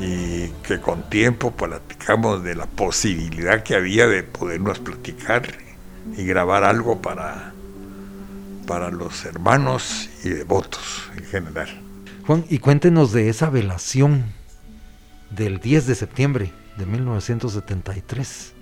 y 0.00 0.48
que 0.66 0.80
con 0.80 1.08
tiempo 1.08 1.52
platicamos 1.52 2.42
de 2.42 2.56
la 2.56 2.66
posibilidad 2.66 3.62
que 3.62 3.76
había 3.76 4.08
de 4.08 4.24
podernos 4.24 4.80
platicar 4.80 5.46
y 6.16 6.24
grabar 6.24 6.64
algo 6.64 7.00
para, 7.00 7.52
para 8.66 8.90
los 8.90 9.24
hermanos 9.26 10.10
y 10.24 10.30
devotos 10.30 11.08
en 11.16 11.24
general. 11.26 11.68
Juan, 12.26 12.44
y 12.48 12.58
cuéntenos 12.58 13.12
de 13.12 13.28
esa 13.28 13.48
velación 13.48 14.39
del 15.30 15.58
10 15.60 15.86
de 15.86 15.94
septiembre 15.94 16.52
de 16.76 16.86
1973. 16.86 18.52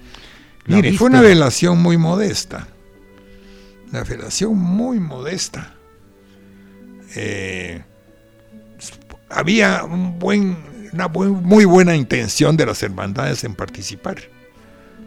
Mire, 0.66 0.92
fue 0.92 1.08
una 1.08 1.22
velación 1.22 1.78
muy 1.78 1.96
modesta, 1.96 2.68
una 3.90 4.04
velación 4.04 4.56
muy 4.56 5.00
modesta. 5.00 5.74
Eh, 7.14 7.82
había 9.30 9.84
un 9.84 10.18
buen 10.18 10.56
una 10.92 11.08
muy 11.08 11.64
buena 11.64 11.96
intención 11.96 12.56
de 12.56 12.66
las 12.66 12.82
hermandades 12.82 13.44
en 13.44 13.54
participar, 13.54 14.18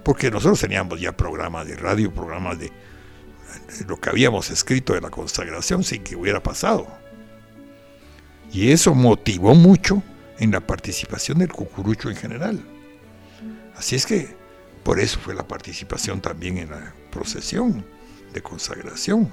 porque 0.04 0.30
nosotros 0.32 0.60
teníamos 0.60 1.00
ya 1.00 1.12
programas 1.15 1.67
de 1.67 1.76
radio, 1.76 2.13
programas 2.13 2.60
de, 2.60 2.71
lo 3.88 4.00
que 4.00 4.10
habíamos 4.10 4.50
escrito 4.50 4.93
de 4.93 5.02
la 5.02 5.10
consagración 5.10 5.84
sin 5.84 6.04
que 6.04 6.15
hubiera 6.15 6.41
pasado. 6.41 6.88
Y 8.52 8.71
eso 8.71 8.93
motivó 8.93 9.56
mucho 9.56 10.04
en 10.41 10.51
la 10.51 10.60
participación 10.60 11.38
del 11.38 11.51
cucurucho 11.54 12.10
en 12.10 12.15
general. 12.15 12.60
Así 13.77 13.95
es 13.95 14.06
que 14.06 14.36
por 14.84 14.99
eso 14.99 15.19
fue 15.19 15.36
la 15.36 15.47
participación 15.47 16.19
también 16.19 16.58
en 16.58 16.71
la 16.71 16.93
procesión 17.12 17.86
de 18.34 18.41
consagración. 18.41 19.32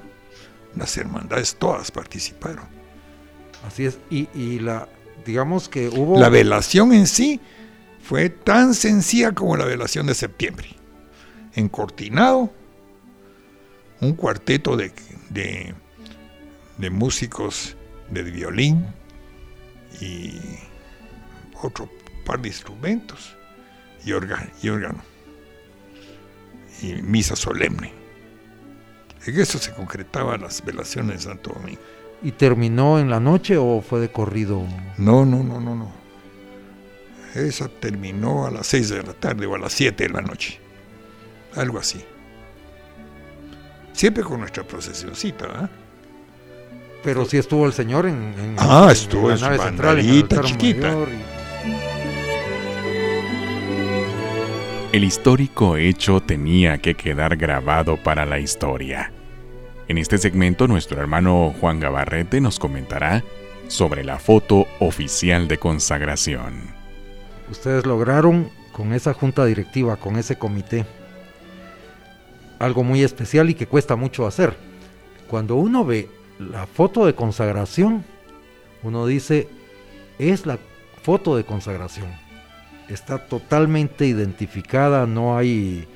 Las 0.76 0.96
hermandades 0.98 1.56
todas 1.56 1.90
participaron. 1.90 2.66
Así 3.66 3.86
es, 3.86 3.98
y, 4.10 4.28
y 4.34 4.58
la, 4.58 4.86
digamos 5.24 5.70
que 5.70 5.88
hubo... 5.88 6.20
La 6.20 6.28
velación 6.28 6.92
en 6.92 7.06
sí 7.06 7.40
fue 8.02 8.28
tan 8.28 8.74
sencilla 8.74 9.32
como 9.32 9.56
la 9.56 9.64
velación 9.64 10.06
de 10.06 10.14
septiembre. 10.14 10.68
Encortinado, 11.54 12.52
un 14.02 14.12
cuarteto 14.12 14.76
de, 14.76 14.92
de, 15.30 16.90
músicos 16.90 17.76
de 18.10 18.22
violín 18.22 18.86
y 20.00 20.38
otro 21.62 21.88
par 22.24 22.40
de 22.40 22.48
instrumentos 22.48 23.36
y, 24.04 24.10
y 24.10 24.12
órgano 24.68 25.02
y 26.82 26.94
misa 27.02 27.36
solemne. 27.36 27.92
En 29.26 29.40
eso 29.40 29.58
se 29.58 29.72
concretaban 29.72 30.40
las 30.40 30.64
velaciones 30.64 31.16
de 31.16 31.30
Santo 31.30 31.52
Domingo. 31.52 31.80
¿Y 32.22 32.32
terminó 32.32 32.98
en 32.98 33.10
la 33.10 33.20
noche 33.20 33.56
o 33.56 33.80
fue 33.80 34.00
de 34.00 34.10
corrido? 34.10 34.64
No, 34.96 35.24
no, 35.24 35.42
no, 35.42 35.60
no, 35.60 35.74
no. 35.74 35.92
Esa 37.34 37.68
terminó 37.68 38.46
a 38.46 38.50
las 38.50 38.66
6 38.68 38.88
de 38.88 39.02
la 39.02 39.12
tarde 39.12 39.46
o 39.46 39.54
a 39.54 39.58
las 39.58 39.72
7 39.72 40.04
de 40.04 40.10
la 40.10 40.22
noche. 40.22 40.58
Algo 41.54 41.78
así. 41.78 42.04
Siempre 43.92 44.22
con 44.22 44.40
nuestra 44.40 44.64
procesioncita, 44.64 45.46
¿ah? 45.54 45.70
Pero 47.02 47.24
sí 47.24 47.36
estuvo 47.36 47.64
el 47.66 47.72
señor 47.72 48.06
en, 48.06 48.56
ah, 48.58 48.88
estuvo 48.90 49.30
en, 49.30 49.40
la 49.40 49.50
nave 49.50 49.58
central, 49.62 49.98
en 50.00 50.28
chiquita. 50.44 50.96
El 54.90 55.04
histórico 55.04 55.76
hecho 55.76 56.20
tenía 56.20 56.78
que 56.78 56.94
quedar 56.94 57.36
grabado 57.36 57.98
para 57.98 58.24
la 58.24 58.38
historia. 58.38 59.12
En 59.86 59.98
este 59.98 60.16
segmento 60.16 60.66
nuestro 60.66 60.98
hermano 60.98 61.54
Juan 61.60 61.78
Gabarrete 61.78 62.40
nos 62.40 62.58
comentará 62.58 63.22
sobre 63.66 64.02
la 64.02 64.18
foto 64.18 64.66
oficial 64.80 65.46
de 65.46 65.58
consagración. 65.58 66.54
Ustedes 67.50 67.84
lograron 67.84 68.48
con 68.72 68.94
esa 68.94 69.12
junta 69.12 69.44
directiva, 69.44 69.96
con 69.96 70.16
ese 70.16 70.38
comité, 70.38 70.86
algo 72.58 72.82
muy 72.82 73.02
especial 73.02 73.50
y 73.50 73.54
que 73.54 73.66
cuesta 73.66 73.94
mucho 73.94 74.26
hacer. 74.26 74.56
Cuando 75.28 75.56
uno 75.56 75.84
ve 75.84 76.08
la 76.38 76.66
foto 76.66 77.04
de 77.04 77.14
consagración, 77.14 78.06
uno 78.82 79.06
dice, 79.06 79.48
es 80.18 80.46
la 80.46 80.58
foto 81.02 81.36
de 81.36 81.44
consagración. 81.44 82.27
Está 82.88 83.18
totalmente 83.18 84.06
identificada, 84.06 85.06
no 85.06 85.36
hay 85.36 85.86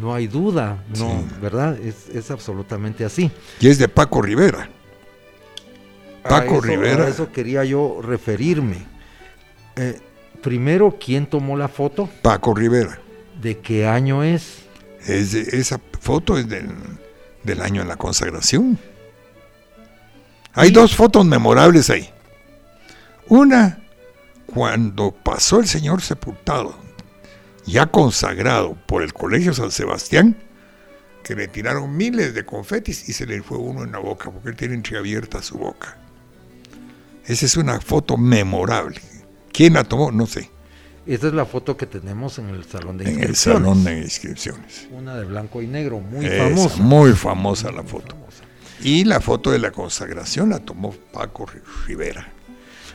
no 0.00 0.14
hay 0.14 0.26
duda, 0.28 0.84
no, 0.96 1.24
¿verdad? 1.40 1.76
Es, 1.78 2.30
absolutamente 2.30 3.04
así. 3.04 3.30
Y 3.60 3.68
es 3.68 3.78
de 3.78 3.88
Paco 3.88 4.22
Rivera. 4.22 4.68
Paco 6.22 6.60
Rivera. 6.60 7.04
A 7.04 7.08
eso 7.08 7.32
quería 7.32 7.64
yo 7.64 8.00
referirme. 8.02 8.86
Eh, 9.76 10.00
primero, 10.42 10.96
¿quién 11.04 11.26
tomó 11.26 11.56
la 11.56 11.68
foto? 11.68 12.08
Paco 12.22 12.54
Rivera. 12.54 13.00
¿De 13.40 13.58
qué 13.58 13.86
año 13.86 14.22
es? 14.22 14.58
es 15.06 15.34
esa 15.34 15.80
foto 16.00 16.38
es 16.38 16.46
del, 16.48 17.62
año 17.62 17.82
de 17.82 17.88
la 17.88 17.96
consagración. 17.96 18.78
Hay 20.54 20.70
dos 20.70 20.94
fotos 20.94 21.24
memorables 21.24 21.90
ahí. 21.90 22.08
Una, 23.28 23.78
cuando 24.52 25.12
pasó 25.12 25.60
el 25.60 25.66
Señor 25.66 26.02
sepultado 26.02 26.88
ya 27.68 27.86
consagrado 27.86 28.76
por 28.86 29.02
el 29.02 29.12
Colegio 29.12 29.52
San 29.52 29.70
Sebastián, 29.70 30.36
que 31.22 31.34
le 31.34 31.48
tiraron 31.48 31.96
miles 31.96 32.34
de 32.34 32.44
confetis 32.44 33.08
y 33.08 33.12
se 33.12 33.26
le 33.26 33.42
fue 33.42 33.58
uno 33.58 33.84
en 33.84 33.92
la 33.92 33.98
boca, 33.98 34.30
porque 34.30 34.48
él 34.48 34.56
tiene 34.56 34.74
entreabierta 34.74 35.42
su 35.42 35.58
boca. 35.58 35.98
Esa 37.26 37.44
es 37.44 37.56
una 37.58 37.80
foto 37.80 38.16
memorable. 38.16 39.00
¿Quién 39.52 39.74
la 39.74 39.84
tomó? 39.84 40.10
No 40.10 40.26
sé. 40.26 40.50
Esa 41.06 41.28
es 41.28 41.34
la 41.34 41.44
foto 41.44 41.76
que 41.76 41.86
tenemos 41.86 42.38
en 42.38 42.48
el 42.50 42.64
salón 42.64 42.96
de 42.96 43.04
inscripciones. 43.04 43.46
En 43.46 43.56
el 43.56 43.62
salón 43.62 43.84
de 43.84 43.98
inscripciones. 43.98 44.88
Una 44.90 45.16
de 45.16 45.24
blanco 45.24 45.60
y 45.60 45.66
negro, 45.66 46.00
muy 46.00 46.26
famosa. 46.26 46.76
Muy 46.78 47.12
famosa 47.12 47.70
la 47.70 47.82
foto. 47.82 48.16
Y 48.80 49.04
la 49.04 49.20
foto 49.20 49.50
de 49.50 49.58
la 49.58 49.72
consagración 49.72 50.50
la 50.50 50.60
tomó 50.60 50.92
Paco 51.12 51.46
Rivera, 51.86 52.32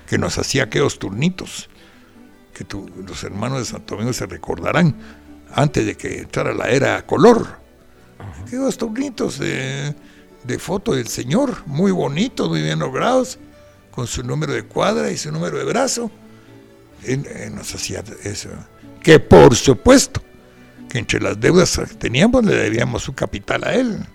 que 0.07 0.17
nos 0.17 0.37
hacía 0.37 0.63
aquellos 0.63 0.99
turnitos 0.99 1.69
que 2.53 2.65
los 3.05 3.23
hermanos 3.23 3.59
de 3.59 3.65
Santo 3.65 3.95
Domingo 3.95 4.13
se 4.13 4.25
recordarán 4.25 4.95
antes 5.53 5.85
de 5.85 5.97
que 5.97 6.19
entrara 6.19 6.53
la 6.53 6.69
era 6.69 7.05
color. 7.05 7.57
Quedos 8.49 8.77
turnitos 8.77 9.39
de, 9.39 9.95
de 10.43 10.59
foto 10.59 10.93
del 10.93 11.07
Señor, 11.07 11.65
muy 11.65 11.91
bonitos, 11.91 12.47
muy 12.49 12.61
bien 12.61 12.79
logrados, 12.79 13.39
con 13.91 14.07
su 14.07 14.23
número 14.23 14.53
de 14.53 14.63
cuadra 14.63 15.11
y 15.11 15.17
su 15.17 15.31
número 15.31 15.57
de 15.57 15.65
brazo. 15.65 16.11
nos 17.51 17.75
hacía 17.75 18.03
eso. 18.23 18.49
Que 19.01 19.19
por 19.19 19.55
supuesto, 19.55 20.21
que 20.89 20.99
entre 20.99 21.19
las 21.19 21.39
deudas 21.39 21.77
que 21.77 21.95
teníamos 21.95 22.45
le 22.45 22.55
debíamos 22.55 23.03
su 23.03 23.13
capital 23.13 23.63
a 23.63 23.73
él. 23.73 24.05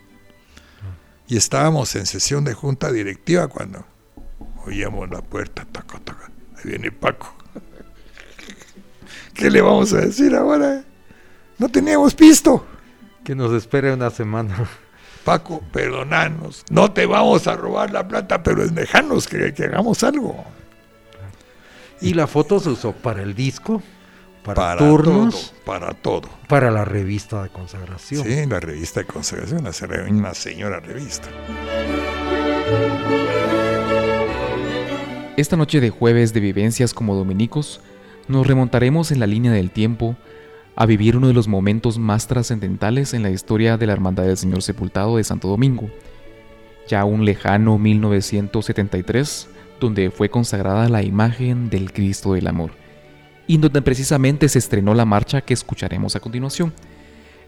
Y 1.27 1.37
estábamos 1.37 1.95
en 1.95 2.07
sesión 2.07 2.45
de 2.45 2.55
junta 2.55 2.91
directiva 2.91 3.49
cuando 3.49 3.85
oíamos 4.69 5.11
la 5.11 5.21
puerta, 5.23 5.67
taca, 5.71 5.99
taca, 5.99 6.31
ahí 6.57 6.63
viene 6.65 6.93
Paco. 6.93 7.35
¿Qué 9.35 9.51
le 9.51 9.61
vamos 9.61 9.93
a 9.93 9.99
decir 9.99 10.35
ahora? 10.35 10.83
No 11.59 11.69
teníamos 11.69 12.15
pisto. 12.15 12.67
Que 13.25 13.35
nos 13.35 13.53
espere 13.53 13.93
una 13.93 14.11
semana. 14.11 14.69
Paco, 15.25 15.63
perdonanos. 15.73 16.65
No 16.71 16.93
te 16.93 17.07
vamos 17.07 17.47
a 17.47 17.55
robar 17.55 17.93
la 17.93 18.07
plata, 18.07 18.43
pero 18.43 18.63
es 18.63 18.75
dejarnos 18.75 19.29
que, 19.29 19.55
hagamos 19.59 20.03
algo. 20.03 20.45
Y 22.01 22.15
la 22.15 22.27
foto 22.27 22.59
se 22.61 22.71
usó 22.71 22.93
para 22.93 23.23
el 23.23 23.35
disco, 23.35 23.83
para, 24.43 24.77
turnos, 24.79 25.53
para 25.65 25.93
todo. 25.95 26.29
Para 26.49 26.71
la 26.71 26.85
revista 26.85 27.43
de 27.43 27.51
consagración. 27.51 28.25
Sí, 28.25 28.47
la 28.47 28.61
revista 28.61 29.01
de 29.01 29.07
consagración, 29.07 29.67
una 30.11 30.35
señora 30.35 30.81
revista. 30.81 31.29
Esta 35.39 35.57
noche 35.57 35.81
de 35.81 35.91
jueves 35.91 36.33
de 36.33 36.41
vivencias 36.41 36.93
como 36.93 37.15
dominicos, 37.15 37.81
nos 38.27 38.45
remontaremos 38.45 39.13
en 39.13 39.21
la 39.21 39.29
línea 39.29 39.53
del 39.53 39.71
tiempo 39.71 40.17
a 40.75 40.85
vivir 40.85 41.17
uno 41.17 41.29
de 41.29 41.33
los 41.33 41.47
momentos 41.47 41.97
más 41.97 42.27
trascendentales 42.27 43.15
en 43.15 43.23
la 43.23 43.31
historia 43.31 43.77
de 43.77 43.87
la 43.87 43.93
Hermandad 43.93 44.25
del 44.25 44.37
Señor 44.37 44.63
Sepultado 44.63 45.17
de 45.17 45.23
Santo 45.23 45.47
Domingo, 45.47 45.91
ya 46.89 47.05
un 47.05 47.25
lejano 47.25 47.79
1973, 47.79 49.49
donde 49.79 50.11
fue 50.11 50.29
consagrada 50.29 50.89
la 50.89 51.05
imagen 51.05 51.71
del 51.71 51.93
Cristo 51.93 52.33
del 52.33 52.49
Amor, 52.49 52.73
y 53.47 53.59
donde 53.59 53.81
precisamente 53.81 54.49
se 54.49 54.59
estrenó 54.59 54.93
la 54.93 55.05
marcha 55.05 55.43
que 55.43 55.55
escucharemos 55.55 56.17
a 56.17 56.21
continuación, 56.21 56.73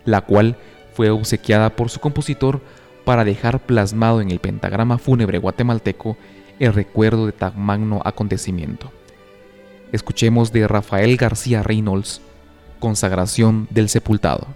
la 0.04 0.20
cual 0.20 0.56
fue 0.94 1.10
obsequiada 1.10 1.74
por 1.74 1.90
su 1.90 1.98
compositor 1.98 2.60
para 3.04 3.24
dejar 3.24 3.58
plasmado 3.58 4.20
en 4.20 4.30
el 4.30 4.38
pentagrama 4.38 4.96
fúnebre 4.96 5.38
guatemalteco 5.38 6.16
el 6.60 6.74
recuerdo 6.74 7.26
de 7.26 7.32
tan 7.32 7.58
magno 7.58 8.00
acontecimiento. 8.04 8.92
Escuchemos 9.90 10.52
de 10.52 10.68
Rafael 10.68 11.16
García 11.16 11.64
Reynolds, 11.64 12.20
Consagración 12.78 13.66
del 13.70 13.88
Sepultado. 13.88 14.46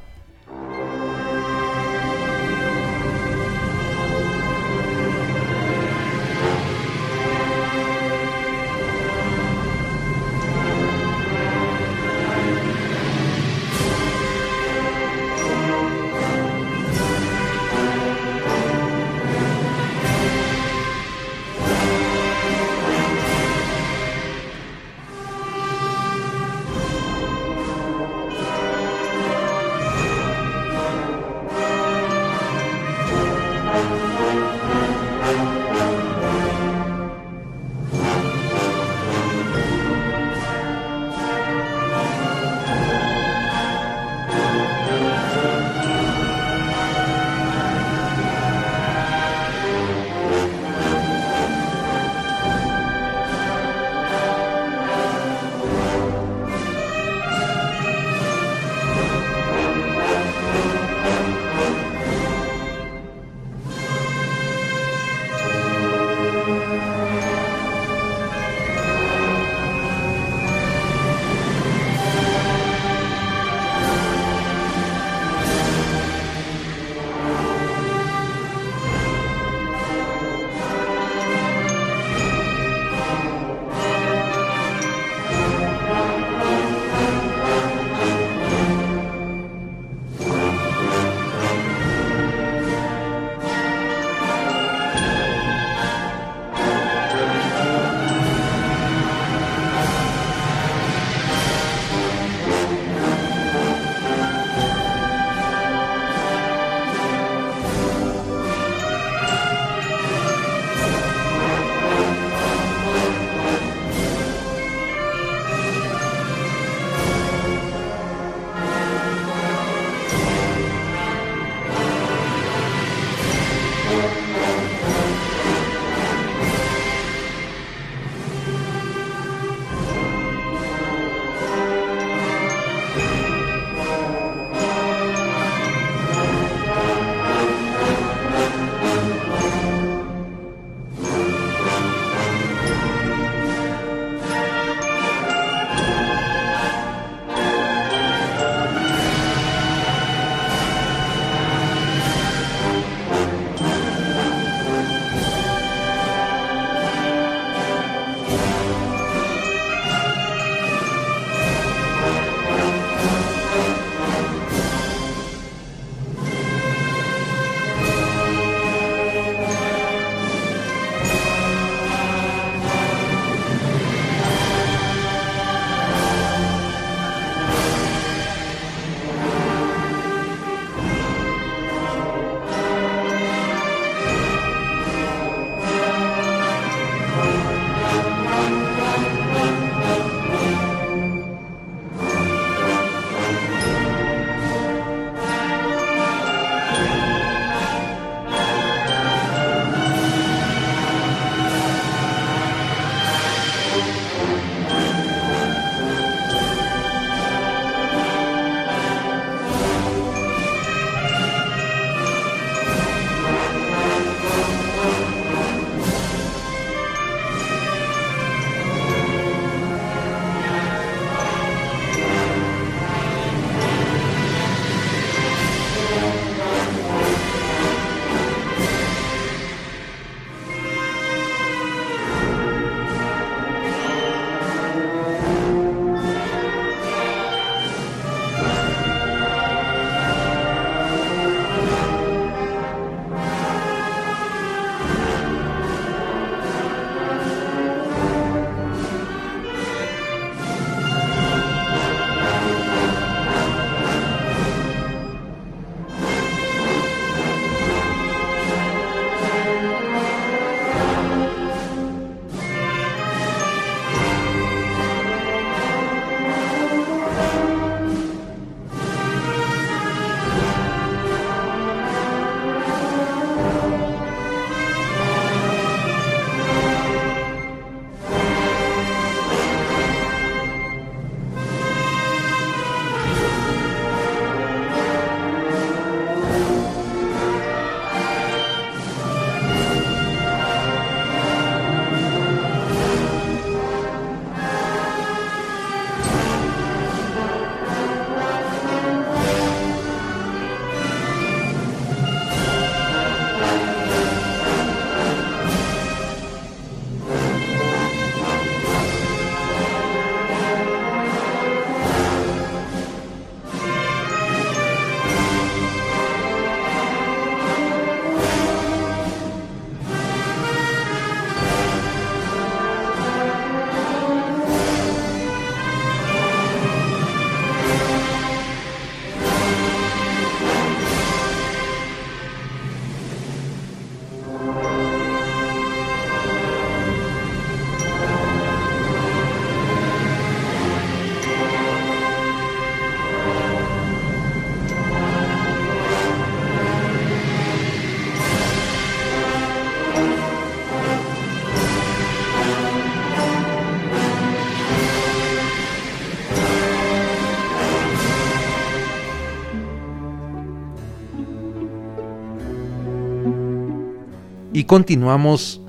Continuamos 364.67 365.61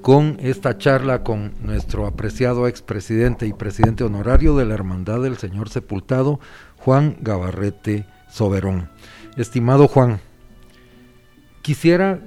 con 0.00 0.36
esta 0.40 0.78
charla 0.78 1.24
con 1.24 1.54
nuestro 1.60 2.06
apreciado 2.06 2.68
expresidente 2.68 3.46
y 3.46 3.52
presidente 3.52 4.04
honorario 4.04 4.56
de 4.56 4.64
la 4.64 4.74
Hermandad 4.74 5.22
del 5.22 5.38
Señor 5.38 5.70
Sepultado, 5.70 6.38
Juan 6.76 7.16
Gabarrete 7.20 8.06
Soberón. 8.30 8.90
Estimado 9.36 9.88
Juan, 9.88 10.20
quisiera 11.62 12.20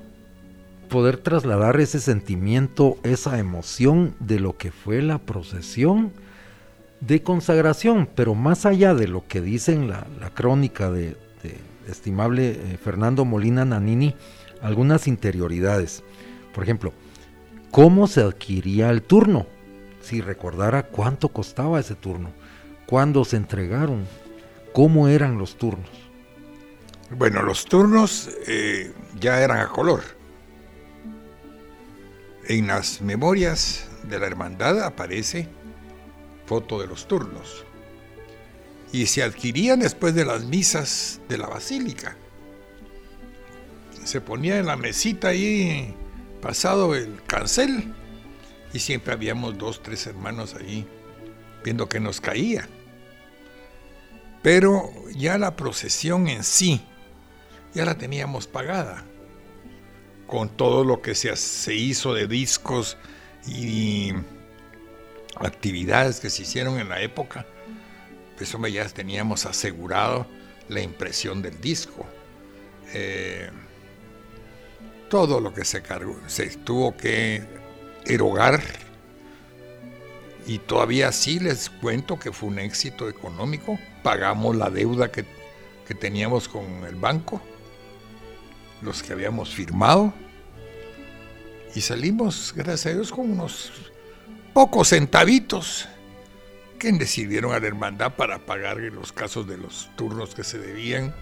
poder 0.90 1.18
trasladar 1.18 1.80
ese 1.80 2.00
sentimiento, 2.00 2.98
esa 3.04 3.40
emoción 3.40 4.16
de 4.20 4.40
lo 4.40 4.58
que 4.58 4.72
fue 4.72 5.02
la 5.02 5.20
procesión 5.20 6.12
de 7.00 7.24
consagración, 7.24 8.10
pero 8.16 8.36
más 8.36 8.66
allá 8.66 8.94
de 8.96 9.08
lo 9.08 9.26
que 9.28 9.40
dicen 9.40 9.88
la, 9.88 10.08
la 10.20 10.30
crónica 10.32 10.92
de, 10.92 11.16
de 11.44 11.58
estimable 11.88 12.50
eh, 12.50 12.78
Fernando 12.84 13.24
Molina 13.24 13.64
Nanini, 13.64 14.16
algunas 14.62 15.08
interioridades. 15.08 16.04
Por 16.58 16.64
ejemplo, 16.64 16.92
¿cómo 17.70 18.08
se 18.08 18.22
adquiría 18.22 18.90
el 18.90 19.04
turno? 19.04 19.46
Si 20.02 20.22
recordara 20.22 20.88
cuánto 20.88 21.30
costaba 21.30 21.80
ese 21.80 21.94
turno, 21.94 22.32
cuándo 22.88 23.24
se 23.26 23.38
entregaron, 23.38 24.08
cómo 24.74 25.08
eran 25.08 25.38
los 25.38 25.56
turnos. 25.60 25.92
Bueno, 27.12 27.44
los 27.44 27.66
turnos 27.66 28.32
eh, 28.48 28.92
ya 29.20 29.44
eran 29.44 29.60
a 29.60 29.68
color. 29.68 30.02
En 32.48 32.66
las 32.66 33.04
memorias 33.04 33.88
de 34.10 34.18
la 34.18 34.26
hermandad 34.26 34.82
aparece 34.82 35.48
foto 36.48 36.82
de 36.82 36.88
los 36.88 37.08
turnos. 37.08 37.66
Y 38.92 39.06
se 39.06 39.22
adquirían 39.22 39.82
después 39.82 40.16
de 40.16 40.26
las 40.26 40.46
misas 40.46 41.22
de 41.30 41.38
la 41.38 41.46
basílica. 41.46 42.18
Se 44.04 44.22
ponía 44.22 44.58
en 44.58 44.66
la 44.66 44.76
mesita 44.76 45.28
ahí, 45.28 45.96
pasado 46.42 46.96
el 46.96 47.22
cancel, 47.24 47.94
y 48.74 48.80
siempre 48.80 49.14
habíamos 49.14 49.58
dos, 49.58 49.82
tres 49.82 50.06
hermanos 50.08 50.56
ahí 50.56 50.88
viendo 51.64 51.90
que 51.90 52.00
nos 52.00 52.22
caía. 52.22 52.68
Pero 54.44 54.92
ya 55.16 55.38
la 55.38 55.56
procesión 55.56 56.28
en 56.28 56.44
sí, 56.44 56.82
ya 57.74 57.86
la 57.86 57.98
teníamos 57.98 58.48
pagada. 58.48 59.04
Con 60.28 60.50
todo 60.50 60.84
lo 60.84 61.02
que 61.02 61.16
se, 61.16 61.36
se 61.38 61.74
hizo 61.74 62.14
de 62.14 62.28
discos 62.28 62.98
y 63.48 64.12
actividades 65.40 66.20
que 66.20 66.30
se 66.30 66.42
hicieron 66.42 66.80
en 66.80 66.90
la 66.90 67.02
época, 67.02 67.46
pues 68.36 68.56
ya 68.72 68.88
teníamos 68.90 69.46
asegurado 69.46 70.28
la 70.70 70.82
impresión 70.82 71.42
del 71.42 71.60
disco. 71.60 72.06
Eh, 72.94 73.50
todo 75.10 75.40
lo 75.40 75.54
que 75.54 75.66
se 75.66 75.82
cargó, 75.82 76.18
se 76.28 76.48
tuvo 76.58 76.96
que 76.96 77.44
erogar 78.06 78.62
y 80.46 80.60
todavía 80.60 81.12
sí 81.12 81.40
les 81.40 81.70
cuento 81.70 82.18
que 82.18 82.32
fue 82.32 82.50
un 82.50 82.60
éxito 82.60 83.10
económico. 83.10 83.78
Pagamos 84.02 84.56
la 84.56 84.70
deuda 84.70 85.12
que, 85.12 85.26
que 85.86 85.94
teníamos 85.94 86.48
con 86.48 86.86
el 86.86 86.96
banco, 86.96 87.42
los 88.82 89.04
que 89.04 89.14
habíamos 89.14 89.54
firmado, 89.54 90.14
y 91.76 91.82
salimos, 91.82 92.54
gracias 92.56 92.88
a 92.88 92.96
Dios, 92.96 93.12
con 93.12 93.30
unos 93.30 93.72
pocos 94.54 94.90
centavitos 94.90 95.88
que 96.80 96.92
decidieron 96.92 97.54
a 97.54 97.60
la 97.60 97.68
hermandad 97.68 98.16
para 98.16 98.40
pagar 98.40 98.78
los 98.78 99.12
casos 99.12 99.48
de 99.48 99.58
los 99.58 99.90
turnos 99.96 100.34
que 100.34 100.44
se 100.44 100.58
debían 100.58 101.14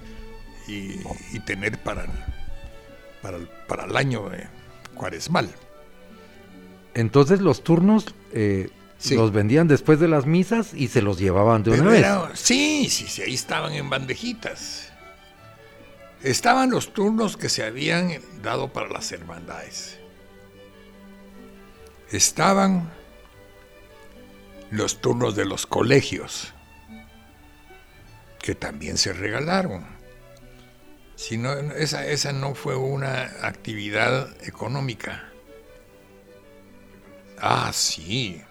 y, 0.67 0.99
y 1.33 1.39
tener 1.45 1.81
para, 1.81 2.05
para, 3.25 3.37
el, 3.37 3.47
para 3.67 3.85
el 3.85 3.97
año 3.97 4.29
de 4.29 4.45
cuaresmal. 4.93 5.49
Entonces 6.93 7.41
los 7.41 7.63
turnos 7.63 8.13
eh, 8.33 8.69
Sí. 8.99 9.15
los 9.15 9.31
vendían 9.31 9.67
después 9.67 9.99
de 9.99 10.07
las 10.07 10.27
misas 10.27 10.75
y 10.75 10.87
se 10.89 11.01
los 11.01 11.17
llevaban 11.17 11.63
de 11.63 11.71
una 11.71 11.89
vez. 11.89 12.05
sí, 12.35 12.87
sí, 12.89 13.07
sí, 13.07 13.23
ahí 13.23 13.33
estaban 13.33 13.73
en 13.73 13.89
bandejitas. 13.89 14.91
Estaban 16.21 16.69
los 16.69 16.93
turnos 16.93 17.35
que 17.35 17.49
se 17.49 17.63
habían 17.63 18.11
dado 18.43 18.71
para 18.71 18.89
las 18.89 19.11
hermandades. 19.11 19.99
Estaban 22.11 22.91
los 24.69 25.01
turnos 25.01 25.35
de 25.35 25.45
los 25.45 25.65
colegios, 25.65 26.53
que 28.39 28.53
también 28.53 28.97
se 28.97 29.13
regalaron. 29.13 29.94
Si 31.15 31.37
no, 31.37 31.53
esa, 31.53 32.05
esa 32.07 32.33
no 32.33 32.55
fue 32.55 32.75
una 32.75 33.23
actividad 33.47 34.35
económica. 34.45 35.29
Ah, 37.39 37.71
sí. 37.73 38.41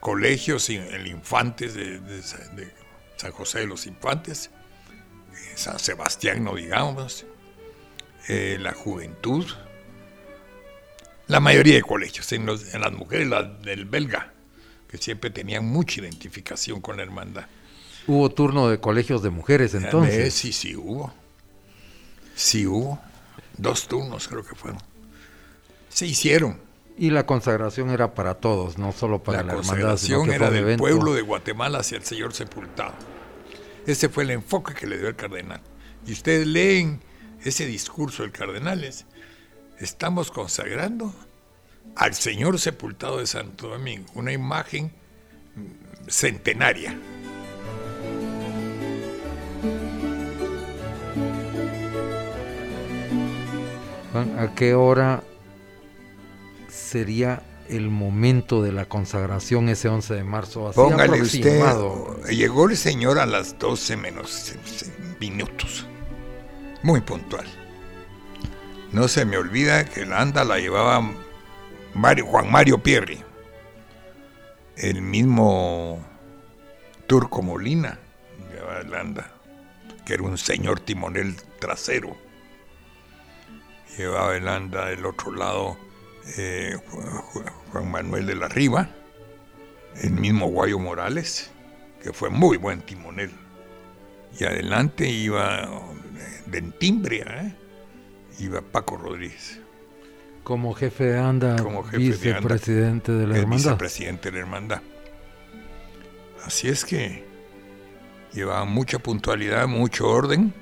Colegios, 0.00 0.68
en 0.70 0.82
el 0.94 1.06
Infantes 1.06 1.74
de, 1.74 1.98
de 2.00 2.22
Sa- 2.22 2.48
de 2.54 2.70
San 3.16 3.32
José 3.32 3.60
de 3.60 3.66
los 3.66 3.86
Infantes, 3.86 4.50
eh, 5.32 5.52
San 5.54 5.78
Sebastián, 5.78 6.44
no 6.44 6.54
digamos, 6.54 7.24
eh, 8.28 8.58
la 8.60 8.72
Juventud, 8.74 9.46
la 11.26 11.40
mayoría 11.40 11.74
de 11.76 11.82
colegios, 11.82 12.30
en, 12.32 12.44
los- 12.44 12.74
en 12.74 12.82
las 12.82 12.92
mujeres 12.92 13.28
la 13.28 13.42
del 13.44 13.86
belga, 13.86 14.32
que 14.88 14.98
siempre 14.98 15.30
tenían 15.30 15.64
mucha 15.64 16.00
identificación 16.02 16.80
con 16.82 16.98
la 16.98 17.02
hermandad. 17.02 17.46
Hubo 18.06 18.28
turno 18.30 18.68
de 18.68 18.78
colegios 18.80 19.22
de 19.22 19.30
mujeres 19.30 19.72
Eh, 19.72 19.78
entonces. 19.78 20.34
sí, 20.34 20.52
sí 20.52 20.76
hubo. 20.76 21.14
Sí 22.34 22.66
hubo. 22.66 23.00
Dos 23.56 23.86
turnos 23.86 24.28
creo 24.28 24.44
que 24.44 24.54
fueron. 24.54 24.80
Se 25.88 26.06
hicieron. 26.06 26.58
Y 26.96 27.10
la 27.10 27.26
consagración 27.26 27.90
era 27.90 28.14
para 28.14 28.34
todos, 28.34 28.78
no 28.78 28.92
solo 28.92 29.22
para 29.22 29.38
la, 29.38 29.54
la 29.54 29.60
hermandad, 29.60 29.96
sino 29.96 30.18
consagración 30.18 30.28
que 30.28 30.34
era 30.34 30.50
del 30.50 30.62
evento. 30.62 30.82
pueblo 30.82 31.14
de 31.14 31.22
Guatemala 31.22 31.78
hacia 31.78 31.98
el 31.98 32.04
Señor 32.04 32.34
sepultado. 32.34 32.94
Ese 33.86 34.08
fue 34.08 34.22
el 34.22 34.30
enfoque 34.30 34.74
que 34.74 34.86
le 34.86 34.98
dio 34.98 35.08
el 35.08 35.16
cardenal. 35.16 35.60
Y 36.06 36.12
ustedes 36.12 36.46
leen 36.46 37.00
ese 37.44 37.66
discurso 37.66 38.22
del 38.22 38.32
cardenal. 38.32 38.84
es, 38.84 39.06
estamos 39.78 40.30
consagrando 40.30 41.12
al 41.96 42.14
Señor 42.14 42.58
sepultado 42.58 43.18
de 43.18 43.26
Santo 43.26 43.68
Domingo, 43.68 44.06
una 44.14 44.32
imagen 44.32 44.92
mm, 45.56 46.08
centenaria. 46.08 46.98
Juan, 54.14 54.38
¿A 54.38 54.54
qué 54.54 54.74
hora 54.74 55.24
sería 56.68 57.42
el 57.68 57.90
momento 57.90 58.62
de 58.62 58.70
la 58.70 58.84
consagración 58.84 59.68
ese 59.68 59.88
11 59.88 60.14
de 60.14 60.22
marzo? 60.22 60.68
Así 60.68 60.76
Póngale 60.76 61.20
usted, 61.20 61.60
llegó 62.28 62.68
el 62.68 62.76
Señor 62.76 63.18
a 63.18 63.26
las 63.26 63.58
12 63.58 63.96
menos 63.96 64.54
minutos, 65.18 65.84
muy 66.84 67.00
puntual. 67.00 67.44
No 68.92 69.08
se 69.08 69.24
me 69.24 69.36
olvida 69.36 69.84
que 69.84 70.06
la 70.06 70.20
anda 70.20 70.44
la 70.44 70.60
llevaba 70.60 71.02
Mario, 71.92 72.26
Juan 72.26 72.52
Mario 72.52 72.78
Pierri, 72.78 73.18
el 74.76 75.02
mismo 75.02 75.98
Turco 77.08 77.42
Molina, 77.42 77.98
llevaba 78.52 78.78
el 78.78 78.94
anda, 78.94 79.32
que 80.06 80.14
era 80.14 80.22
un 80.22 80.38
señor 80.38 80.78
timonel 80.78 81.34
trasero. 81.58 82.16
Llevaba 83.96 84.36
el 84.36 84.48
anda 84.48 84.86
del 84.86 85.06
otro 85.06 85.32
lado 85.32 85.76
eh, 86.36 86.76
Ju- 86.90 87.44
Juan 87.70 87.90
Manuel 87.90 88.26
de 88.26 88.34
la 88.34 88.48
Riva, 88.48 88.88
el 90.02 90.12
mismo 90.12 90.48
Guayo 90.48 90.78
Morales, 90.78 91.50
que 92.02 92.12
fue 92.12 92.30
muy 92.30 92.56
buen 92.56 92.80
timonel. 92.82 93.30
Y 94.38 94.44
adelante 94.44 95.08
iba 95.08 95.62
eh, 95.62 96.42
de 96.46 96.62
timbre, 96.62 97.24
¿eh? 97.26 97.54
iba 98.40 98.60
Paco 98.62 98.96
Rodríguez, 98.96 99.60
Como 100.42 100.74
jefe 100.74 101.04
de 101.04 101.18
anda, 101.18 101.56
Como 101.62 101.84
jefe 101.84 101.98
de 101.98 102.04
anda, 102.06 102.40
vicepresidente 102.40 103.12
de 103.12 103.26
la 103.28 103.34
el 103.36 103.40
hermandad. 103.42 103.56
vicepresidente 103.64 104.30
de 104.30 104.36
la 104.36 104.40
hermandad. 104.40 104.82
Así 106.44 106.68
es 106.68 106.84
que 106.84 107.24
llevaba 108.32 108.64
mucha 108.64 108.98
puntualidad, 108.98 109.68
mucho 109.68 110.08
orden 110.08 110.52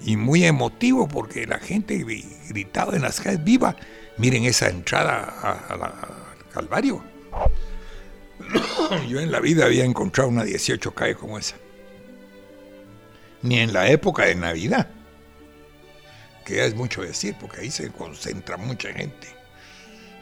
y 0.00 0.16
muy 0.16 0.44
emotivo 0.44 1.08
porque 1.08 1.46
la 1.46 1.58
gente 1.58 1.98
gri- 1.98 2.26
gritaba 2.48 2.94
en 2.96 3.02
las 3.02 3.20
calles, 3.20 3.42
viva, 3.44 3.76
miren 4.16 4.44
esa 4.44 4.68
entrada 4.68 5.24
al 5.68 6.48
Calvario. 6.52 7.02
Yo 9.08 9.20
en 9.20 9.30
la 9.32 9.40
vida 9.40 9.66
había 9.66 9.84
encontrado 9.84 10.28
una 10.30 10.44
18 10.44 10.94
calle 10.94 11.14
como 11.14 11.38
esa. 11.38 11.56
Ni 13.42 13.58
en 13.58 13.72
la 13.72 13.88
época 13.90 14.24
de 14.24 14.34
Navidad. 14.34 14.88
Que 16.44 16.56
ya 16.56 16.64
es 16.64 16.74
mucho 16.74 17.02
decir, 17.02 17.36
porque 17.38 17.60
ahí 17.60 17.70
se 17.70 17.90
concentra 17.90 18.56
mucha 18.56 18.92
gente. 18.92 19.28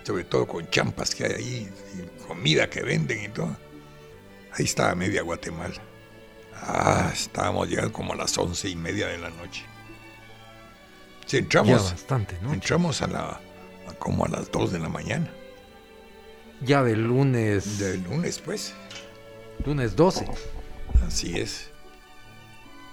Sobre 0.03 0.25
todo 0.25 0.47
con 0.47 0.69
champas 0.71 1.15
que 1.15 1.25
hay 1.25 1.33
ahí, 1.33 1.71
comida 2.27 2.69
que 2.69 2.83
venden 2.83 3.25
y 3.25 3.29
todo. 3.29 3.57
Ahí 4.53 4.65
estaba 4.65 4.95
media 4.95 5.23
Guatemala. 5.23 5.75
Ah, 6.63 7.11
estábamos 7.13 7.69
llegando 7.69 7.93
como 7.93 8.13
a 8.13 8.17
las 8.17 8.37
once 8.39 8.69
y 8.69 8.77
media 8.77 9.07
de 9.09 9.19
la 9.19 9.31
noche. 9.31 9.65
Sí, 11.27 11.37
Ya 11.37 11.39
entramos, 11.39 11.91
bastante, 11.93 12.39
¿no? 12.43 12.53
entramos 12.53 13.03
a 13.03 13.07
la 13.09 13.41
como 13.99 14.25
a 14.25 14.29
las 14.29 14.51
2 14.51 14.73
de 14.73 14.79
la 14.79 14.89
mañana. 14.89 15.31
Ya 16.63 16.83
del 16.83 17.05
lunes. 17.05 17.79
Del 17.79 18.03
lunes, 18.05 18.39
pues. 18.39 18.75
Lunes 19.65 19.97
12. 19.97 20.27
Así 21.07 21.37
es. 21.39 21.71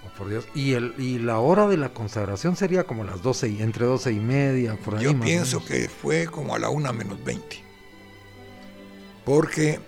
Oh, 0.05 0.18
por 0.18 0.30
Dios. 0.30 0.45
Y, 0.53 0.74
el, 0.74 0.93
y 0.97 1.20
la 1.20 1.39
hora 1.39 1.68
de 1.68 1.78
la 1.78 1.89
consagración 1.93 2.55
sería 2.55 2.84
como 2.86 3.03
las 3.03 3.22
12 3.22 3.49
y 3.49 3.61
entre 3.61 3.86
12 3.86 4.11
y 4.11 4.20
media, 4.20 4.76
por 4.78 4.95
ahí. 4.95 5.03
Yo 5.03 5.14
más 5.14 5.26
pienso 5.26 5.59
menos. 5.59 5.72
que 5.72 5.89
fue 5.89 6.28
como 6.28 6.55
a 6.55 6.59
la 6.59 6.70
1 6.70 6.93
menos 6.93 7.24
20. 7.24 7.64
Porque 9.26 9.80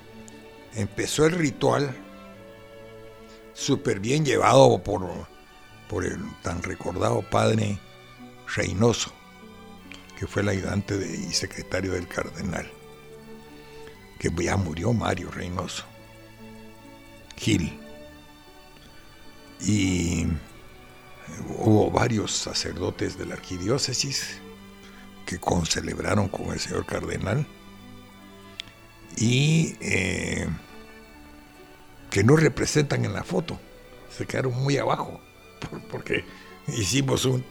empezó 0.75 1.25
el 1.25 1.33
ritual 1.33 1.95
súper 3.55 3.99
bien 3.99 4.23
llevado 4.25 4.83
por, 4.83 5.07
por 5.89 6.05
el 6.05 6.19
tan 6.43 6.61
recordado 6.61 7.23
padre 7.27 7.79
Reynoso, 8.55 9.11
que 10.19 10.27
fue 10.27 10.43
el 10.43 10.49
ayudante 10.49 10.97
de- 10.97 11.17
y 11.17 11.33
secretario 11.33 11.93
del 11.93 12.07
cardenal, 12.07 12.69
que 14.19 14.29
ya 14.43 14.55
murió 14.57 14.93
Mario 14.93 15.31
Reynoso, 15.31 15.83
Gil. 17.37 17.79
Y 19.61 20.27
hubo 21.57 21.89
varios 21.89 22.31
sacerdotes 22.31 23.17
de 23.17 23.25
la 23.25 23.33
arquidiócesis 23.35 24.37
que 25.25 25.39
concelebraron 25.39 26.27
con 26.27 26.51
el 26.51 26.59
señor 26.59 26.85
cardenal 26.85 27.47
y 29.17 29.75
eh, 29.79 30.47
que 32.09 32.23
no 32.23 32.35
representan 32.35 33.05
en 33.05 33.13
la 33.13 33.23
foto, 33.23 33.59
se 34.15 34.25
quedaron 34.25 34.53
muy 34.63 34.77
abajo 34.77 35.19
por- 35.59 35.81
porque 35.83 36.23
hicimos 36.67 37.25
un, 37.25 37.43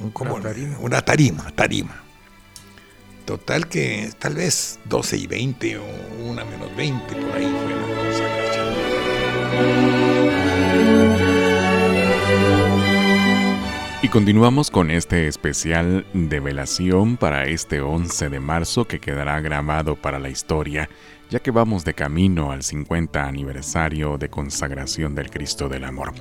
un- 0.00 0.10
como 0.10 0.34
Una 0.34 0.42
tarima. 0.44 0.78
una 0.80 1.02
tarima, 1.02 1.50
tarima. 1.54 2.02
Total 3.24 3.68
que 3.68 4.10
tal 4.18 4.34
vez 4.34 4.78
12 4.86 5.16
y 5.16 5.26
20 5.26 5.78
o 5.78 5.84
una 6.24 6.44
menos 6.44 6.74
20 6.76 7.14
por 7.16 7.36
ahí 7.36 7.44
fue 7.62 7.74
la 7.74 7.86
consagración. 7.96 8.70
Y 14.02 14.08
continuamos 14.08 14.70
con 14.70 14.90
este 14.90 15.28
especial 15.28 16.06
de 16.14 16.40
velación 16.40 17.16
para 17.18 17.44
este 17.44 17.80
11 17.82 18.30
de 18.30 18.40
marzo 18.40 18.86
que 18.86 18.98
quedará 18.98 19.40
grabado 19.40 19.94
para 19.94 20.18
la 20.18 20.30
historia, 20.30 20.88
ya 21.30 21.38
que 21.38 21.52
vamos 21.52 21.84
de 21.84 21.94
camino 21.94 22.50
al 22.50 22.64
50 22.64 23.26
aniversario 23.26 24.18
de 24.18 24.28
consagración 24.28 25.14
del 25.14 25.30
Cristo 25.30 25.68
del 25.68 25.84
Amor. 25.84 26.12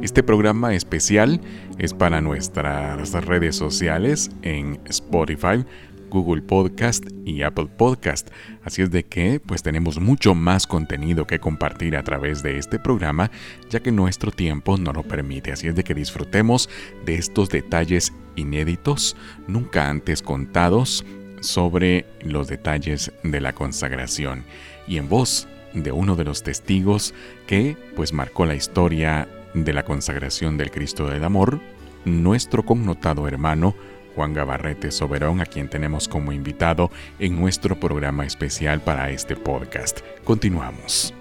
Este 0.00 0.22
programa 0.22 0.74
especial 0.74 1.40
es 1.78 1.92
para 1.92 2.22
nuestras 2.22 3.12
redes 3.26 3.56
sociales 3.56 4.30
en 4.42 4.80
Spotify, 4.86 5.64
Google 6.08 6.42
Podcast 6.42 7.04
y 7.26 7.42
Apple 7.42 7.68
Podcast. 7.76 8.30
Así 8.62 8.80
es 8.80 8.90
de 8.90 9.04
que 9.04 9.38
pues 9.38 9.62
tenemos 9.62 10.00
mucho 10.00 10.34
más 10.34 10.66
contenido 10.66 11.26
que 11.26 11.40
compartir 11.40 11.96
a 11.96 12.02
través 12.02 12.42
de 12.42 12.56
este 12.58 12.78
programa, 12.78 13.30
ya 13.68 13.80
que 13.80 13.92
nuestro 13.92 14.30
tiempo 14.30 14.78
no 14.78 14.92
lo 14.92 15.02
permite. 15.02 15.52
Así 15.52 15.68
es 15.68 15.74
de 15.74 15.84
que 15.84 15.94
disfrutemos 15.94 16.70
de 17.04 17.16
estos 17.16 17.50
detalles 17.50 18.14
inéditos, 18.36 19.16
nunca 19.46 19.90
antes 19.90 20.22
contados, 20.22 21.04
sobre 21.44 22.06
los 22.20 22.48
detalles 22.48 23.12
de 23.22 23.40
la 23.40 23.52
consagración 23.52 24.44
y 24.86 24.98
en 24.98 25.08
voz 25.08 25.46
de 25.72 25.92
uno 25.92 26.16
de 26.16 26.24
los 26.24 26.42
testigos 26.42 27.14
que 27.46 27.76
pues 27.96 28.12
marcó 28.12 28.46
la 28.46 28.54
historia 28.54 29.28
de 29.54 29.72
la 29.72 29.84
consagración 29.84 30.56
del 30.56 30.70
Cristo 30.70 31.08
del 31.08 31.24
Amor, 31.24 31.60
nuestro 32.04 32.64
connotado 32.64 33.28
hermano 33.28 33.74
Juan 34.14 34.32
Gabarrete 34.32 34.90
Soberón, 34.90 35.40
a 35.40 35.46
quien 35.46 35.68
tenemos 35.68 36.08
como 36.08 36.32
invitado 36.32 36.90
en 37.18 37.38
nuestro 37.38 37.78
programa 37.78 38.24
especial 38.24 38.80
para 38.80 39.10
este 39.10 39.36
podcast. 39.36 40.00
Continuamos. 40.22 41.12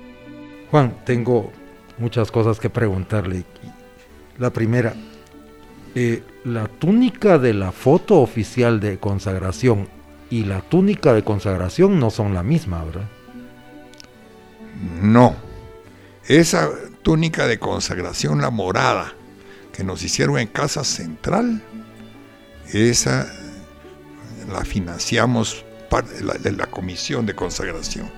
Juan, 0.70 0.94
tengo 1.06 1.52
muchas 1.98 2.32
cosas 2.32 2.60
que 2.60 2.70
preguntarle. 2.70 3.44
La 4.38 4.52
primera, 4.52 4.94
eh, 5.96 6.24
la 6.44 6.68
túnica 6.68 7.38
de 7.38 7.54
la 7.54 7.72
foto 7.72 8.22
oficial 8.22 8.80
de 8.80 8.98
consagración 8.98 9.88
y 10.34 10.44
la 10.46 10.62
túnica 10.62 11.14
de 11.14 11.24
consagración 11.24 12.00
no 12.00 12.10
son 12.10 12.34
la 12.34 12.42
misma, 12.42 12.84
¿verdad? 12.84 13.08
No. 15.00 15.36
Esa 16.26 16.72
túnica 17.04 17.46
de 17.46 17.60
consagración, 17.60 18.42
la 18.42 18.50
morada, 18.50 19.14
que 19.72 19.84
nos 19.84 20.02
hicieron 20.02 20.40
en 20.40 20.48
Casa 20.48 20.84
Central, 20.84 21.62
esa 22.74 23.32
la 24.52 24.66
financiamos 24.66 25.64
la, 26.24 26.34
de 26.34 26.52
la 26.54 26.66
comisión 26.66 27.28
de 27.28 27.36
consagración, 27.36 28.10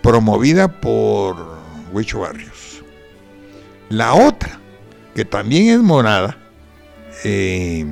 promovida 0.00 0.80
por 0.80 1.58
Huicho 1.92 2.20
Barrios. 2.20 2.84
La 3.88 4.14
otra, 4.14 4.60
que 5.12 5.24
también 5.24 5.70
es 5.70 5.80
morada, 5.80 6.38
eh, 7.24 7.84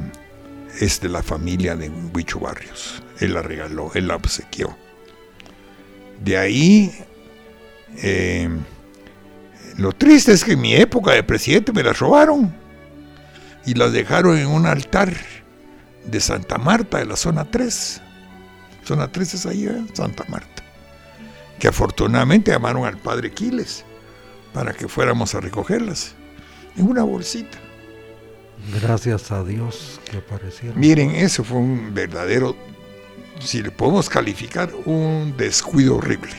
es 0.81 1.01
de 1.01 1.09
la 1.09 1.23
familia 1.23 1.77
de 1.77 1.89
Huicho 1.89 2.41
Barrios. 2.41 3.03
Él 3.21 3.35
la 3.35 3.43
regaló, 3.43 3.91
él 3.95 4.09
la 4.09 4.17
obsequió. 4.17 4.77
De 6.23 6.39
ahí 6.39 6.93
eh, 8.03 8.49
lo 9.77 9.93
triste 9.93 10.33
es 10.33 10.45
que 10.45 10.53
en 10.53 10.61
mi 10.61 10.75
época 10.75 11.13
de 11.13 11.23
presidente 11.23 11.73
me 11.73 11.83
las 11.83 11.99
robaron 11.99 12.55
y 13.65 13.75
las 13.75 13.93
dejaron 13.93 14.39
en 14.39 14.47
un 14.47 14.67
altar 14.67 15.13
de 16.07 16.21
Santa 16.21 16.57
Marta, 16.57 16.99
de 16.99 17.07
la 17.07 17.17
zona 17.17 17.45
3. 17.45 18.01
Zona 18.85 19.11
3 19.11 19.35
es 19.35 19.47
ahí, 19.47 19.67
¿eh? 19.67 19.85
Santa 19.93 20.25
Marta. 20.29 20.63
Que 21.59 21.69
afortunadamente 21.69 22.53
llamaron 22.53 22.85
al 22.85 22.97
padre 22.97 23.33
Quiles 23.33 23.85
para 24.53 24.73
que 24.73 24.89
fuéramos 24.89 25.35
a 25.35 25.41
recogerlas 25.41 26.15
en 26.77 26.89
una 26.89 27.03
bolsita. 27.03 27.59
Gracias 28.73 29.31
a 29.31 29.45
Dios 29.45 30.01
que 30.11 30.19
aparecieron. 30.19 30.79
Miren, 30.79 31.11
eso 31.13 31.45
fue 31.45 31.59
un 31.59 31.95
verdadero, 31.95 32.57
si 33.41 33.63
le 33.63 33.71
podemos 33.71 34.09
calificar, 34.09 34.71
un 34.85 35.35
descuido 35.37 35.97
horrible. 35.97 36.33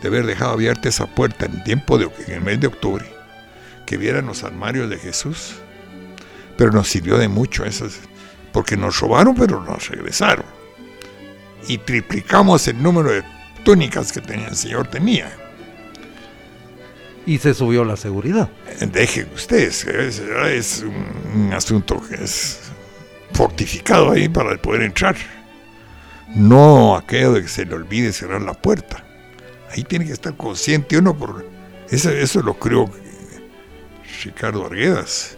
De 0.00 0.08
haber 0.08 0.24
dejado 0.24 0.52
abierta 0.52 0.88
esa 0.88 1.06
puerta 1.06 1.44
en 1.44 1.62
tiempo 1.62 1.98
de 1.98 2.10
en 2.26 2.32
el 2.32 2.40
mes 2.40 2.58
de 2.60 2.68
octubre, 2.68 3.04
que 3.84 3.98
vieran 3.98 4.26
los 4.26 4.42
armarios 4.44 4.88
de 4.88 4.96
Jesús. 4.96 5.56
Pero 6.56 6.72
nos 6.72 6.88
sirvió 6.88 7.18
de 7.18 7.28
mucho 7.28 7.64
esas, 7.64 8.00
porque 8.52 8.76
nos 8.76 8.98
robaron, 9.00 9.34
pero 9.34 9.62
nos 9.62 9.88
regresaron. 9.88 10.46
Y 11.68 11.78
triplicamos 11.78 12.66
el 12.68 12.82
número 12.82 13.12
de 13.12 13.22
túnicas 13.62 14.10
que 14.10 14.22
tenía 14.22 14.48
el 14.48 14.56
Señor 14.56 14.88
tenía. 14.88 15.39
Y 17.26 17.38
se 17.38 17.54
subió 17.54 17.84
la 17.84 17.96
seguridad. 17.96 18.50
Dejen 18.80 19.28
ustedes, 19.34 19.84
es, 19.84 20.82
un 20.82 21.52
asunto 21.52 22.00
que 22.08 22.16
es 22.16 22.60
fortificado 23.32 24.12
ahí 24.12 24.28
para 24.28 24.56
poder 24.56 24.82
entrar. 24.82 25.16
No 26.34 26.96
aquello 26.96 27.32
de 27.34 27.42
que 27.42 27.48
se 27.48 27.64
le 27.64 27.74
olvide 27.74 28.12
cerrar 28.12 28.42
la 28.42 28.54
puerta. 28.54 29.04
Ahí 29.70 29.84
tiene 29.84 30.06
que 30.06 30.12
estar 30.12 30.36
consciente 30.36 30.98
uno 30.98 31.16
por 31.16 31.44
eso, 31.90 32.10
eso 32.10 32.40
lo 32.42 32.54
creo 32.54 32.90
Ricardo 34.24 34.64
Arguedas. 34.64 35.36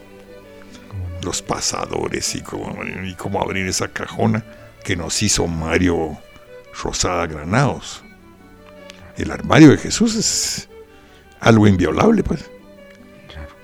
Los 1.23 1.41
pasadores 1.41 2.35
y 2.35 2.43
cómo, 2.43 2.77
y 3.05 3.15
cómo 3.15 3.41
abrir 3.41 3.67
esa 3.67 3.89
cajona 3.89 4.45
que 4.85 4.97
nos 4.97 5.23
hizo 5.23 5.47
Mario 5.47 6.19
Rosada 6.83 7.27
Granados. 7.27 8.03
El 9.17 9.31
armario 9.31 9.71
de 9.71 9.79
Jesús 9.79 10.17
es 10.17 10.69
algo 11.43 11.67
inviolable, 11.67 12.23
pues. 12.23 12.45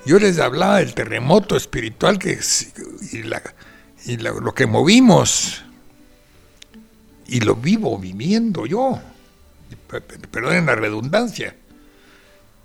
Yo 0.05 0.19
les 0.19 0.39
hablaba 0.39 0.79
del 0.79 0.95
terremoto 0.95 1.57
espiritual 1.57 2.19
que 2.19 2.39
y, 3.13 3.23
la- 3.23 3.43
y 4.05 4.17
la- 4.17 4.33
lo 4.33 4.55
que 4.55 4.67
movimos 4.67 5.63
y 7.27 7.41
lo 7.41 7.55
vivo 7.57 7.99
viviendo 7.99 8.67
yo. 8.67 9.01
Perdonen 10.31 10.67
la 10.67 10.75
redundancia. 10.75 11.55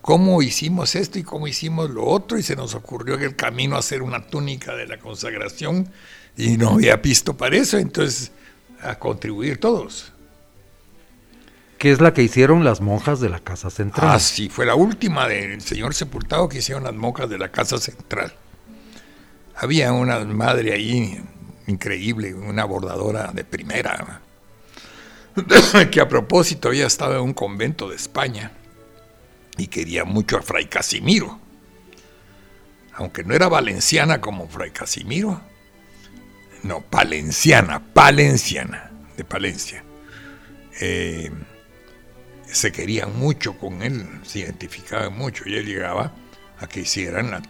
Cómo 0.02 0.42
hicimos 0.42 0.96
esto 0.96 1.20
y 1.20 1.24
cómo 1.24 1.48
hicimos 1.48 1.90
lo 1.90 2.06
otro 2.06 2.38
y 2.38 2.44
se 2.44 2.56
nos 2.56 2.74
ocurrió 2.76 3.16
en 3.16 3.24
el 3.24 3.36
camino 3.36 3.76
hacer 3.78 4.02
una 4.02 4.26
túnica 4.28 4.74
de 4.76 4.88
la 4.88 5.00
consagración 5.00 5.90
y 6.38 6.58
no 6.58 6.72
había 6.72 6.96
visto 6.98 7.36
para 7.38 7.56
eso, 7.58 7.78
entonces 7.78 8.32
a 8.82 8.96
contribuir 9.00 9.60
todos. 9.60 10.13
Que 11.84 11.92
es 11.92 12.00
la 12.00 12.14
que 12.14 12.24
hicieron 12.24 12.64
las 12.64 12.80
monjas 12.80 13.20
de 13.20 13.28
la 13.28 13.42
Casa 13.42 13.70
Central. 13.70 14.10
Ah, 14.10 14.18
sí, 14.18 14.48
fue 14.48 14.66
la 14.66 14.74
última 14.74 15.28
del 15.28 15.60
señor 15.60 15.94
sepultado 15.94 16.48
que 16.48 16.60
hicieron 16.60 16.86
las 16.86 16.94
monjas 16.94 17.30
de 17.30 17.38
la 17.38 17.52
casa 17.52 17.78
central. 17.78 18.34
Había 19.58 19.92
una 19.92 20.18
madre 20.20 20.72
ahí 20.72 21.22
increíble, 21.68 22.36
una 22.36 22.64
bordadora 22.64 23.34
de 23.34 23.44
primera, 23.44 24.22
que 25.92 26.00
a 26.00 26.08
propósito 26.08 26.70
había 26.70 26.88
estado 26.88 27.16
en 27.16 27.22
un 27.24 27.34
convento 27.34 27.90
de 27.90 27.98
España 27.98 28.54
y 29.58 29.68
quería 29.68 30.06
mucho 30.06 30.38
a 30.38 30.42
Fray 30.42 30.68
Casimiro. 30.68 31.38
Aunque 32.94 33.26
no 33.26 33.34
era 33.34 33.50
valenciana 33.50 34.22
como 34.22 34.48
Fray 34.48 34.72
Casimiro, 34.72 35.42
no, 36.64 36.80
palenciana, 36.80 37.84
palenciana, 37.94 38.90
de 39.18 39.26
Palencia. 39.26 39.84
Eh, 40.80 41.30
se 42.54 42.72
querían 42.72 43.18
mucho 43.18 43.58
con 43.58 43.82
él, 43.84 44.08
se 44.24 44.40
identificaban 44.40 45.18
mucho 45.18 45.44
y 45.48 45.56
él 45.56 45.66
llegaba 45.66 46.14
a 46.60 46.68
que 46.68 46.82
hicieran 46.82 47.32
la- 47.32 47.42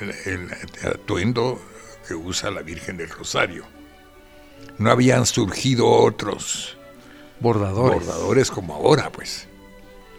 el, 0.00 0.10
el 0.26 0.50
atuendo 0.94 1.60
que 2.06 2.14
usa 2.14 2.50
la 2.50 2.62
Virgen 2.62 2.96
del 2.96 3.08
Rosario. 3.10 3.64
No 4.78 4.90
habían 4.90 5.26
surgido 5.26 5.88
otros 5.88 6.76
Bordadores. 7.40 8.04
bordadores 8.06 8.50
como 8.50 8.74
ahora, 8.74 9.10
pues. 9.10 9.48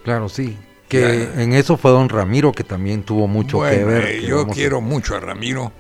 Claro, 0.04 0.30
sí. 0.30 0.58
Que 0.90 1.30
Ya. 1.36 1.42
en 1.44 1.54
eso 1.54 1.78
fue 1.78 1.92
don 1.92 2.10
Ramiro 2.10 2.52
que 2.52 2.64
también 2.64 3.04
tuvo 3.04 3.28
mucho 3.28 3.62
que 3.62 3.84
ver. 3.84 4.06
eh, 4.06 4.20
que 4.22 4.28
yo 4.28 4.42
a- 4.42 4.48
quiero 4.50 4.82
mucho 4.82 5.16
a 5.16 5.20
Ramiro, 5.20 5.72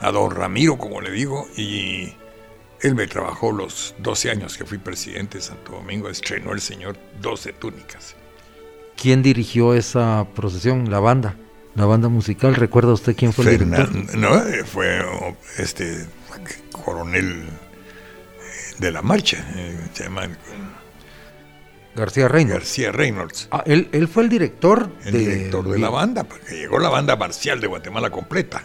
a 0.00 0.10
don 0.10 0.30
Ramiro, 0.30 0.76
como 0.78 1.00
le 1.00 1.10
digo, 1.10 1.48
y 1.56 2.14
él 2.82 2.94
me 2.94 3.06
trabajó 3.06 3.52
los 3.52 3.94
12 3.98 4.30
años 4.30 4.56
que 4.56 4.64
fui 4.64 4.78
presidente 4.78 5.38
de 5.38 5.44
Santo 5.44 5.72
Domingo, 5.72 6.08
estrenó 6.08 6.52
el 6.52 6.60
señor 6.60 6.98
12 7.20 7.52
túnicas. 7.54 8.16
¿Quién 8.96 9.22
dirigió 9.22 9.74
esa 9.74 10.26
procesión? 10.34 10.90
La 10.90 11.00
banda. 11.00 11.36
La 11.74 11.86
banda 11.86 12.08
musical. 12.08 12.54
¿Recuerda 12.54 12.92
usted 12.92 13.16
quién 13.16 13.32
fue 13.32 13.44
el 13.46 13.58
director? 13.58 14.16
No, 14.16 14.36
eh, 14.46 14.64
fue 14.64 15.00
oh, 15.00 15.36
este 15.58 16.06
coronel 16.70 17.44
eh, 17.44 18.74
de 18.78 18.92
la 18.92 19.00
marcha, 19.00 19.44
eh, 19.56 19.78
se 19.92 20.04
llama 20.04 20.28
García 21.94 22.28
Reynolds. 22.28 22.58
García 22.58 22.92
Reynolds, 22.92 23.48
Ah, 23.50 23.62
él, 23.66 23.88
él 23.92 24.08
fue 24.08 24.24
el 24.24 24.28
director 24.28 24.90
el 25.04 25.12
director 25.12 25.68
de 25.68 25.78
la 25.78 25.88
banda, 25.88 26.24
porque 26.24 26.56
llegó 26.56 26.78
la 26.78 26.88
banda 26.88 27.16
marcial 27.16 27.60
de 27.60 27.68
Guatemala 27.68 28.10
completa 28.10 28.64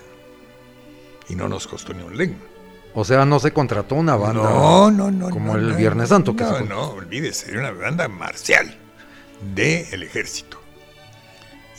y 1.29 1.35
no 1.35 1.47
nos 1.47 1.67
costó 1.67 1.93
ni 1.93 2.03
un 2.03 2.17
len. 2.17 2.56
O 2.99 3.05
sea, 3.05 3.25
no 3.25 3.39
se 3.39 3.51
contrató 3.53 3.93
una 3.93 4.15
banda. 4.15 4.41
No, 4.41 4.89
no, 4.89 5.11
no. 5.11 5.29
como 5.29 5.53
no, 5.53 5.59
el 5.59 5.69
no, 5.69 5.75
Viernes 5.75 6.09
Santo, 6.09 6.35
que 6.35 6.43
No, 6.43 6.57
se- 6.57 6.63
no, 6.65 6.81
olvídese, 6.93 7.51
era 7.51 7.59
una 7.59 7.71
banda 7.71 8.07
marcial 8.07 8.75
del 9.53 10.01
ejército. 10.01 10.59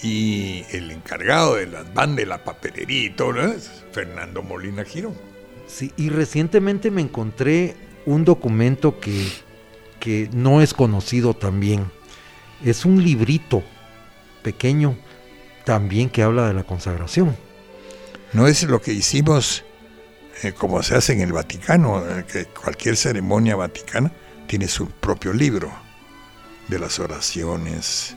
Y 0.00 0.64
el 0.70 0.92
encargado 0.92 1.56
de 1.56 1.66
las 1.66 1.92
bandas, 1.92 2.18
de 2.18 2.26
la 2.26 2.44
papelería 2.44 3.06
y 3.06 3.10
todo, 3.10 3.32
¿no? 3.32 3.42
es 3.52 3.68
Fernando 3.90 4.44
Molina 4.44 4.84
Girón. 4.84 5.14
Sí, 5.66 5.92
y 5.96 6.08
recientemente 6.10 6.92
me 6.92 7.02
encontré 7.02 7.74
un 8.06 8.24
documento 8.24 9.00
que, 9.00 9.28
que 9.98 10.30
no 10.32 10.62
es 10.62 10.72
conocido 10.72 11.34
también. 11.34 11.90
Es 12.64 12.84
un 12.84 13.02
librito 13.02 13.64
pequeño 14.44 14.96
también 15.64 16.10
que 16.10 16.22
habla 16.22 16.46
de 16.46 16.54
la 16.54 16.62
consagración. 16.62 17.36
No 18.32 18.46
es 18.46 18.62
lo 18.62 18.80
que 18.80 18.92
hicimos 18.92 19.64
eh, 20.42 20.52
como 20.52 20.82
se 20.82 20.96
hace 20.96 21.12
en 21.12 21.20
el 21.20 21.32
Vaticano, 21.32 22.02
eh, 22.04 22.24
que 22.30 22.46
cualquier 22.46 22.96
ceremonia 22.96 23.56
vaticana 23.56 24.12
tiene 24.46 24.68
su 24.68 24.88
propio 24.88 25.32
libro 25.32 25.70
de 26.68 26.78
las 26.78 26.98
oraciones, 26.98 28.16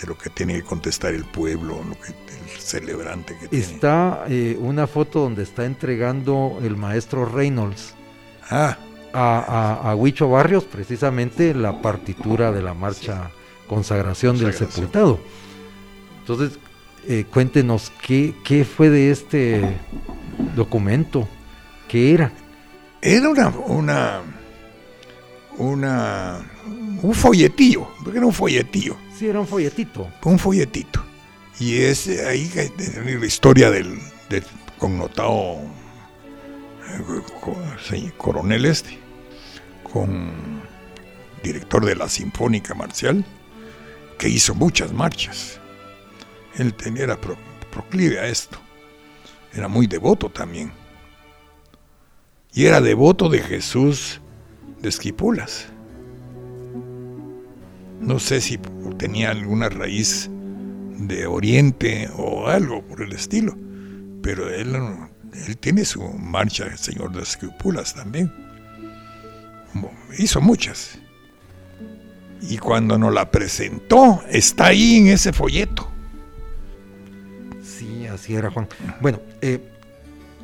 de 0.00 0.06
lo 0.06 0.16
que 0.16 0.30
tiene 0.30 0.54
que 0.54 0.62
contestar 0.62 1.14
el 1.14 1.24
pueblo, 1.24 1.82
lo 1.84 1.98
que 2.00 2.08
el 2.08 2.60
celebrante 2.60 3.36
que 3.38 3.48
tiene. 3.48 3.64
Está 3.64 4.24
eh, 4.28 4.56
una 4.60 4.86
foto 4.86 5.20
donde 5.20 5.42
está 5.42 5.64
entregando 5.64 6.58
el 6.62 6.76
maestro 6.76 7.24
Reynolds 7.24 7.94
Ah, 8.50 8.76
a, 9.14 9.78
a, 9.82 9.90
a 9.90 9.94
Huicho 9.94 10.28
Barrios 10.28 10.64
precisamente 10.64 11.54
la 11.54 11.80
partitura 11.80 12.52
de 12.52 12.62
la 12.62 12.74
marcha 12.74 13.30
consagración, 13.66 14.38
del 14.38 14.52
sepultado. 14.52 15.18
Entonces, 16.20 16.58
eh, 17.08 17.24
cuéntenos 17.32 17.92
qué, 18.06 18.34
qué 18.44 18.64
fue 18.64 18.90
de 18.90 19.10
este 19.10 19.76
documento, 20.54 21.26
qué 21.92 22.14
era. 22.14 22.32
Era 23.02 23.28
una, 23.28 23.48
una, 23.48 24.20
una, 25.58 26.50
un 27.02 27.14
folletillo, 27.14 27.86
porque 28.02 28.18
era 28.18 28.26
un 28.26 28.32
folletillo, 28.32 28.96
Sí, 29.18 29.26
era 29.28 29.40
un 29.40 29.46
folletito. 29.46 30.08
un 30.24 30.38
folletito. 30.38 31.04
Y 31.60 31.76
es 31.82 32.08
ahí 32.26 32.48
que 32.48 32.68
tiene 32.70 33.18
la 33.18 33.26
historia 33.26 33.70
del, 33.70 33.98
del 34.30 34.42
connotado 34.78 35.58
eh, 36.88 38.10
coronel 38.16 38.64
este, 38.64 38.98
con 39.92 40.62
director 41.42 41.84
de 41.84 41.94
la 41.96 42.08
Sinfónica 42.08 42.74
Marcial, 42.74 43.24
que 44.18 44.28
hizo 44.28 44.54
muchas 44.54 44.92
marchas. 44.92 45.60
Él 46.56 46.72
tenía, 46.74 47.04
era 47.04 47.20
pro- 47.20 47.36
proclive 47.70 48.18
a 48.18 48.26
esto. 48.26 48.58
Era 49.52 49.68
muy 49.68 49.86
devoto 49.86 50.30
también. 50.30 50.72
Y 52.54 52.66
era 52.66 52.80
devoto 52.80 53.28
de 53.28 53.40
Jesús 53.40 54.20
de 54.80 54.88
Esquipulas. 54.88 55.66
No 58.00 58.18
sé 58.18 58.40
si 58.40 58.58
tenía 58.98 59.30
alguna 59.30 59.68
raíz 59.68 60.28
de 60.98 61.26
Oriente 61.26 62.10
o 62.16 62.48
algo 62.48 62.82
por 62.82 63.00
el 63.00 63.12
estilo, 63.12 63.56
pero 64.22 64.50
él, 64.50 64.76
él 65.46 65.56
tiene 65.58 65.84
su 65.84 66.02
marcha 66.02 66.64
del 66.64 66.78
Señor 66.78 67.12
de 67.12 67.22
Esquipulas 67.22 67.94
también. 67.94 68.30
Hizo 70.18 70.40
muchas. 70.40 70.98
Y 72.42 72.58
cuando 72.58 72.98
nos 72.98 73.14
la 73.14 73.30
presentó, 73.30 74.22
está 74.28 74.66
ahí 74.66 74.96
en 74.96 75.06
ese 75.08 75.32
folleto. 75.32 75.88
Sí, 77.62 78.06
así 78.06 78.34
era, 78.34 78.50
Juan. 78.50 78.68
Bueno, 79.00 79.20
eh, 79.40 79.71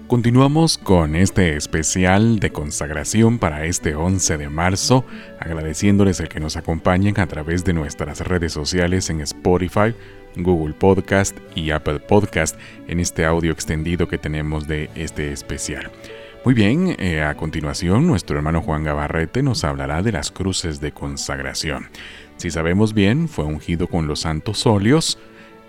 Continuamos 0.08 0.78
con 0.78 1.14
este 1.14 1.54
especial 1.54 2.38
de 2.38 2.50
consagración 2.50 3.38
para 3.38 3.66
este 3.66 3.94
11 3.94 4.38
de 4.38 4.48
marzo, 4.48 5.04
agradeciéndoles 5.38 6.18
el 6.20 6.30
que 6.30 6.40
nos 6.40 6.56
acompañen 6.56 7.20
a 7.20 7.26
través 7.26 7.62
de 7.62 7.74
nuestras 7.74 8.20
redes 8.20 8.54
sociales 8.54 9.10
en 9.10 9.20
Spotify, 9.20 9.94
Google 10.34 10.72
Podcast 10.72 11.36
y 11.54 11.72
Apple 11.72 12.00
Podcast 12.00 12.58
en 12.86 13.00
este 13.00 13.26
audio 13.26 13.52
extendido 13.52 14.08
que 14.08 14.16
tenemos 14.16 14.66
de 14.66 14.88
este 14.94 15.30
especial. 15.30 15.90
Muy 16.42 16.54
bien, 16.54 16.96
eh, 16.98 17.20
a 17.20 17.34
continuación 17.34 18.06
nuestro 18.06 18.38
hermano 18.38 18.62
Juan 18.62 18.84
Gabarrete 18.84 19.42
nos 19.42 19.62
hablará 19.62 20.00
de 20.00 20.12
las 20.12 20.30
cruces 20.30 20.80
de 20.80 20.92
consagración. 20.92 21.90
Si 22.38 22.50
sabemos 22.50 22.94
bien, 22.94 23.28
fue 23.28 23.44
ungido 23.44 23.88
con 23.88 24.06
los 24.06 24.20
santos 24.20 24.64
óleos, 24.64 25.18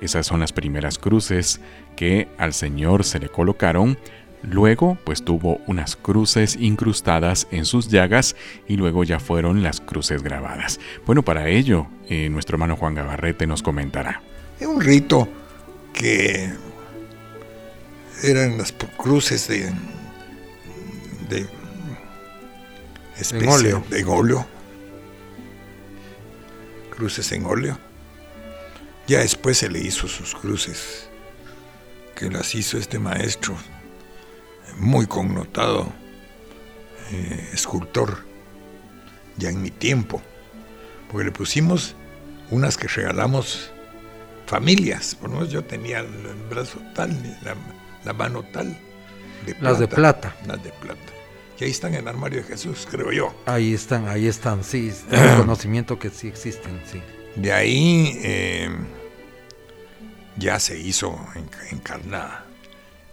esas 0.01 0.25
son 0.25 0.39
las 0.39 0.53
primeras 0.53 0.97
cruces 0.97 1.59
que 1.95 2.29
al 2.37 2.53
Señor 2.53 3.03
se 3.03 3.19
le 3.19 3.27
colocaron. 3.27 3.97
Luego, 4.43 4.97
pues 5.03 5.23
tuvo 5.25 5.59
unas 5.67 5.95
cruces 5.97 6.55
incrustadas 6.55 7.47
en 7.51 7.65
sus 7.65 7.89
llagas 7.89 8.35
y 8.67 8.77
luego 8.77 9.03
ya 9.03 9.19
fueron 9.19 9.63
las 9.63 9.81
cruces 9.81 10.23
grabadas. 10.23 10.79
Bueno, 11.05 11.23
para 11.23 11.49
ello, 11.49 11.87
eh, 12.07 12.29
nuestro 12.29 12.55
hermano 12.55 12.77
Juan 12.77 12.95
Gabarrete 12.95 13.45
nos 13.47 13.61
comentará. 13.61 14.21
Es 14.59 14.65
un 14.67 14.79
rito 14.81 15.27
que 15.93 16.53
eran 18.23 18.57
las 18.57 18.71
cruces 18.97 19.47
de, 19.49 19.71
de 21.29 21.45
especie- 23.17 23.47
óleo. 23.49 23.83
de 23.89 24.03
óleo. 24.05 24.45
Cruces 26.95 27.31
en 27.31 27.45
óleo. 27.45 27.77
Ya 29.07 29.19
después 29.19 29.57
se 29.57 29.69
le 29.69 29.79
hizo 29.79 30.07
sus 30.07 30.35
cruces, 30.35 31.09
que 32.15 32.29
las 32.29 32.53
hizo 32.55 32.77
este 32.77 32.99
maestro, 32.99 33.55
muy 34.79 35.07
connotado, 35.07 35.91
eh, 37.11 37.49
escultor, 37.53 38.19
ya 39.37 39.49
en 39.49 39.61
mi 39.61 39.71
tiempo, 39.71 40.21
porque 41.11 41.25
le 41.25 41.31
pusimos 41.31 41.95
unas 42.51 42.77
que 42.77 42.87
regalamos 42.87 43.71
familias. 44.45 45.15
Por 45.15 45.29
lo 45.29 45.35
menos 45.37 45.51
yo 45.51 45.63
tenía 45.63 45.99
el 45.99 46.07
el 46.07 46.49
brazo 46.49 46.79
tal, 46.95 47.11
la, 47.43 47.55
la 48.03 48.13
mano 48.13 48.43
tal. 48.43 48.77
De 49.45 49.55
Las 49.61 49.79
de 49.79 49.87
plata. 49.87 50.35
Las 50.45 50.61
de 50.63 50.71
plata. 50.71 50.99
Y 51.59 51.63
ahí 51.65 51.71
están 51.71 51.93
en 51.93 52.01
el 52.01 52.07
armario 52.07 52.41
de 52.41 52.47
Jesús, 52.47 52.87
creo 52.89 53.11
yo. 53.11 53.33
ahí 53.45 53.73
están, 53.73 54.07
ahí 54.07 54.27
están, 54.27 54.63
sí, 54.63 54.93
tengo 55.09 55.37
conocimiento 55.41 55.99
que 55.99 56.09
sí 56.09 56.27
existen, 56.29 56.81
sí. 56.89 57.01
De 57.35 57.51
ahí 57.53 58.17
eh, 58.23 58.69
ya 60.37 60.59
se 60.59 60.79
hizo 60.79 61.17
en- 61.35 61.49
encarnada. 61.77 62.45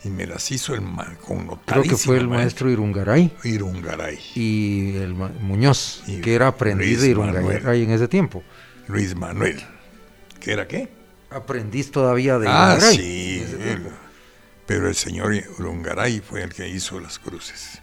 Y 0.07 0.11
me 0.11 0.27
las 0.27 0.51
hizo 0.53 0.75
el 0.75 0.83
ma- 0.83 1.17
con 1.27 1.47
Creo 1.65 1.83
que 1.83 1.97
fue 1.97 2.19
el 2.19 2.29
maestro 2.29 2.71
Irungaray 2.71 3.33
Irungaray, 3.43 4.19
y 4.37 4.95
el 4.97 5.15
Muñoz, 5.15 6.03
Y 6.07 6.21
que 6.21 6.35
era 6.35 6.47
aprendiz 6.49 6.87
Luis 6.89 7.01
de 7.03 7.09
Irungaray 7.09 7.43
Manuel. 7.63 7.83
en 7.83 7.91
ese 7.91 8.07
tiempo. 8.07 8.45
Luis 8.87 9.17
Manuel. 9.17 9.61
¿Qué 10.41 10.53
era 10.53 10.69
qué? 10.69 10.89
Aprendiz 11.31 11.91
todavía 11.91 12.39
de 12.39 12.47
Ah, 12.49 12.77
Irungaray. 12.79 12.97
sí. 12.97 13.45
él. 13.63 13.89
Pero 14.67 14.89
el 14.89 14.95
señor 14.95 15.33
Urungaray 15.59 16.21
fue 16.21 16.43
el 16.43 16.53
que 16.55 16.69
hizo 16.69 17.01
las 17.01 17.19
cruces. 17.19 17.81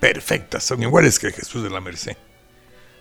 Perfectas, 0.00 0.62
son 0.64 0.82
iguales 0.82 1.18
que 1.18 1.30
Jesús 1.32 1.62
de 1.62 1.70
la 1.70 1.80
Merced. 1.80 2.16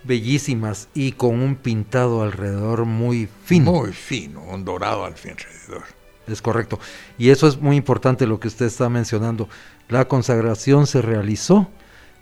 Bellísimas 0.03 0.87
y 0.93 1.13
con 1.13 1.41
un 1.41 1.55
pintado 1.55 2.21
alrededor 2.23 2.85
muy 2.85 3.27
fino. 3.45 3.71
Muy 3.73 3.91
fino, 3.91 4.41
un 4.43 4.63
dorado 4.63 5.03
al 5.03 5.15
fin 5.15 5.31
alrededor. 5.31 5.83
Es 6.27 6.41
correcto. 6.41 6.79
Y 7.17 7.29
eso 7.29 7.47
es 7.47 7.57
muy 7.57 7.75
importante 7.75 8.25
lo 8.25 8.39
que 8.39 8.47
usted 8.47 8.65
está 8.65 8.89
mencionando. 8.89 9.47
La 9.89 10.07
consagración 10.07 10.87
se 10.87 11.01
realizó 11.01 11.69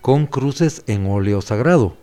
con 0.01 0.27
cruces 0.27 0.83
en 0.87 1.05
óleo 1.07 1.41
sagrado. 1.41 1.97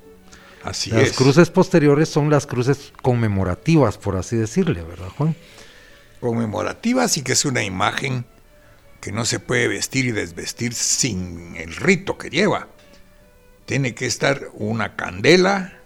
Así 0.62 0.90
las 0.90 1.02
es. 1.02 1.12
cruces 1.12 1.50
posteriores 1.50 2.08
son 2.08 2.30
las 2.30 2.46
cruces 2.46 2.92
conmemorativas, 3.02 3.98
por 3.98 4.16
así 4.16 4.36
decirle, 4.36 4.82
¿verdad, 4.82 5.08
Juan? 5.16 5.34
Conmemorativas 6.20 7.16
y 7.16 7.22
que 7.22 7.32
es 7.32 7.44
una 7.44 7.62
imagen 7.62 8.26
que 9.00 9.12
no 9.12 9.24
se 9.24 9.40
puede 9.40 9.68
vestir 9.68 10.04
y 10.04 10.12
desvestir 10.12 10.74
sin 10.74 11.56
el 11.56 11.74
rito 11.76 12.18
que 12.18 12.28
lleva. 12.28 12.68
Tiene 13.64 13.94
que 13.94 14.06
estar 14.06 14.48
una 14.52 14.96
candela, 14.96 15.78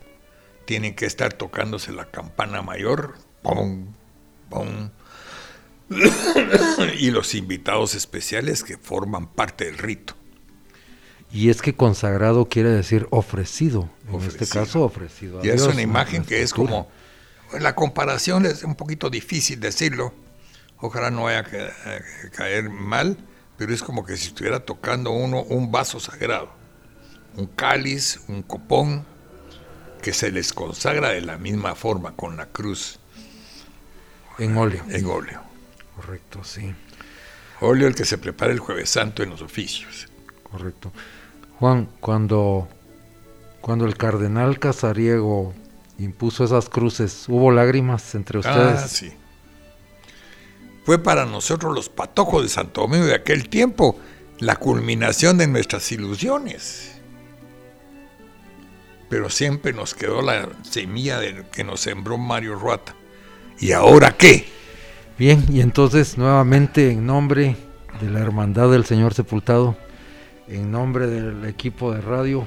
tiene 0.64 0.94
que 0.94 1.06
estar 1.06 1.32
tocándose 1.32 1.92
la 1.92 2.06
campana 2.06 2.62
mayor, 2.62 3.14
pum, 3.42 3.94
pum, 4.50 4.90
y 6.98 7.10
los 7.10 7.34
invitados 7.34 7.94
especiales 7.94 8.62
que 8.62 8.76
forman 8.76 9.26
parte 9.26 9.66
del 9.66 9.78
rito. 9.78 10.14
Y 11.32 11.50
es 11.50 11.62
que 11.62 11.74
consagrado 11.74 12.48
quiere 12.48 12.70
decir 12.70 13.08
ofrecido, 13.10 13.90
en 14.08 14.20
este 14.22 14.46
caso 14.46 14.84
ofrecido. 14.84 15.40
a 15.40 15.46
Y 15.46 15.48
es 15.48 15.62
una 15.62 15.82
imagen 15.82 16.24
que 16.24 16.42
es 16.42 16.52
como, 16.52 16.88
la 17.58 17.74
comparación 17.74 18.46
es 18.46 18.62
un 18.62 18.76
poquito 18.76 19.10
difícil 19.10 19.58
decirlo, 19.58 20.14
ojalá 20.78 21.10
no 21.10 21.24
vaya 21.24 21.40
a 21.40 21.42
a 21.42 22.30
caer 22.30 22.70
mal, 22.70 23.16
pero 23.56 23.74
es 23.74 23.82
como 23.82 24.04
que 24.04 24.16
si 24.16 24.28
estuviera 24.28 24.60
tocando 24.60 25.10
uno 25.10 25.42
un 25.42 25.72
vaso 25.72 25.98
sagrado, 25.98 26.52
un 27.36 27.46
cáliz, 27.46 28.20
un 28.28 28.42
copón, 28.42 29.04
que 30.04 30.12
se 30.12 30.30
les 30.30 30.52
consagra 30.52 31.08
de 31.08 31.22
la 31.22 31.38
misma 31.38 31.74
forma 31.74 32.14
con 32.14 32.36
la 32.36 32.46
cruz 32.46 33.00
En 34.38 34.56
óleo. 34.56 34.84
en 34.90 35.06
óleo. 35.06 35.53
Correcto, 35.96 36.42
sí, 36.44 36.74
Óleo 37.60 37.86
el 37.88 37.94
que 37.94 38.04
se 38.04 38.18
prepara 38.18 38.52
el 38.52 38.58
jueves 38.58 38.90
santo 38.90 39.22
en 39.22 39.30
los 39.30 39.40
oficios. 39.40 40.08
correcto. 40.50 40.92
Juan, 41.58 41.88
cuando, 42.00 42.68
cuando 43.60 43.86
el 43.86 43.96
cardenal 43.96 44.58
Casariego 44.58 45.54
impuso 45.98 46.44
esas 46.44 46.68
cruces, 46.68 47.26
¿hubo 47.28 47.50
lágrimas 47.52 48.14
entre 48.14 48.40
ustedes? 48.40 48.80
Ah, 48.80 48.88
sí. 48.88 49.12
Fue 50.84 50.98
para 50.98 51.24
nosotros 51.24 51.74
los 51.74 51.88
patojos 51.88 52.42
de 52.42 52.48
Santo 52.48 52.82
Domingo 52.82 53.06
de 53.06 53.14
aquel 53.14 53.48
tiempo 53.48 53.98
la 54.38 54.56
culminación 54.56 55.38
de 55.38 55.46
nuestras 55.46 55.90
ilusiones. 55.92 56.92
Pero 59.08 59.30
siempre 59.30 59.72
nos 59.72 59.94
quedó 59.94 60.22
la 60.22 60.48
semilla 60.62 61.20
de 61.20 61.46
que 61.52 61.64
nos 61.64 61.80
sembró 61.80 62.18
Mario 62.18 62.56
Ruata. 62.56 62.94
¿Y 63.58 63.72
ahora 63.72 64.16
qué? 64.16 64.46
Bien, 65.16 65.44
y 65.48 65.60
entonces 65.60 66.18
nuevamente 66.18 66.90
en 66.90 67.06
nombre 67.06 67.56
de 68.00 68.10
la 68.10 68.18
Hermandad 68.18 68.72
del 68.72 68.84
Señor 68.84 69.14
Sepultado, 69.14 69.76
en 70.48 70.72
nombre 70.72 71.06
del 71.06 71.44
equipo 71.44 71.92
de 71.92 72.00
radio, 72.00 72.44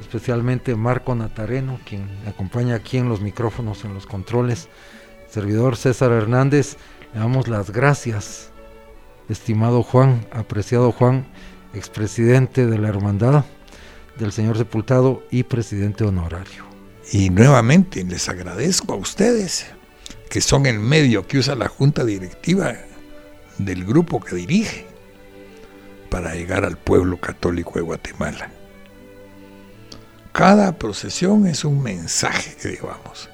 especialmente 0.00 0.74
Marco 0.74 1.14
Natareno, 1.14 1.78
quien 1.86 2.08
acompaña 2.26 2.74
aquí 2.74 2.98
en 2.98 3.08
los 3.08 3.20
micrófonos, 3.20 3.84
en 3.84 3.94
los 3.94 4.06
controles, 4.06 4.68
servidor 5.30 5.76
César 5.76 6.10
Hernández, 6.10 6.76
le 7.14 7.20
damos 7.20 7.46
las 7.46 7.70
gracias, 7.70 8.50
estimado 9.28 9.84
Juan, 9.84 10.26
apreciado 10.32 10.90
Juan, 10.90 11.24
expresidente 11.72 12.66
de 12.66 12.78
la 12.78 12.88
Hermandad 12.88 13.44
del 14.18 14.32
Señor 14.32 14.58
Sepultado 14.58 15.22
y 15.30 15.44
presidente 15.44 16.02
honorario. 16.02 16.64
Y 17.12 17.30
nuevamente 17.30 18.02
les 18.02 18.28
agradezco 18.28 18.94
a 18.94 18.96
ustedes, 18.96 19.66
que 20.32 20.40
son 20.40 20.64
el 20.64 20.78
medio 20.78 21.26
que 21.26 21.36
usa 21.36 21.54
la 21.54 21.68
junta 21.68 22.06
directiva 22.06 22.74
del 23.58 23.84
grupo 23.84 24.18
que 24.18 24.34
dirige 24.34 24.86
para 26.08 26.34
llegar 26.34 26.64
al 26.64 26.78
pueblo 26.78 27.18
católico 27.18 27.72
de 27.74 27.82
Guatemala. 27.82 28.50
Cada 30.32 30.78
procesión 30.78 31.46
es 31.46 31.66
un 31.66 31.82
mensaje 31.82 32.56
que 32.56 32.70
llevamos. 32.70 33.28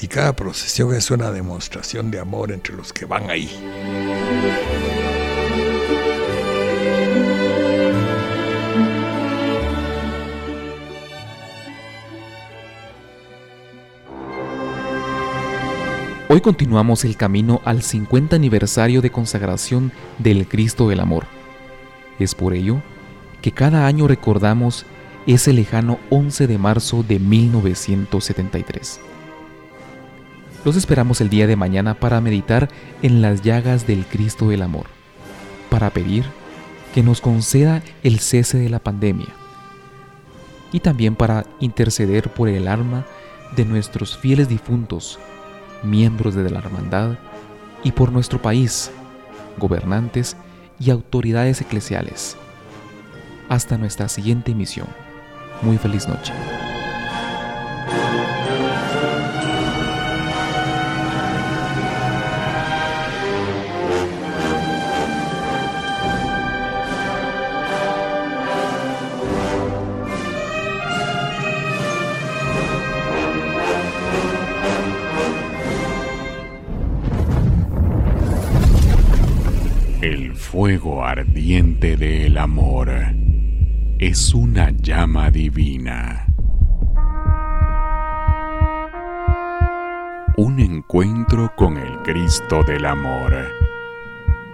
Y 0.00 0.08
cada 0.08 0.34
procesión 0.34 0.94
es 0.94 1.10
una 1.10 1.30
demostración 1.30 2.10
de 2.10 2.20
amor 2.20 2.50
entre 2.50 2.74
los 2.74 2.94
que 2.94 3.04
van 3.04 3.28
ahí. 3.28 3.50
Hoy 16.34 16.40
continuamos 16.40 17.04
el 17.04 17.16
camino 17.16 17.60
al 17.64 17.80
50 17.80 18.34
aniversario 18.34 19.00
de 19.00 19.10
consagración 19.10 19.92
del 20.18 20.48
Cristo 20.48 20.88
del 20.88 20.98
Amor. 20.98 21.26
Es 22.18 22.34
por 22.34 22.54
ello 22.54 22.82
que 23.40 23.52
cada 23.52 23.86
año 23.86 24.08
recordamos 24.08 24.84
ese 25.28 25.52
lejano 25.52 26.00
11 26.10 26.48
de 26.48 26.58
marzo 26.58 27.04
de 27.04 27.20
1973. 27.20 29.00
Los 30.64 30.74
esperamos 30.74 31.20
el 31.20 31.28
día 31.28 31.46
de 31.46 31.54
mañana 31.54 31.94
para 31.94 32.20
meditar 32.20 32.68
en 33.02 33.22
las 33.22 33.42
llagas 33.42 33.86
del 33.86 34.04
Cristo 34.04 34.48
del 34.48 34.62
Amor, 34.62 34.86
para 35.70 35.90
pedir 35.90 36.24
que 36.92 37.04
nos 37.04 37.20
conceda 37.20 37.80
el 38.02 38.18
cese 38.18 38.58
de 38.58 38.70
la 38.70 38.80
pandemia 38.80 39.28
y 40.72 40.80
también 40.80 41.14
para 41.14 41.46
interceder 41.60 42.28
por 42.32 42.48
el 42.48 42.66
alma 42.66 43.06
de 43.54 43.64
nuestros 43.64 44.18
fieles 44.18 44.48
difuntos 44.48 45.20
miembros 45.84 46.34
de 46.34 46.50
la 46.50 46.58
hermandad 46.58 47.18
y 47.82 47.92
por 47.92 48.12
nuestro 48.12 48.40
país, 48.40 48.90
gobernantes 49.58 50.36
y 50.80 50.90
autoridades 50.90 51.60
eclesiales. 51.60 52.36
Hasta 53.48 53.78
nuestra 53.78 54.08
siguiente 54.08 54.52
emisión. 54.52 54.88
Muy 55.62 55.78
feliz 55.78 56.08
noche. 56.08 56.32
Ardiente 81.18 81.96
del 81.96 82.36
amor 82.38 82.90
es 84.00 84.34
una 84.34 84.70
llama 84.70 85.30
divina. 85.30 86.26
Un 90.36 90.58
encuentro 90.58 91.52
con 91.54 91.76
el 91.76 91.98
Cristo 92.02 92.64
del 92.64 92.84
Amor. 92.84 93.32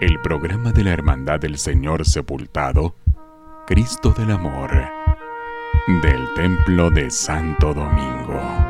El 0.02 0.20
programa 0.20 0.72
de 0.72 0.84
la 0.84 0.90
Hermandad 0.90 1.40
del 1.40 1.56
Señor 1.56 2.04
Sepultado, 2.04 2.94
Cristo 3.66 4.12
del 4.12 4.30
Amor, 4.30 4.70
del 6.02 6.34
Templo 6.36 6.90
de 6.90 7.11
Santo 7.11 7.72
Domingo. 7.72 8.70